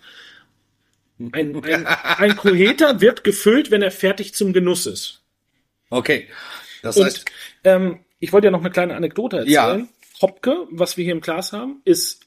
Ein, 1.19 1.63
ein, 1.63 1.85
ein 2.17 2.35
Coeta 2.35 2.99
wird 2.99 3.23
gefüllt, 3.23 3.69
wenn 3.69 3.83
er 3.83 3.91
fertig 3.91 4.33
zum 4.33 4.53
Genuss 4.53 4.87
ist. 4.87 5.23
Okay. 5.91 6.27
Das 6.81 6.99
heißt. 6.99 7.19
Und, 7.19 7.31
ähm, 7.63 7.99
ich 8.19 8.33
wollte 8.33 8.47
ja 8.47 8.51
noch 8.51 8.61
eine 8.61 8.71
kleine 8.71 8.95
Anekdote 8.95 9.37
erzählen. 9.37 9.79
Ja. 9.81 9.87
Hopke, 10.21 10.65
was 10.71 10.97
wir 10.97 11.03
hier 11.03 11.13
im 11.13 11.21
Glas 11.21 11.53
haben, 11.53 11.81
ist 11.85 12.26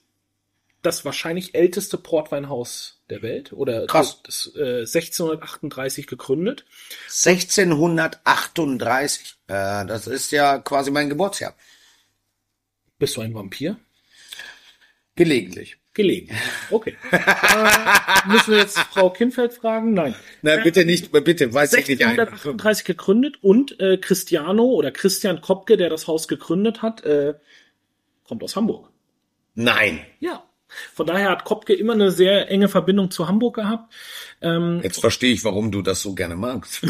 das 0.83 1.05
wahrscheinlich 1.05 1.55
älteste 1.55 1.99
Portweinhaus 1.99 3.01
der 3.11 3.23
Welt 3.23 3.53
oder 3.53 3.87
Krass. 3.87 4.23
Das, 4.23 4.51
äh, 4.57 4.87
1638 4.87 6.07
gegründet. 6.07 6.65
1638. 7.09 9.35
Äh, 9.49 9.87
das 9.87 10.07
ist 10.07 10.31
ja 10.33 10.59
quasi 10.59 10.91
mein 10.91 11.09
Geburtsjahr. 11.09 11.55
Bist 12.99 13.17
du 13.17 13.23
ein 13.23 13.35
Vampir? 13.35 13.79
Gelegentlich. 15.17 15.79
Gelegentlich. 15.93 16.39
Okay. 16.71 16.97
äh, 17.11 17.19
müssen 18.29 18.53
wir 18.53 18.59
jetzt 18.59 18.79
Frau 18.79 19.11
Kinfeld 19.11 19.53
fragen? 19.53 19.93
Nein. 19.93 20.15
Nein, 20.41 20.63
bitte 20.63 20.85
nicht, 20.85 21.11
bitte, 21.11 21.53
weiß 21.53 21.73
ich 21.75 21.89
nicht. 21.89 22.05
1638 22.05 22.85
gegründet 22.85 23.39
und 23.43 23.81
äh, 23.81 23.99
Cristiano 23.99 24.67
oder 24.67 24.93
Christian 24.93 25.41
Kopke, 25.41 25.77
der 25.77 25.91
das 25.91 26.07
Haus 26.07 26.29
gegründet 26.29 26.81
hat, 26.81 27.03
äh, 27.05 27.35
kommt 28.25 28.45
aus 28.45 28.55
Hamburg. 28.55 28.89
Nein. 29.55 30.07
Ja. 30.21 30.45
Von 30.95 31.07
daher 31.07 31.31
hat 31.31 31.45
Kopke 31.45 31.75
immer 31.75 31.95
eine 31.95 32.11
sehr 32.11 32.51
enge 32.51 32.69
Verbindung 32.69 33.11
zu 33.11 33.29
Hamburg 33.29 33.57
gehabt. 33.57 33.93
Ähm, 34.41 34.81
Jetzt 34.83 35.01
verstehe 35.01 35.33
ich, 35.33 35.45
warum 35.45 35.71
du 35.71 35.83
das 35.83 36.03
so 36.03 36.15
gerne 36.15 36.37
magst. 36.37 36.83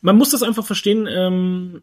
Man 0.00 0.16
muss 0.16 0.30
das 0.30 0.42
einfach 0.42 0.64
verstehen. 0.64 1.08
Ähm, 1.10 1.82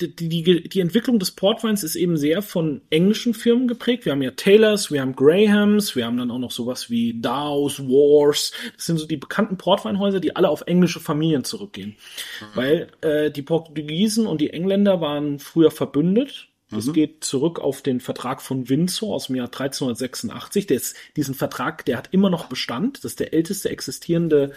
die, 0.00 0.28
die, 0.28 0.68
die 0.68 0.80
Entwicklung 0.80 1.18
des 1.18 1.32
Portweins 1.32 1.82
ist 1.82 1.94
eben 1.94 2.16
sehr 2.16 2.42
von 2.42 2.80
englischen 2.90 3.34
Firmen 3.34 3.68
geprägt. 3.68 4.04
Wir 4.04 4.12
haben 4.12 4.22
ja 4.22 4.30
Taylors, 4.30 4.90
wir 4.90 5.02
haben 5.02 5.14
Grahams, 5.14 5.94
wir 5.94 6.06
haben 6.06 6.16
dann 6.16 6.30
auch 6.30 6.38
noch 6.38 6.50
sowas 6.50 6.90
wie 6.90 7.20
Dows, 7.20 7.80
Wars. 7.80 8.52
Das 8.76 8.86
sind 8.86 8.98
so 8.98 9.06
die 9.06 9.16
bekannten 9.16 9.58
Portweinhäuser, 9.58 10.20
die 10.20 10.36
alle 10.36 10.48
auf 10.48 10.62
englische 10.66 11.00
Familien 11.00 11.44
zurückgehen. 11.44 11.96
Mhm. 12.40 12.46
Weil 12.54 12.88
äh, 13.02 13.30
die 13.30 13.42
Portugiesen 13.42 14.26
und 14.26 14.40
die 14.40 14.50
Engländer 14.50 15.00
waren 15.00 15.38
früher 15.38 15.70
verbündet 15.70 16.49
das 16.70 16.86
mhm. 16.86 16.92
geht 16.92 17.24
zurück 17.24 17.58
auf 17.58 17.82
den 17.82 18.00
Vertrag 18.00 18.40
von 18.40 18.68
Windsor 18.68 19.14
aus 19.14 19.26
dem 19.26 19.36
Jahr 19.36 19.46
1386. 19.46 20.66
Der 20.66 20.76
ist, 20.76 20.96
diesen 21.16 21.34
Vertrag, 21.34 21.84
der 21.84 21.96
hat 21.96 22.08
immer 22.12 22.30
noch 22.30 22.46
Bestand. 22.46 22.98
Das 22.98 23.12
ist 23.12 23.20
der 23.20 23.34
älteste 23.34 23.70
existierende 23.70 24.52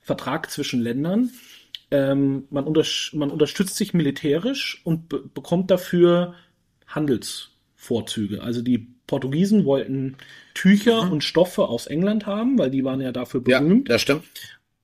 Vertrag 0.00 0.50
zwischen 0.50 0.80
Ländern. 0.80 1.30
Ähm, 1.90 2.44
man, 2.50 2.64
unter, 2.64 2.84
man, 3.12 3.30
unterstützt 3.30 3.76
sich 3.76 3.94
militärisch 3.94 4.80
und 4.84 5.08
be 5.08 5.22
bekommt 5.34 5.70
dafür 5.70 6.34
Handelsvorzüge. 6.88 8.42
Also 8.42 8.62
die 8.62 8.88
Portugiesen 9.06 9.64
wollten 9.64 10.16
Tücher 10.54 11.04
mhm. 11.04 11.12
und 11.12 11.24
Stoffe 11.24 11.68
aus 11.68 11.86
England 11.86 12.26
haben, 12.26 12.58
weil 12.58 12.70
die 12.70 12.84
waren 12.84 13.00
ja 13.00 13.12
dafür 13.12 13.40
berühmt. 13.40 13.88
Ja, 13.88 13.94
das 13.94 14.02
stimmt. 14.02 14.24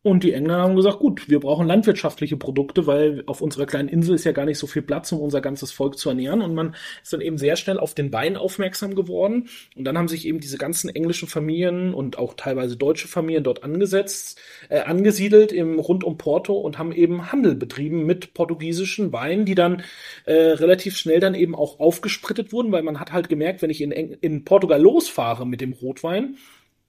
Und 0.09 0.25
die 0.25 0.33
Engländer 0.33 0.62
haben 0.62 0.77
gesagt, 0.77 1.01
gut, 1.01 1.29
wir 1.29 1.38
brauchen 1.38 1.66
landwirtschaftliche 1.66 2.38
Produkte, 2.38 2.87
weil 2.87 3.23
auf 3.27 3.42
unserer 3.42 3.66
kleinen 3.66 3.90
Insel 3.90 4.14
ist 4.14 4.25
ja 4.25 4.33
gar 4.33 4.47
nicht 4.47 4.59
so 4.59 4.66
viel 4.66 4.81
Platz, 4.81 5.12
um 5.12 5.21
unser 5.21 5.42
ganzes 5.42 5.71
Volk 5.71 5.99
zu 5.99 6.09
ernähren. 6.09 6.40
Und 6.40 6.55
man 6.55 6.75
ist 7.03 7.12
dann 7.12 7.21
eben 7.21 7.37
sehr 7.37 7.57
schnell 7.57 7.79
auf 7.79 7.92
den 7.92 8.11
Wein 8.11 8.38
aufmerksam 8.38 8.94
geworden. 8.94 9.51
Und 9.77 9.85
dann 9.85 9.99
haben 9.99 10.09
sich 10.09 10.27
eben 10.27 10.40
diese 10.40 10.57
ganzen 10.57 10.88
englischen 10.88 11.29
Familien 11.29 11.92
und 11.92 12.18
auch 12.18 12.33
teilweise 12.35 12.79
deutsche 12.79 13.07
Familien 13.07 13.44
dort 13.44 13.62
angesetzt, 13.64 14.40
äh, 14.71 14.81
angesiedelt 14.81 15.53
im 15.53 15.79
rund 15.79 16.05
um 16.05 16.16
Porto 16.16 16.55
und 16.55 16.79
haben 16.79 16.92
eben 16.92 17.31
Handel 17.31 17.55
betrieben 17.55 18.07
mit 18.07 18.33
portugiesischen 18.33 19.12
Weinen, 19.12 19.44
die 19.44 19.55
dann 19.55 19.83
äh, 20.25 20.33
relativ 20.33 20.97
schnell 20.97 21.21
dann 21.21 21.35
eben 21.35 21.55
auch 21.55 21.81
aufgesprittet 21.81 22.51
wurden, 22.51 22.73
weil 22.73 22.83
man 22.83 22.99
hat 22.99 23.12
halt 23.12 23.29
gemerkt, 23.29 23.61
wenn 23.61 23.68
ich 23.68 23.83
in, 23.83 23.92
in 23.92 24.44
Portugal 24.47 24.81
losfahre 24.81 25.47
mit 25.47 25.61
dem 25.61 25.75
Rotwein, 25.75 26.37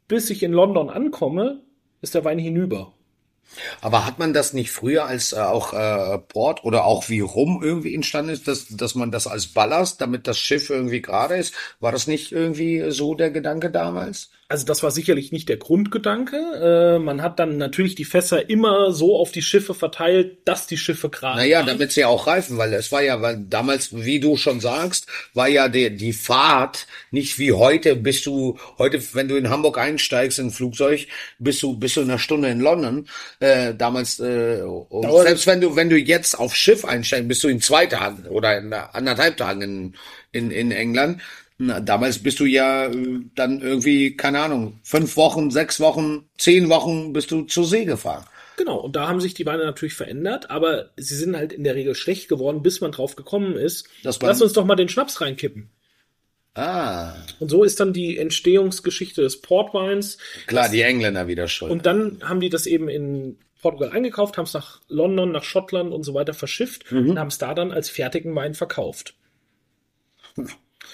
bis 0.07 0.29
ich 0.29 0.41
in 0.41 0.53
London 0.53 0.89
ankomme, 0.89 1.63
ist 2.01 2.15
der 2.15 2.23
Wein 2.23 2.39
hinüber. 2.39 2.93
Aber 3.81 4.05
hat 4.05 4.19
man 4.19 4.33
das 4.33 4.53
nicht 4.53 4.71
früher 4.71 5.05
als 5.05 5.33
äh, 5.33 5.39
auch 5.39 5.73
äh, 5.73 6.17
Port 6.19 6.63
oder 6.63 6.85
auch 6.85 7.09
wie 7.09 7.19
Rum 7.19 7.61
irgendwie 7.63 7.95
entstanden 7.95 8.31
ist, 8.31 8.47
dass, 8.47 8.67
dass 8.67 8.95
man 8.95 9.11
das 9.11 9.27
als 9.27 9.47
Ballast, 9.47 10.01
damit 10.01 10.27
das 10.27 10.39
Schiff 10.39 10.69
irgendwie 10.69 11.01
gerade 11.01 11.35
ist? 11.37 11.53
War 11.79 11.91
das 11.91 12.07
nicht 12.07 12.31
irgendwie 12.31 12.91
so 12.91 13.15
der 13.15 13.31
Gedanke 13.31 13.71
damals? 13.71 14.29
Also 14.51 14.65
das 14.65 14.81
war 14.81 14.89
sicherlich 14.89 15.31
nicht 15.31 15.47
der 15.47 15.57
Grundgedanke. 15.57 16.95
Äh, 16.97 16.99
man 16.99 17.21
hat 17.21 17.37
dann 17.37 17.57
natürlich 17.57 17.93
die 17.93 18.03
Fässer 18.03 18.49
immer 18.49 18.91
so 18.91 19.15
auf 19.15 19.31
die 19.31 19.43
Schiffe 19.43 19.75
verteilt, 19.75 20.39
dass 20.45 20.65
die 20.65 20.75
Schiffe 20.77 21.09
gerade. 21.09 21.37
Naja, 21.37 21.61
damit 21.61 21.91
sie 21.91 22.03
auch 22.03 22.25
reifen, 22.25 22.57
weil 22.57 22.73
es 22.73 22.91
war 22.91 23.03
ja, 23.03 23.21
weil 23.21 23.45
damals, 23.47 23.95
wie 23.95 24.19
du 24.19 24.37
schon 24.37 24.59
sagst, 24.59 25.05
war 25.35 25.47
ja 25.47 25.67
die, 25.67 25.95
die 25.95 26.13
Fahrt 26.13 26.87
nicht 27.11 27.37
wie 27.37 27.51
heute. 27.51 27.95
Bist 27.95 28.25
du 28.25 28.57
heute, 28.79 28.99
wenn 29.13 29.27
du 29.27 29.35
in 29.35 29.51
Hamburg 29.51 29.77
einsteigst 29.77 30.39
in 30.39 30.47
ein 30.47 30.51
Flugzeug, 30.51 31.05
bist 31.37 31.61
du 31.61 31.77
bist 31.77 31.97
du 31.97 32.01
in 32.01 32.09
einer 32.09 32.17
Stunde 32.17 32.49
in 32.49 32.59
London. 32.59 33.07
Äh, 33.39 33.75
damals 33.75 34.19
äh, 34.19 34.63
selbst 35.23 35.45
wenn 35.45 35.61
du 35.61 35.75
wenn 35.75 35.91
du 35.91 35.97
jetzt 35.97 36.39
auf 36.39 36.55
Schiff 36.55 36.85
einsteigst, 36.85 37.27
bist 37.27 37.43
du 37.43 37.49
in 37.49 37.61
zwei 37.61 37.85
Tagen 37.85 38.25
oder 38.25 38.57
in 38.57 38.73
anderthalb 38.73 39.37
Tagen 39.37 39.61
in 39.61 39.95
in, 40.31 40.49
in 40.49 40.71
England. 40.71 41.21
Na, 41.61 41.81
damals 41.81 42.19
bist 42.19 42.39
du 42.39 42.45
ja 42.45 42.85
äh, 42.85 43.19
dann 43.35 43.61
irgendwie, 43.61 44.15
keine 44.15 44.39
Ahnung, 44.39 44.79
fünf 44.81 45.17
Wochen, 45.17 45.51
sechs 45.51 45.81
Wochen, 45.81 46.29
zehn 46.37 46.69
Wochen 46.69 47.11
bist 47.11 47.31
du 47.31 47.43
zur 47.43 47.65
See 47.65 47.83
gefahren. 47.83 48.25
Genau, 48.55 48.77
und 48.77 48.95
da 48.95 49.09
haben 49.09 49.19
sich 49.19 49.33
die 49.33 49.45
Weine 49.45 49.65
natürlich 49.65 49.93
verändert, 49.93 50.49
aber 50.49 50.91
sie 50.95 51.15
sind 51.15 51.35
halt 51.35 51.51
in 51.51 51.65
der 51.65 51.75
Regel 51.75 51.95
schlecht 51.95 52.29
geworden, 52.29 52.63
bis 52.63 52.79
man 52.79 52.93
drauf 52.93 53.17
gekommen 53.17 53.55
ist. 53.55 53.89
Lass 54.03 54.41
uns 54.41 54.53
doch 54.53 54.65
mal 54.65 54.75
den 54.75 54.89
Schnaps 54.89 55.19
reinkippen. 55.19 55.69
Ah. 56.55 57.13
Und 57.39 57.49
so 57.49 57.63
ist 57.63 57.79
dann 57.79 57.93
die 57.93 58.17
Entstehungsgeschichte 58.17 59.21
des 59.21 59.41
Portweins. 59.41 60.17
Klar, 60.47 60.69
die 60.69 60.81
Engländer 60.81 61.27
wieder 61.27 61.47
schuld. 61.47 61.71
Und 61.71 61.85
dann 61.85 62.19
haben 62.23 62.39
die 62.39 62.49
das 62.49 62.65
eben 62.65 62.87
in 62.87 63.37
Portugal 63.61 63.91
eingekauft, 63.91 64.37
haben 64.37 64.45
es 64.45 64.53
nach 64.53 64.79
London, 64.87 65.31
nach 65.31 65.43
Schottland 65.43 65.91
und 65.91 66.03
so 66.03 66.13
weiter 66.13 66.33
verschifft 66.33 66.89
mhm. 66.91 67.11
und 67.11 67.19
haben 67.19 67.27
es 67.27 67.37
da 67.37 67.53
dann 67.53 67.71
als 67.71 67.89
fertigen 67.89 68.33
Wein 68.35 68.55
verkauft. 68.55 69.15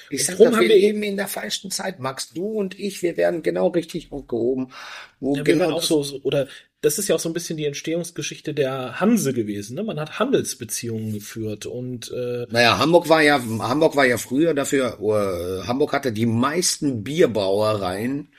Ich 0.09 0.25
sag 0.25 0.37
doch, 0.37 0.59
wir 0.59 0.67
leben 0.67 1.03
in 1.03 1.17
der 1.17 1.27
falschen 1.27 1.71
Zeit, 1.71 1.99
Max. 1.99 2.29
Du 2.29 2.45
und 2.45 2.79
ich, 2.79 3.01
wir 3.01 3.17
werden 3.17 3.43
genau 3.43 3.67
richtig 3.67 4.11
aufgehoben. 4.11 4.71
Wo 5.19 5.35
ja, 5.35 5.43
genau 5.43 5.79
so, 5.79 6.03
so, 6.03 6.19
oder 6.23 6.47
das 6.81 6.99
ist 6.99 7.07
ja 7.07 7.15
auch 7.15 7.19
so 7.19 7.29
ein 7.29 7.33
bisschen 7.33 7.57
die 7.57 7.65
Entstehungsgeschichte 7.65 8.53
der 8.53 8.99
Hanse 8.99 9.33
gewesen. 9.33 9.75
Ne? 9.75 9.83
Man 9.83 9.99
hat 9.99 10.19
Handelsbeziehungen 10.19 11.13
geführt 11.13 11.65
und 11.65 12.11
äh, 12.11 12.45
Naja, 12.49 12.77
Hamburg 12.77 13.09
war 13.09 13.21
ja, 13.23 13.41
Hamburg 13.59 13.95
war 13.95 14.05
ja 14.05 14.17
früher 14.17 14.53
dafür, 14.53 14.99
äh, 15.01 15.67
Hamburg 15.67 15.93
hatte 15.93 16.11
die 16.11 16.27
meisten 16.27 17.03
Bierbrauereien. 17.03 18.29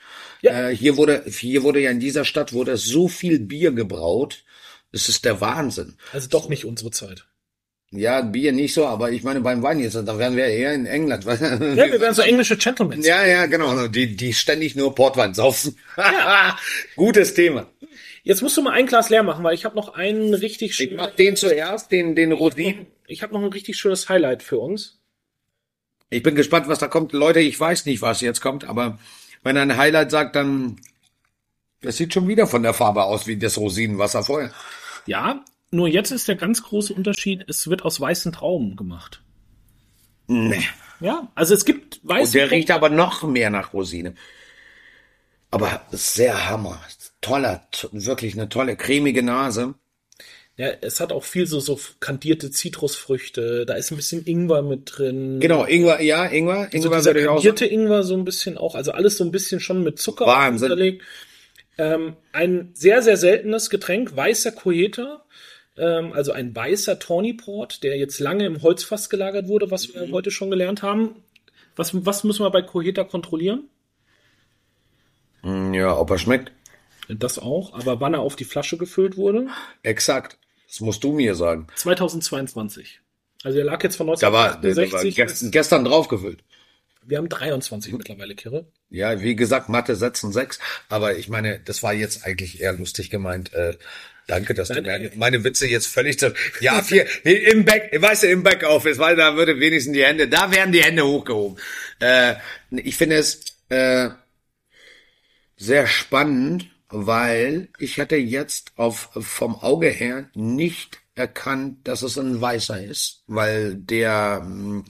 Ja. 0.41 0.69
Äh, 0.69 0.75
hier 0.75 0.95
wurde, 0.95 1.23
hier 1.27 1.63
wurde 1.63 1.81
ja 1.81 1.91
in 1.91 1.99
dieser 1.99 2.23
Stadt 2.23 2.53
wurde 2.53 2.77
so 2.77 3.07
viel 3.07 3.39
Bier 3.39 3.73
gebraut. 3.73 4.45
Das 4.93 5.09
ist 5.09 5.25
der 5.25 5.41
Wahnsinn. 5.41 5.97
also 6.13 6.29
doch 6.29 6.47
nicht 6.47 6.63
unsere 6.63 6.91
Zeit. 6.91 7.27
Ja, 7.91 8.21
Bier 8.21 8.51
nicht 8.51 8.73
so, 8.73 8.85
aber 8.85 9.11
ich 9.11 9.23
meine 9.23 9.39
beim 9.39 9.63
Wein 9.63 9.79
jetzt, 9.79 9.95
da 9.95 10.19
wären 10.19 10.35
wir 10.35 10.45
eher 10.45 10.73
in 10.73 10.85
England. 10.85 11.25
Ja, 11.25 11.39
wir 11.91 12.01
wären 12.01 12.13
so 12.13 12.21
englische 12.21 12.57
Gentlemen. 12.57 13.01
Ja, 13.01 13.25
ja, 13.25 13.45
genau. 13.45 13.87
Die, 13.87 14.15
die 14.15 14.33
ständig 14.33 14.75
nur 14.75 14.93
Portwein 14.93 15.33
saufen. 15.33 15.77
Gutes 16.97 17.33
Thema. 17.33 17.67
Jetzt 18.23 18.41
musst 18.41 18.57
du 18.57 18.61
mal 18.61 18.73
ein 18.73 18.87
Glas 18.87 19.09
leer 19.09 19.23
machen, 19.23 19.41
weil 19.45 19.55
ich 19.55 19.63
habe 19.63 19.75
noch 19.75 19.93
einen 19.93 20.33
richtig 20.33 20.71
Ich 20.71 20.75
schönen, 20.75 20.97
mach 20.97 21.11
den 21.15 21.37
zuerst, 21.37 21.89
den, 21.91 22.13
den 22.13 22.33
Rosinen. 22.33 22.87
ich 23.07 23.23
habe 23.23 23.33
noch 23.33 23.41
ein 23.41 23.53
richtig 23.53 23.77
schönes 23.77 24.09
Highlight 24.09 24.43
für 24.43 24.59
uns. 24.59 24.99
Ich 26.09 26.23
bin 26.23 26.35
gespannt, 26.35 26.67
was 26.67 26.79
da 26.79 26.87
kommt. 26.89 27.13
Leute, 27.13 27.39
ich 27.39 27.57
weiß 27.57 27.85
nicht, 27.85 28.01
was 28.01 28.19
jetzt 28.19 28.41
kommt, 28.41 28.65
aber 28.65 28.99
wenn 29.43 29.55
er 29.55 29.61
ein 29.61 29.77
Highlight 29.77 30.11
sagt, 30.11 30.35
dann, 30.35 30.75
das 31.81 31.95
sieht 31.95 32.13
schon 32.13 32.27
wieder 32.27 32.47
von 32.47 32.63
der 32.63 32.73
Farbe 32.73 33.03
aus 33.03 33.27
wie 33.27 33.37
das 33.37 33.57
Rosinenwasser 33.57 34.23
vorher. 34.23 34.51
Ja, 35.05 35.43
nur 35.71 35.87
jetzt 35.87 36.11
ist 36.11 36.27
der 36.27 36.35
ganz 36.35 36.63
große 36.63 36.93
Unterschied, 36.93 37.45
es 37.47 37.67
wird 37.69 37.83
aus 37.83 37.99
weißen 37.99 38.31
Trauben 38.31 38.75
gemacht. 38.75 39.21
Nee. 40.27 40.63
Ja, 40.99 41.31
also 41.35 41.53
es 41.53 41.65
gibt 41.65 41.99
Und 42.03 42.09
weiße 42.09 42.33
der 42.33 42.51
riecht 42.51 42.71
aber 42.71 42.89
noch 42.89 43.23
mehr 43.23 43.49
nach 43.49 43.73
Rosine. 43.73 44.15
Aber 45.51 45.81
sehr 45.91 46.49
Hammer. 46.49 46.81
Toller, 47.21 47.67
wirklich 47.91 48.33
eine 48.33 48.49
tolle, 48.49 48.75
cremige 48.75 49.23
Nase. 49.23 49.75
Ja, 50.57 50.69
es 50.81 50.99
hat 50.99 51.11
auch 51.11 51.23
viel 51.23 51.45
so, 51.45 51.59
so 51.59 51.79
kandierte 51.99 52.49
Zitrusfrüchte, 52.49 53.65
da 53.67 53.75
ist 53.75 53.91
ein 53.91 53.95
bisschen 53.95 54.25
Ingwer 54.25 54.63
mit 54.63 54.93
drin. 54.97 55.39
Genau, 55.39 55.65
Ingwer, 55.65 56.01
ja, 56.01 56.25
Ingwer, 56.25 56.69
So 56.71 56.77
Ingwer 56.77 56.97
dieser 56.97 57.05
würde 57.09 57.19
ich 57.21 57.27
auch 57.27 57.33
kandierte. 57.35 57.65
Ingwer 57.67 58.03
so 58.03 58.15
ein 58.15 58.25
bisschen 58.25 58.57
auch, 58.57 58.73
also 58.73 58.91
alles 58.91 59.17
so 59.17 59.23
ein 59.23 59.31
bisschen 59.31 59.59
schon 59.59 59.83
mit 59.83 59.99
Zucker 59.99 60.25
Wahnsinn. 60.25 60.71
unterlegt. 60.71 61.03
Ähm, 61.77 62.15
ein 62.33 62.71
sehr, 62.73 63.03
sehr 63.03 63.17
seltenes 63.17 63.69
Getränk, 63.69 64.15
weißer 64.15 64.51
Coeta, 64.51 65.23
ähm, 65.77 66.13
also 66.13 66.31
ein 66.31 66.55
weißer 66.55 66.99
Tawny 66.99 67.33
Port, 67.33 67.83
der 67.83 67.97
jetzt 67.97 68.19
lange 68.19 68.45
im 68.45 68.61
Holzfass 68.61 69.09
gelagert 69.09 69.47
wurde, 69.47 69.71
was 69.71 69.87
Mhm. 69.89 69.93
wir 69.93 70.11
heute 70.11 70.31
schon 70.31 70.49
gelernt 70.51 70.81
haben. 70.83 71.15
Was, 71.75 71.91
was 72.05 72.23
müssen 72.23 72.43
wir 72.43 72.49
bei 72.49 72.61
Coeta 72.63 73.03
kontrollieren? 73.03 73.69
Hm, 75.43 75.73
Ja, 75.73 75.95
ob 75.97 76.09
er 76.09 76.17
schmeckt. 76.17 76.51
Das 77.09 77.39
auch, 77.39 77.73
aber 77.73 78.01
wann 78.01 78.13
er 78.13 78.19
auf 78.21 78.35
die 78.35 78.43
Flasche 78.43 78.77
gefüllt 78.77 79.15
wurde? 79.15 79.47
Exakt. 79.83 80.37
Das 80.67 80.81
musst 80.81 81.03
du 81.03 81.13
mir 81.13 81.35
sagen. 81.35 81.67
2022. 81.75 82.99
Also 83.43 83.59
er 83.59 83.63
lag 83.65 83.81
jetzt 83.83 83.95
von 83.95 84.07
Da 84.07 84.33
war, 84.33 84.59
der, 84.59 84.75
war 84.75 84.83
1968. 84.83 85.15
gestern, 85.15 85.51
gestern 85.51 85.85
draufgefüllt. 85.85 86.43
wir 87.03 87.17
haben 87.19 87.29
23 87.29 87.93
mittlerweile, 87.93 88.35
Kirre. 88.35 88.67
Ja, 88.89 89.21
wie 89.21 89.35
gesagt, 89.37 89.69
Mathe 89.69 89.95
setzen 89.95 90.33
sechs. 90.33 90.59
Aber 90.89 91.15
ich 91.17 91.29
meine, 91.29 91.59
das 91.61 91.81
war 91.83 91.93
jetzt 91.93 92.25
eigentlich 92.25 92.59
eher 92.59 92.73
lustig 92.73 93.09
gemeint. 93.09 93.53
Äh, 93.53 93.77
danke, 94.27 94.53
dass 94.53 94.67
du 94.67 94.75
Nein, 94.75 94.83
meine, 94.85 95.11
meine 95.15 95.43
Witze 95.43 95.67
jetzt 95.67 95.87
völlig 95.87 96.19
zu, 96.19 96.33
ja, 96.59 96.81
vier, 96.83 97.07
im 97.25 97.65
Back, 97.65 97.91
weißt 97.99 98.23
du, 98.23 98.27
im 98.27 98.43
Backoffice, 98.43 98.99
weil 98.99 99.15
da 99.15 99.35
würde 99.35 99.59
wenigstens 99.59 99.93
die 99.93 100.03
Hände, 100.03 100.27
da 100.27 100.51
werden 100.51 100.71
die 100.71 100.83
Hände 100.83 101.05
hochgehoben. 101.05 101.57
Äh, 101.99 102.35
ich 102.71 102.95
finde 102.95 103.15
es, 103.15 103.41
äh, 103.69 104.09
sehr 105.57 105.87
spannend, 105.87 106.69
weil 106.89 107.69
ich 107.79 107.99
hatte 107.99 108.15
jetzt 108.15 108.73
auf, 108.75 109.09
vom 109.13 109.55
Auge 109.55 109.89
her 109.89 110.29
nicht 110.35 110.99
erkannt, 111.15 111.87
dass 111.87 112.03
es 112.03 112.17
ein 112.17 112.39
weißer 112.39 112.81
ist, 112.83 113.23
weil 113.27 113.75
der 113.75 114.41
hm, 114.43 114.85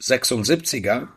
76er 0.00 1.08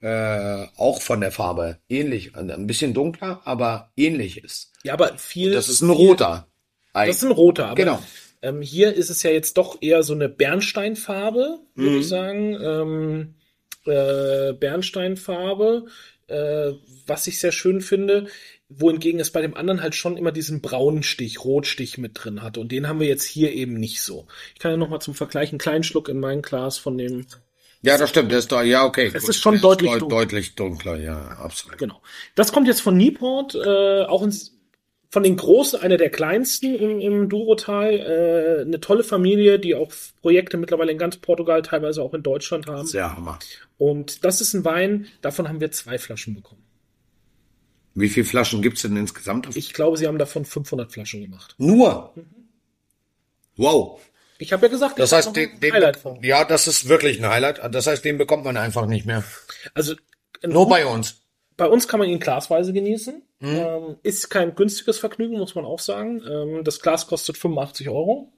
äh, 0.00 0.66
auch 0.76 1.00
von 1.00 1.20
der 1.20 1.32
Farbe 1.32 1.78
ähnlich, 1.88 2.36
ein 2.36 2.66
bisschen 2.66 2.92
dunkler, 2.92 3.40
aber 3.44 3.90
ähnlich 3.96 4.44
ist. 4.44 4.72
Ja, 4.82 4.92
aber 4.92 5.16
viel. 5.16 5.52
Das 5.52 5.68
ist 5.68 5.80
ein 5.80 5.90
roter. 5.90 6.46
Das 6.94 7.16
ist 7.16 7.24
ein 7.24 7.32
roter, 7.32 7.66
aber 7.66 7.74
Genau. 7.76 8.02
ähm, 8.42 8.62
hier 8.62 8.94
ist 8.94 9.10
es 9.10 9.22
ja 9.22 9.30
jetzt 9.30 9.58
doch 9.58 9.78
eher 9.82 10.02
so 10.02 10.14
eine 10.14 10.28
Bernsteinfarbe, 10.28 11.58
würde 11.74 11.90
Mhm. 11.90 12.00
ich 12.00 12.08
sagen. 12.08 12.58
Ähm, 12.60 13.34
äh, 13.86 14.52
Bernsteinfarbe, 14.54 15.86
äh, 16.28 16.72
was 17.06 17.26
ich 17.26 17.38
sehr 17.38 17.52
schön 17.52 17.80
finde, 17.80 18.26
wohingegen 18.68 19.20
es 19.20 19.30
bei 19.30 19.42
dem 19.42 19.54
anderen 19.54 19.82
halt 19.82 19.94
schon 19.94 20.16
immer 20.16 20.32
diesen 20.32 20.62
braunen 20.62 21.02
Stich, 21.02 21.44
Rotstich 21.44 21.98
mit 21.98 22.12
drin 22.14 22.42
hatte. 22.42 22.60
Und 22.60 22.72
den 22.72 22.88
haben 22.88 22.98
wir 23.00 23.06
jetzt 23.06 23.24
hier 23.24 23.52
eben 23.52 23.74
nicht 23.74 24.00
so. 24.00 24.26
Ich 24.54 24.60
kann 24.60 24.70
ja 24.70 24.76
nochmal 24.78 25.00
zum 25.02 25.14
Vergleich 25.14 25.50
einen 25.50 25.58
kleinen 25.58 25.84
Schluck 25.84 26.08
in 26.08 26.18
mein 26.20 26.40
Glas 26.42 26.78
von 26.78 26.96
dem, 26.96 27.26
Ja, 27.82 27.98
das 27.98 28.08
stimmt. 28.08 28.32
Das 28.32 28.38
ist 28.44 28.52
doch, 28.52 28.62
ja, 28.62 28.86
okay. 28.86 29.10
Es 29.12 29.28
ist 29.28 29.36
schon 29.36 29.60
deutlich 29.60 29.90
deut- 29.90 30.00
dunkler. 30.00 30.18
deutlich 30.20 30.54
dunkler, 30.54 30.96
ja, 30.96 31.18
absolut. 31.38 31.76
genau. 31.76 32.00
Das 32.34 32.50
kommt 32.50 32.66
jetzt 32.66 32.80
von 32.80 32.96
Nieport, 32.96 33.54
äh, 33.54 34.04
auch 34.04 34.22
ins, 34.22 34.53
von 35.14 35.22
den 35.22 35.36
Großen, 35.36 35.80
einer 35.80 35.96
der 35.96 36.10
kleinsten 36.10 36.74
im, 36.74 36.98
im 36.98 37.28
Durotal, 37.28 37.92
äh, 37.92 38.62
eine 38.62 38.80
tolle 38.80 39.04
Familie, 39.04 39.60
die 39.60 39.76
auch 39.76 39.92
Projekte 40.22 40.56
mittlerweile 40.56 40.90
in 40.90 40.98
ganz 40.98 41.18
Portugal, 41.18 41.62
teilweise 41.62 42.02
auch 42.02 42.14
in 42.14 42.24
Deutschland 42.24 42.66
haben. 42.66 42.84
Sehr 42.84 43.14
Hammer. 43.14 43.38
Und 43.78 44.24
das 44.24 44.40
ist 44.40 44.54
ein 44.54 44.64
Wein, 44.64 45.06
davon 45.20 45.48
haben 45.48 45.60
wir 45.60 45.70
zwei 45.70 45.98
Flaschen 45.98 46.34
bekommen. 46.34 46.64
Wie 47.94 48.08
viele 48.08 48.26
Flaschen 48.26 48.60
gibt's 48.60 48.82
denn 48.82 48.96
insgesamt? 48.96 49.56
Ich 49.56 49.72
glaube, 49.72 49.96
sie 49.96 50.08
haben 50.08 50.18
davon 50.18 50.44
500 50.44 50.90
Flaschen 50.90 51.20
gemacht. 51.20 51.54
Nur. 51.58 52.12
Wow. 53.56 54.00
Ich 54.38 54.52
habe 54.52 54.66
ja 54.66 54.72
gesagt, 54.72 54.98
Das 54.98 55.12
heißt, 55.12 55.36
den, 55.36 55.48
ein 55.48 55.60
den, 55.60 55.74
Highlight 55.74 55.96
vor. 55.96 56.18
ja, 56.22 56.44
das 56.44 56.66
ist 56.66 56.88
wirklich 56.88 57.20
ein 57.22 57.30
Highlight. 57.30 57.60
Das 57.72 57.86
heißt, 57.86 58.04
den 58.04 58.18
bekommt 58.18 58.42
man 58.44 58.56
einfach 58.56 58.86
nicht 58.86 59.06
mehr. 59.06 59.22
Also 59.74 59.94
Nur 60.42 60.68
bei 60.68 60.84
uns. 60.86 61.20
bei 61.56 61.66
uns 61.68 61.86
kann 61.86 62.00
man 62.00 62.08
ihn 62.08 62.18
glasweise 62.18 62.72
genießen. 62.72 63.22
Mhm. 63.44 63.56
Ähm, 63.56 63.96
ist 64.02 64.30
kein 64.30 64.54
günstiges 64.54 64.98
Vergnügen, 64.98 65.38
muss 65.38 65.54
man 65.54 65.64
auch 65.64 65.80
sagen. 65.80 66.22
Ähm, 66.28 66.64
das 66.64 66.80
Glas 66.80 67.06
kostet 67.06 67.36
85 67.36 67.88
Euro. 67.90 68.32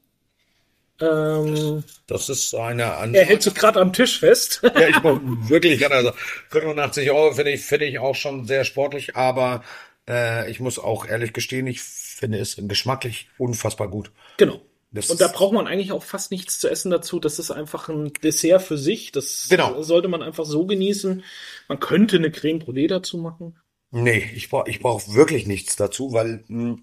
Ähm, 1.01 1.85
Das 2.07 2.29
ist 2.31 2.55
eine 2.55 2.83
er 2.83 2.99
andere. 2.99 3.25
hält 3.25 3.43
sich 3.43 3.55
gerade 3.55 3.81
am 3.81 3.93
Tisch 3.93 4.19
fest. 4.21 4.63
Ja, 4.75 4.89
ich 4.89 5.03
muss 5.03 5.21
wirklich 5.49 5.79
gerne. 5.79 5.95
Also 5.97 6.13
85 6.51 7.11
Euro 7.11 7.33
finde 7.33 7.53
ich, 7.53 7.63
finde 7.63 7.85
ich 7.87 7.99
auch 7.99 8.15
schon 8.15 8.47
sehr 8.47 8.65
sportlich, 8.65 9.15
aber 9.15 9.63
äh, 10.09 10.51
ich 10.51 10.59
muss 10.61 10.79
auch 10.79 11.07
ehrlich 11.07 11.33
gestehen, 11.35 11.67
ich 11.67 11.83
finde 11.83 12.39
es 12.39 12.57
geschmacklich 12.59 13.29
unfassbar 13.39 13.89
gut. 13.89 14.11
genau. 14.39 14.61
Das 14.93 15.11
Und 15.11 15.21
da 15.21 15.27
braucht 15.29 15.53
man 15.53 15.67
eigentlich 15.67 15.93
auch 15.93 16.05
fast 16.05 16.31
nichts 16.31 16.59
zu 16.59 16.71
essen 16.71 16.91
dazu. 16.91 17.19
Das 17.21 17.39
ist 17.39 17.51
einfach 17.51 17.89
ein 17.91 18.13
Dessert 18.23 18.63
für 18.63 18.79
sich. 18.79 19.13
Das 19.13 19.49
Genau. 19.51 19.83
sollte 19.83 20.09
man 20.09 20.23
einfach 20.23 20.47
so 20.47 20.65
genießen. 20.65 21.23
Man 21.69 21.81
könnte 21.81 22.17
eine 22.17 22.31
Creme 22.31 22.61
Brûlée 22.61 22.89
dazu 22.89 23.19
machen. 23.19 23.59
Nee, 23.99 24.31
ich 24.35 24.51
brauche 24.51 24.69
ich 24.69 24.81
brauch 24.81 25.15
wirklich 25.15 25.47
nichts 25.47 25.75
dazu, 25.75 26.13
weil 26.13 26.45
mh, 26.49 26.77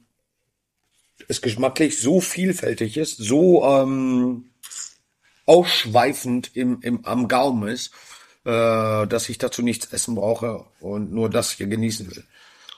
es 1.28 1.44
geschmacklich 1.44 2.02
so 2.02 2.20
vielfältig 2.20 2.98
ist, 2.98 3.18
so 3.18 3.64
ähm, 3.64 4.50
ausschweifend 5.46 6.56
im, 6.56 6.82
im, 6.82 7.06
am 7.06 7.28
Gaumen 7.28 7.70
ist, 7.70 7.94
äh, 8.46 9.06
dass 9.06 9.30
ich 9.30 9.38
dazu 9.38 9.62
nichts 9.62 9.94
essen 9.94 10.16
brauche 10.16 10.66
und 10.80 11.14
nur 11.14 11.30
das 11.30 11.52
hier 11.52 11.68
genießen 11.68 12.10
will. 12.10 12.24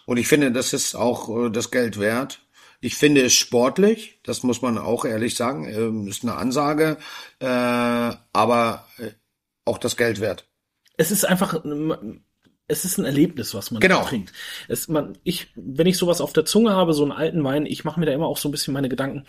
Und 0.06 0.18
ich 0.18 0.28
finde, 0.28 0.52
das 0.52 0.74
ist 0.74 0.96
auch 0.96 1.46
äh, 1.46 1.50
das 1.50 1.72
Geld 1.72 1.98
wert. 1.98 2.42
Ich 2.82 2.96
finde 2.96 3.22
es 3.24 3.34
sportlich, 3.34 4.20
das 4.24 4.44
muss 4.44 4.62
man 4.62 4.78
auch 4.78 5.06
ehrlich 5.06 5.36
sagen, 5.36 5.64
ähm, 5.64 6.10
ist 6.10 6.24
eine 6.24 6.36
Ansage, 6.36 6.98
äh, 7.40 7.46
aber 7.46 8.86
äh, 8.98 9.12
auch 9.64 9.78
das 9.78 9.96
Geld 9.96 10.20
wert. 10.20 10.46
es 10.98 11.10
ist 11.10 11.24
einfach, 11.24 11.64
es 12.68 12.84
ist 12.86 12.98
ein 12.98 13.06
Erlebnis, 13.06 13.54
was 13.54 13.72
man 13.72 13.80
Genau. 13.80 14.04
trinkt. 14.04 14.32
Es, 14.68 14.88
man, 14.88 15.18
ich, 15.24 15.48
wenn 15.56 15.88
ich 15.88 15.98
sowas 15.98 16.20
auf 16.22 16.34
der 16.34 16.46
Zunge 16.46 16.72
habe, 16.72 16.94
so 16.94 17.04
einen 17.04 17.12
alten 17.12 17.44
Wein, 17.44 17.66
ich 17.66 17.84
mache 17.84 18.00
mir 18.00 18.06
da 18.08 18.12
immer 18.14 18.26
auch 18.28 18.38
so 18.38 18.50
ein 18.50 18.52
bisschen 18.52 18.74
meine 18.74 18.90
Gedanken. 18.90 19.24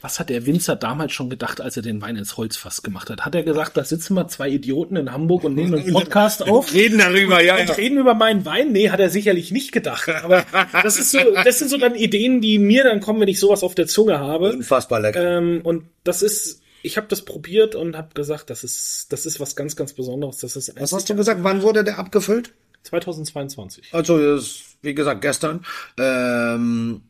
Was 0.00 0.20
hat 0.20 0.28
der 0.30 0.46
Winzer 0.46 0.76
damals 0.76 1.12
schon 1.12 1.28
gedacht, 1.28 1.60
als 1.60 1.76
er 1.76 1.82
den 1.82 2.00
Wein 2.00 2.14
ins 2.16 2.36
Holzfass 2.36 2.82
gemacht 2.82 3.10
hat? 3.10 3.26
Hat 3.26 3.34
er 3.34 3.42
gesagt, 3.42 3.76
da 3.76 3.82
sitzen 3.82 4.14
mal 4.14 4.28
zwei 4.28 4.48
Idioten 4.48 4.94
in 4.94 5.10
Hamburg 5.12 5.42
und 5.42 5.54
nehmen 5.56 5.74
einen 5.74 5.92
Podcast 5.92 6.48
auf? 6.48 6.72
Reden 6.72 6.98
darüber, 6.98 7.42
ja, 7.42 7.56
Und 7.58 7.76
reden 7.76 7.98
über 7.98 8.14
meinen 8.14 8.44
Wein? 8.46 8.70
Nee, 8.70 8.90
hat 8.90 9.00
er 9.00 9.10
sicherlich 9.10 9.50
nicht 9.50 9.72
gedacht. 9.72 10.08
Aber 10.08 10.46
das 10.84 10.98
ist 10.98 11.10
so, 11.10 11.18
das 11.44 11.58
sind 11.58 11.68
so 11.68 11.78
dann 11.78 11.96
Ideen, 11.96 12.40
die 12.40 12.58
mir 12.60 12.84
dann 12.84 13.00
kommen, 13.00 13.20
wenn 13.20 13.28
ich 13.28 13.40
sowas 13.40 13.64
auf 13.64 13.74
der 13.74 13.88
Zunge 13.88 14.20
habe. 14.20 14.52
Unfassbar 14.52 15.00
lecker. 15.00 15.38
Ähm, 15.38 15.60
und 15.64 15.84
das 16.04 16.22
ist, 16.22 16.62
ich 16.84 16.96
habe 16.96 17.08
das 17.08 17.22
probiert 17.24 17.74
und 17.74 17.96
habe 17.96 18.14
gesagt, 18.14 18.50
das 18.50 18.62
ist, 18.62 19.08
das 19.12 19.26
ist 19.26 19.40
was 19.40 19.56
ganz, 19.56 19.74
ganz 19.74 19.94
Besonderes. 19.94 20.38
Das 20.38 20.54
ist 20.54 20.72
Was 20.80 20.92
hast 20.92 21.10
du 21.10 21.16
gesagt? 21.16 21.40
Wann 21.42 21.62
wurde 21.62 21.82
der 21.82 21.98
abgefüllt? 21.98 22.52
2022. 22.82 23.94
Also, 23.94 24.18
ist, 24.18 24.76
wie 24.82 24.94
gesagt, 24.94 25.22
gestern. 25.22 25.64
Ähm, 25.98 27.02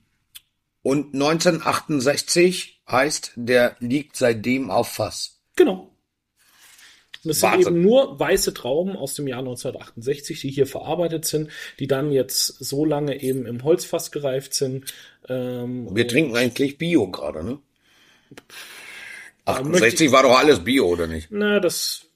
und 0.83 1.15
1968 1.15 2.83
heißt, 2.89 3.33
der 3.37 3.77
liegt 3.81 4.17
seitdem 4.17 4.71
auf 4.71 4.89
Fass. 4.89 5.41
Genau. 5.57 5.91
Das 7.25 7.41
sind 7.41 7.51
Wahnsinn. 7.51 7.75
eben 7.75 7.83
nur 7.83 8.19
weiße 8.19 8.55
Trauben 8.55 8.97
aus 8.97 9.15
dem 9.15 9.27
Jahr 9.27 9.41
1968, 9.41 10.41
die 10.41 10.51
hier 10.51 10.67
verarbeitet 10.67 11.25
sind, 11.25 11.51
die 11.79 11.89
dann 11.89 12.13
jetzt 12.13 12.47
so 12.47 12.85
lange 12.85 13.21
eben 13.21 13.45
im 13.45 13.65
Holzfass 13.65 14.13
gereift 14.13 14.55
sind. 14.55 14.93
Ähm, 15.29 15.95
Wir 15.95 16.07
trinken 16.07 16.37
eigentlich 16.37 16.79
Bio 16.79 17.11
gerade, 17.11 17.45
ne? 17.45 17.59
möchte 18.31 19.87
68 19.87 20.13
war 20.13 20.23
doch 20.23 20.39
alles 20.39 20.61
Bio, 20.61 20.87
oder 20.87 21.07
nicht? 21.07 21.29
na, 21.31 21.59
das 21.61 22.08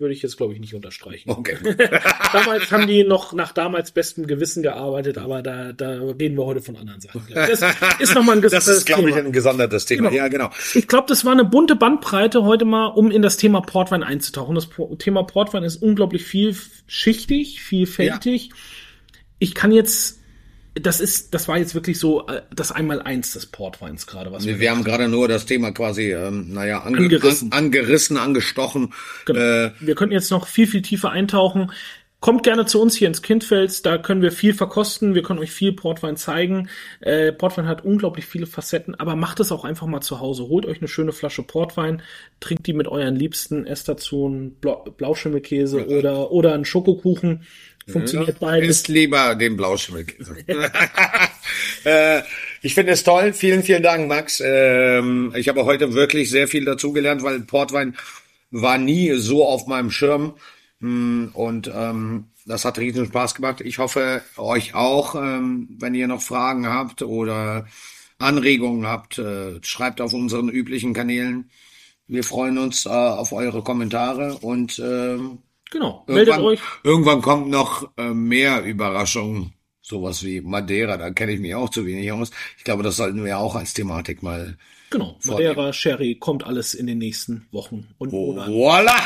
würde 0.00 0.14
ich 0.14 0.22
jetzt, 0.22 0.36
glaube 0.36 0.54
ich, 0.54 0.60
nicht 0.60 0.74
unterstreichen. 0.74 1.30
Okay. 1.30 1.56
damals 2.32 2.70
haben 2.70 2.86
die 2.86 3.04
noch 3.04 3.32
nach 3.32 3.52
damals 3.52 3.90
bestem 3.90 4.26
Gewissen 4.26 4.62
gearbeitet, 4.62 5.18
aber 5.18 5.42
da, 5.42 5.72
da 5.72 5.90
reden 5.90 6.36
wir 6.36 6.46
heute 6.46 6.60
von 6.60 6.76
anderen 6.76 7.00
Sachen. 7.00 7.22
Das 7.50 7.62
ist 7.98 8.14
nochmal 8.14 8.36
ein 8.36 8.42
Das 8.42 8.68
ist, 8.68 8.86
glaube 8.86 9.10
ich, 9.10 9.16
ein 9.16 9.32
gesondertes 9.32 9.84
Thema. 9.86 10.08
Genau. 10.10 10.22
Ja, 10.22 10.28
genau. 10.28 10.50
Ich 10.74 10.86
glaube, 10.86 11.06
das 11.08 11.24
war 11.24 11.32
eine 11.32 11.44
bunte 11.44 11.74
Bandbreite 11.76 12.44
heute 12.44 12.64
mal, 12.64 12.86
um 12.86 13.10
in 13.10 13.22
das 13.22 13.36
Thema 13.36 13.60
Portwein 13.60 14.02
einzutauchen. 14.02 14.54
Das 14.54 14.68
Thema 14.98 15.24
Portwein 15.24 15.64
ist 15.64 15.76
unglaublich 15.76 16.24
vielschichtig, 16.24 17.62
vielfältig. 17.62 18.50
Ich 19.38 19.54
kann 19.54 19.72
jetzt, 19.72 20.19
das 20.74 21.00
ist, 21.00 21.34
das 21.34 21.48
war 21.48 21.58
jetzt 21.58 21.74
wirklich 21.74 21.98
so 21.98 22.26
äh, 22.26 22.42
das 22.54 22.70
Einmaleins 22.70 23.32
des 23.32 23.46
Portweins 23.46 24.06
gerade, 24.06 24.30
was 24.32 24.46
wir 24.46 24.60
Wir 24.60 24.70
haben 24.70 24.84
gerade 24.84 25.08
nur 25.08 25.26
das 25.26 25.46
Thema 25.46 25.72
quasi, 25.72 26.12
ähm, 26.12 26.52
naja, 26.52 26.82
ange 26.82 26.98
Angerissen. 26.98 27.52
An, 27.52 27.64
angerissen, 27.64 28.16
angestochen. 28.16 28.92
Genau. 29.26 29.40
Äh, 29.40 29.72
wir 29.80 29.94
könnten 29.94 30.12
jetzt 30.12 30.30
noch 30.30 30.46
viel, 30.46 30.66
viel 30.66 30.82
tiefer 30.82 31.10
eintauchen. 31.10 31.72
Kommt 32.20 32.42
gerne 32.42 32.66
zu 32.66 32.82
uns 32.82 32.94
hier 32.94 33.08
ins 33.08 33.22
Kindfels, 33.22 33.80
da 33.80 33.96
können 33.96 34.20
wir 34.20 34.30
viel 34.30 34.52
verkosten, 34.52 35.14
wir 35.14 35.22
können 35.22 35.38
euch 35.38 35.52
viel 35.52 35.72
Portwein 35.72 36.18
zeigen. 36.18 36.68
Äh, 37.00 37.32
Portwein 37.32 37.66
hat 37.66 37.82
unglaublich 37.82 38.26
viele 38.26 38.46
Facetten, 38.46 38.94
aber 38.94 39.16
macht 39.16 39.40
es 39.40 39.50
auch 39.50 39.64
einfach 39.64 39.86
mal 39.86 40.02
zu 40.02 40.20
Hause. 40.20 40.46
Holt 40.48 40.66
euch 40.66 40.80
eine 40.80 40.88
schöne 40.88 41.12
Flasche 41.12 41.42
Portwein, 41.42 42.02
trinkt 42.38 42.66
die 42.66 42.74
mit 42.74 42.88
euren 42.88 43.16
Liebsten, 43.16 43.66
esst 43.66 43.88
dazu 43.88 44.26
einen 44.26 44.50
Blau 44.56 44.84
Blauschimmelkäse 44.84 45.86
oder, 45.88 46.30
oder 46.30 46.52
einen 46.52 46.66
Schokokuchen. 46.66 47.46
Funktioniert 47.88 48.38
beides. 48.38 48.68
Isst 48.68 48.88
lieber 48.88 49.34
den 49.34 49.56
Blauschimmelkäse. 49.56 50.36
äh, 51.84 52.22
ich 52.62 52.74
finde 52.74 52.92
es 52.92 53.02
toll. 53.02 53.32
Vielen, 53.32 53.62
vielen 53.62 53.82
Dank, 53.82 54.06
Max. 54.08 54.42
Ähm, 54.44 55.32
ich 55.36 55.48
habe 55.48 55.64
heute 55.64 55.94
wirklich 55.94 56.30
sehr 56.30 56.48
viel 56.48 56.64
dazugelernt, 56.64 57.22
weil 57.22 57.40
Portwein 57.40 57.96
war 58.50 58.78
nie 58.78 59.14
so 59.14 59.46
auf 59.46 59.66
meinem 59.66 59.90
Schirm. 59.90 60.34
Mm, 60.80 61.26
Und 61.32 61.70
ähm, 61.74 62.26
das 62.46 62.64
hat 62.64 62.78
riesen 62.78 63.06
Spaß 63.06 63.34
gemacht. 63.34 63.60
Ich 63.60 63.78
hoffe, 63.78 64.22
euch 64.36 64.74
auch. 64.74 65.14
Ähm, 65.14 65.68
wenn 65.78 65.94
ihr 65.94 66.06
noch 66.06 66.22
Fragen 66.22 66.66
habt 66.66 67.02
oder 67.02 67.66
Anregungen 68.18 68.86
habt, 68.86 69.18
äh, 69.18 69.58
schreibt 69.62 70.00
auf 70.00 70.12
unseren 70.12 70.48
üblichen 70.48 70.92
Kanälen. 70.92 71.50
Wir 72.06 72.24
freuen 72.24 72.58
uns 72.58 72.86
äh, 72.86 72.88
auf 72.88 73.32
eure 73.32 73.62
Kommentare 73.62 74.34
und 74.38 74.78
ähm, 74.80 75.38
Genau, 75.70 76.04
meldet 76.06 76.34
Irgendwann, 76.34 76.44
euch. 76.44 76.60
irgendwann 76.82 77.22
kommt 77.22 77.48
noch 77.48 77.90
äh, 77.96 78.10
mehr 78.10 78.62
Überraschungen. 78.64 79.52
Sowas 79.82 80.22
wie 80.24 80.40
Madeira, 80.40 80.96
da 80.96 81.10
kenne 81.10 81.32
ich 81.32 81.40
mich 81.40 81.54
auch 81.54 81.68
zu 81.68 81.84
wenig 81.86 82.12
aus. 82.12 82.30
Ich 82.58 82.64
glaube, 82.64 82.82
das 82.82 82.96
sollten 82.96 83.24
wir 83.24 83.38
auch 83.38 83.54
als 83.56 83.74
Thematik 83.74 84.22
mal. 84.22 84.56
Genau, 84.90 85.16
Madeira, 85.24 85.72
Sherry, 85.72 86.16
kommt 86.16 86.44
alles 86.44 86.74
in 86.74 86.86
den 86.86 86.98
nächsten 86.98 87.46
Wochen 87.50 87.88
und 87.98 88.12
Monaten. 88.12 88.52
Voila! 88.52 88.96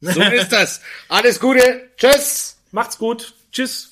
So 0.00 0.20
ist 0.32 0.50
das. 0.50 0.80
Alles 1.08 1.40
Gute. 1.40 1.90
Tschüss. 1.96 2.58
Macht's 2.70 2.96
gut. 2.98 3.34
Tschüss. 3.52 3.89